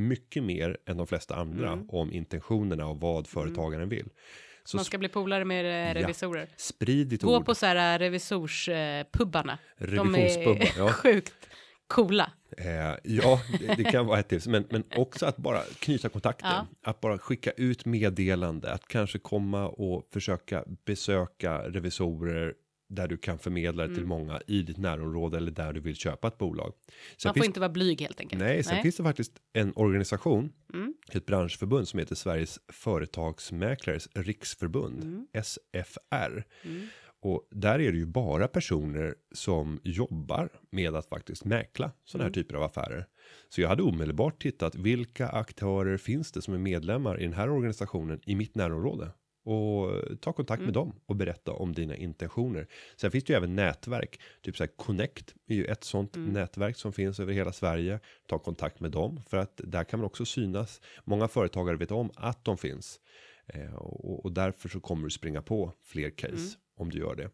mycket 0.08 0.44
mer 0.44 0.78
än 0.86 0.98
de 0.98 1.08
flesta 1.08 1.36
andra 1.36 1.80
om 1.88 2.12
intentionerna 2.14 2.88
och 2.88 3.00
vad 3.00 3.28
företagaren 3.28 3.90
vill. 3.90 4.10
Så 4.64 4.78
Man 4.78 4.86
ska 4.86 4.98
bli 4.98 5.10
polare 5.10 5.46
med 5.46 5.90
eh, 5.90 5.94
revisorer. 6.02 6.48
sprid 6.58 7.08
ditt 7.08 7.22
Gå 7.24 7.38
ord. 7.38 7.46
på 7.46 7.56
så 7.56 7.66
här 7.66 8.00
revisorspubbarna. 8.00 9.58
De 9.80 9.86
Revisionspubbar, 9.86 10.56
är 10.62 10.74
ja. 10.78 10.90
sjukt 10.92 11.34
coola. 11.88 12.32
Eh, 12.58 12.96
ja, 13.04 13.42
det, 13.60 13.76
det 13.78 13.84
kan 13.84 14.06
vara 14.06 14.20
ett 14.20 14.28
tips, 14.30 14.48
men, 14.48 14.66
men 14.70 14.84
också 14.96 15.26
att 15.26 15.38
bara 15.38 15.62
knyta 15.80 16.10
kontakter, 16.10 16.48
Ja. 16.48 16.68
att 16.84 17.02
bara 17.02 17.18
skicka 17.18 17.52
ut 17.52 17.86
meddelande, 17.86 18.74
att 18.74 18.88
kanske 18.88 19.20
komma 19.20 19.68
och 19.68 20.08
försöka 20.14 20.64
besöka 20.86 21.58
revisorer 21.70 22.54
där 22.90 23.08
du 23.08 23.18
kan 23.18 23.40
förmedla 23.40 23.88
det 23.88 23.96
till 23.96 24.06
många 24.06 24.42
i 24.48 24.62
ditt 24.62 24.78
närområde 24.78 25.38
eller 25.38 25.52
där 25.52 25.74
du 25.74 25.80
vill 25.80 25.96
köpa 25.96 26.28
ett 26.28 26.38
bolag. 26.38 26.74
Sen 27.18 27.28
Man 27.30 27.34
får 27.34 27.40
finns, 27.42 27.48
inte 27.48 27.60
vara 27.60 27.70
blyg 27.70 28.02
helt 28.02 28.20
enkelt. 28.20 28.42
nej, 28.42 28.64
sen 28.64 28.82
finns 28.84 28.96
det 28.98 29.04
faktiskt 29.04 29.32
en 29.54 29.74
organisation, 29.76 30.52
Mm. 30.74 30.94
ett 31.12 31.26
branschförbund 31.26 31.88
som 31.88 32.00
heter 32.00 32.16
Sveriges 32.16 32.60
Företagsmäklares 32.74 34.08
Riksförbund, 34.16 35.04
Mm. 35.04 35.28
SFR. 35.34 36.44
Och 37.22 37.48
där 37.52 37.80
är 37.80 37.92
det 37.92 37.98
ju 37.98 38.06
bara 38.06 38.48
personer 38.48 39.16
som 39.32 39.80
jobbar 39.84 40.50
med 40.72 40.96
att 40.96 41.10
faktiskt 41.10 41.46
mäkla 41.46 41.92
sådana 42.04 42.24
här 42.28 42.32
typer 42.34 42.56
av 42.56 42.64
affärer. 42.64 43.06
Så 43.50 43.62
jag 43.62 43.70
hade 43.70 43.84
omedelbart 43.84 44.42
tittat 44.42 44.76
vilka 44.76 45.28
aktörer 45.30 45.98
finns 45.98 46.32
det 46.32 46.42
som 46.42 46.54
är 46.54 46.58
medlemmar 46.58 47.20
i 47.20 47.24
den 47.24 47.34
här 47.34 47.50
organisationen 47.50 48.20
i 48.26 48.36
mitt 48.36 48.56
närområde 48.56 49.12
och 49.46 50.04
ta 50.22 50.34
kontakt 50.34 50.64
med 50.64 50.74
dem 50.74 51.00
och 51.06 51.16
berätta 51.16 51.52
om 51.52 51.74
dina 51.74 51.96
intentioner. 51.96 52.68
Sen 52.96 53.12
finns 53.12 53.24
det 53.24 53.34
ju 53.34 53.38
även 53.38 53.56
nätverk, 53.56 54.20
typ 54.42 54.58
så 54.58 54.64
här 54.64 54.72
Connect 54.76 55.36
är 55.48 55.56
ju 55.56 55.66
ett 55.66 55.84
sånt 55.84 56.16
nätverk 56.16 56.78
som 56.78 56.94
finns 56.94 57.20
över 57.20 57.34
hela 57.34 57.52
Sverige. 57.52 58.00
Ta 58.28 58.40
kontakt 58.40 58.80
med 58.80 58.92
dem 58.92 59.22
för 59.28 59.38
att 59.38 59.62
där 59.64 59.84
kan 59.84 60.00
man 60.00 60.06
också 60.06 60.26
synas. 60.26 60.82
Många 61.04 61.28
företagare 61.28 61.78
vet 61.78 61.92
om 61.92 62.12
att 62.16 62.46
de 62.46 62.58
finns 62.58 63.00
eh, 63.48 63.76
och, 63.76 64.26
och 64.26 64.32
därför 64.32 64.70
så 64.70 64.80
kommer 64.80 65.04
du 65.04 65.10
springa 65.10 65.42
på 65.42 65.74
fler 65.84 66.10
case 66.10 66.58
om 66.76 66.90
du 66.90 67.00
gör 67.00 67.16
det. 67.16 67.30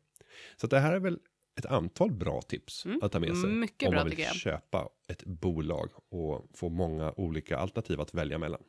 Så 0.58 0.68
det 0.68 0.80
här 0.80 0.94
är 0.94 1.00
väl 1.00 1.20
ett 1.56 1.66
antal 1.66 2.12
bra 2.12 2.42
tips 2.42 2.86
att 3.02 3.12
ta 3.12 3.20
med 3.20 3.38
sig 3.38 3.50
Mycket 3.50 3.88
om 3.88 3.92
bra, 3.92 4.00
man 4.00 4.10
vill 4.10 4.26
köpa 4.26 4.90
ett 5.08 5.24
bolag 5.24 5.90
och 6.10 6.50
få 6.54 6.70
många 6.70 7.12
olika 7.12 7.58
alternativ 7.58 8.02
att 8.02 8.14
välja 8.14 8.38
mellan. 8.38 8.64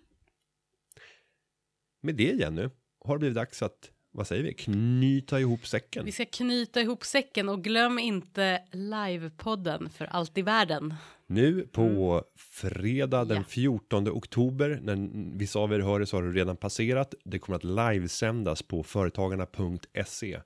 Med 2.01 2.15
det 2.15 2.33
Jenny 2.33 2.69
har 3.05 3.15
det 3.15 3.19
blivit 3.19 3.37
dags 3.37 3.63
att 3.63 3.91
vad 4.15 4.27
säger 4.27 4.43
vi 4.43 4.55
knyta 4.55 5.41
ihop 5.41 5.67
säcken. 5.67 6.05
Vi 6.05 6.13
ska 6.13 6.25
knyta 6.25 6.81
ihop 6.81 7.05
säcken 7.05 7.49
och 7.49 7.65
glöm 7.65 7.99
inte 7.99 8.63
livepodden 8.73 9.89
för 9.91 10.05
allt 10.05 10.39
i 10.39 10.43
världen. 10.43 10.95
Nu 11.27 11.67
på 11.73 12.23
fredag 12.37 13.25
den 13.25 13.37
Ja. 13.37 13.45
14 13.49 14.09
oktober, 14.09 14.81
när 14.83 15.11
vissa 15.39 15.59
av 15.59 15.73
er 15.73 15.81
hör 15.81 16.01
det 16.01 16.07
så 16.07 16.17
har 16.17 16.23
det 16.23 16.33
redan 16.33 16.57
passerat. 16.57 17.15
Det 17.25 17.39
kommer 17.39 17.57
att 17.57 17.65
livesändas 17.65 18.63
på 18.63 18.83
företagarna.se. 18.83 20.41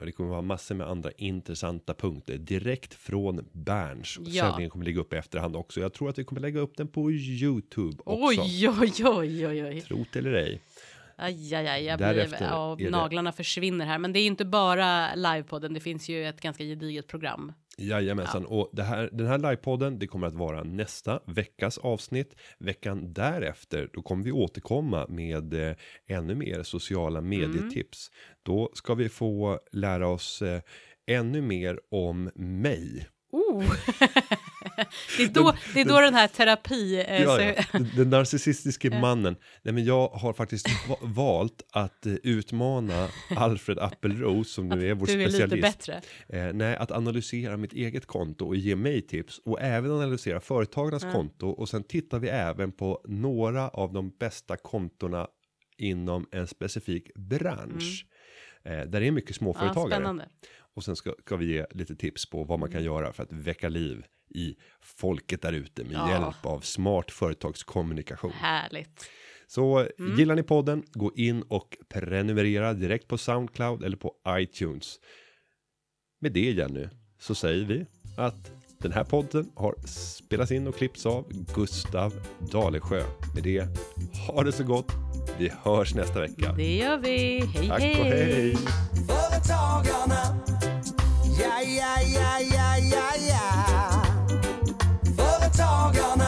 Och 0.00 0.06
det 0.06 0.12
kommer 0.12 0.30
vara 0.30 0.42
massor 0.42 0.74
med 0.74 0.88
andra 0.88 1.10
intressanta 1.16 1.94
punkter 1.94 2.38
direkt 2.38 2.94
från 2.94 3.48
Berns. 3.52 4.18
Ja. 4.26 4.44
Sändningen 4.44 4.70
kommer 4.70 4.84
ligga 4.84 5.00
upp 5.00 5.12
i 5.12 5.16
efterhand 5.16 5.56
också. 5.56 5.80
Jag 5.80 5.92
tror 5.92 6.08
att 6.08 6.18
vi 6.18 6.24
kommer 6.24 6.40
lägga 6.40 6.60
upp 6.60 6.76
den 6.76 6.88
på 6.88 7.10
Youtube 7.12 7.96
också. 8.04 8.40
Oj, 8.42 8.68
oj, 8.68 8.92
oj, 9.04 9.46
oj, 9.46 9.64
oj. 9.64 9.80
Trot 9.80 10.16
eller 10.16 10.32
ej. 10.32 10.60
Aj, 11.16 11.54
aj, 11.54 11.66
aj, 11.68 11.84
jag 11.84 11.98
blir, 11.98 12.26
ja, 12.40 12.72
är 12.72 12.84
det- 12.84 12.90
naglarna 12.90 13.32
försvinner 13.32 13.86
här. 13.86 13.98
Men 13.98 14.12
det 14.12 14.18
är 14.20 14.26
inte 14.26 14.44
bara 14.44 15.14
livepodden, 15.14 15.74
det 15.74 15.80
finns 15.80 16.08
ju 16.08 16.26
ett 16.26 16.40
ganska 16.40 16.64
gediget 16.64 17.06
program. 17.06 17.52
Jajamensan, 17.78 18.46
och 18.46 18.70
det 18.72 18.82
här, 18.82 19.08
den 19.12 19.26
här 19.26 19.38
livepodden, 19.38 19.98
det 19.98 20.06
kommer 20.06 20.26
att 20.26 20.34
vara 20.34 20.62
nästa 20.64 21.20
veckas 21.26 21.78
avsnitt. 21.78 22.34
Veckan 22.58 23.12
därefter, 23.12 23.88
då 23.92 24.02
kommer 24.02 24.24
vi 24.24 24.32
återkomma 24.32 25.06
med 25.08 25.54
eh, 25.70 25.76
ännu 26.06 26.34
mer 26.34 26.62
sociala 26.62 27.20
medietips. 27.20 28.10
Då 28.42 28.70
ska 28.74 28.94
vi 28.94 29.08
få 29.08 29.60
lära 29.72 30.08
oss 30.08 30.42
eh, 30.42 30.60
ännu 31.06 31.42
mer 31.42 31.80
om 31.90 32.30
mig. 32.34 33.06
Oh. 33.34 33.64
det, 35.16 35.22
är 35.22 35.28
då, 35.28 35.54
det 35.74 35.80
är 35.80 35.84
då 35.84 36.00
den 36.00 36.14
här 36.14 36.28
terapi... 36.28 37.04
Eh, 37.08 37.22
Ja, 37.22 37.42
ja. 37.42 37.62
Den, 37.72 37.90
den 37.96 38.10
narcissistiske 38.10 38.90
mannen. 39.00 39.36
Nej, 39.62 39.74
men 39.74 39.84
jag 39.84 40.08
har 40.08 40.32
faktiskt 40.32 40.66
va- 40.88 40.96
valt 41.02 41.62
att 41.72 42.06
eh, 42.06 42.12
utmana 42.22 43.08
Alfred 43.36 43.78
Appelros 43.78 44.52
som 44.52 44.68
nu 44.68 44.90
är 44.90 44.94
vår 44.94 45.06
du 45.06 45.12
är 45.12 45.16
lite 45.16 45.30
specialist. 45.30 45.62
bättre. 45.62 46.00
Eh, 46.28 46.52
nej, 46.52 46.76
att 46.76 46.90
analysera 46.90 47.56
mitt 47.56 47.72
eget 47.72 48.06
konto 48.06 48.46
och 48.46 48.56
ge 48.56 48.76
mig 48.76 49.02
tips 49.02 49.38
och 49.44 49.60
även 49.60 49.90
analysera 49.90 50.40
företagarnas 50.40 51.02
konto 51.12 51.48
och 51.48 51.68
sen 51.68 51.84
tittar 51.84 52.18
vi 52.18 52.28
även 52.28 52.72
på 52.72 53.00
några 53.08 53.68
av 53.68 53.92
de 53.92 54.10
bästa 54.20 54.56
kontorna 54.56 55.26
inom 55.78 56.26
en 56.32 56.46
specifik 56.46 57.14
bransch. 57.14 58.06
Eh, 58.64 58.70
där 58.72 59.00
det 59.00 59.06
är 59.06 59.10
mycket 59.10 59.30
Ja, 59.30 59.34
småföretagare. 59.38 59.90
spännande. 60.00 60.28
Och 60.74 60.84
sen 60.84 60.96
ska, 60.96 61.14
ska 61.24 61.36
vi 61.36 61.46
ge 61.46 61.66
lite 61.70 61.96
tips 61.96 62.26
på 62.30 62.44
vad 62.44 62.58
man 62.58 62.70
kan 62.70 62.84
göra 62.84 63.12
för 63.12 63.22
att 63.22 63.32
väcka 63.32 63.68
liv 63.68 64.04
i 64.34 64.56
folket 64.80 65.42
där 65.42 65.52
ute 65.52 65.84
med 65.84 65.92
Ja. 65.92 66.10
hjälp 66.10 66.46
av 66.46 66.60
smart 66.60 67.10
företagskommunikation. 67.10 68.30
Härligt. 68.32 69.10
Så 69.46 69.88
gillar 70.18 70.34
ni 70.34 70.42
podden, 70.42 70.82
gå 70.92 71.12
in 71.14 71.42
och 71.42 71.76
prenumerera 71.88 72.74
direkt 72.74 73.08
på 73.08 73.18
Soundcloud 73.18 73.82
eller 73.84 73.96
på 73.96 74.14
iTunes. 74.28 75.00
Med 76.20 76.32
det 76.32 76.50
Jenny, 76.52 76.88
så 77.18 77.34
säger 77.34 77.64
vi 77.64 77.86
att 78.16 78.52
den 78.84 78.92
här 78.92 79.04
podden 79.04 79.50
har 79.56 79.74
spelats 79.86 80.52
in 80.52 80.66
och 80.66 80.76
klippts 80.76 81.06
av 81.06 81.24
Gustav 81.54 82.12
Dalesjö. 82.52 83.02
Med 83.34 83.42
det, 83.42 83.68
ha 84.26 84.42
det 84.42 84.52
så 84.52 84.64
gott. 84.64 84.92
Vi 85.38 85.52
hörs 85.62 85.94
nästa 85.94 86.20
vecka. 86.20 86.52
Det 86.56 86.76
gör 86.76 86.98
vi. 86.98 87.44
Hej, 87.54 87.68
Tack 87.68 87.80
hej. 87.80 88.00
och 88.00 88.06
hej. 88.06 88.56
Företagarna, 89.08 90.36
ja, 91.40 91.60
ja, 91.62 91.96
ja, 92.14 92.40
ja, 92.40 92.78
ja, 92.78 93.12
ja. 93.28 94.02
Företagarna. 95.16 96.23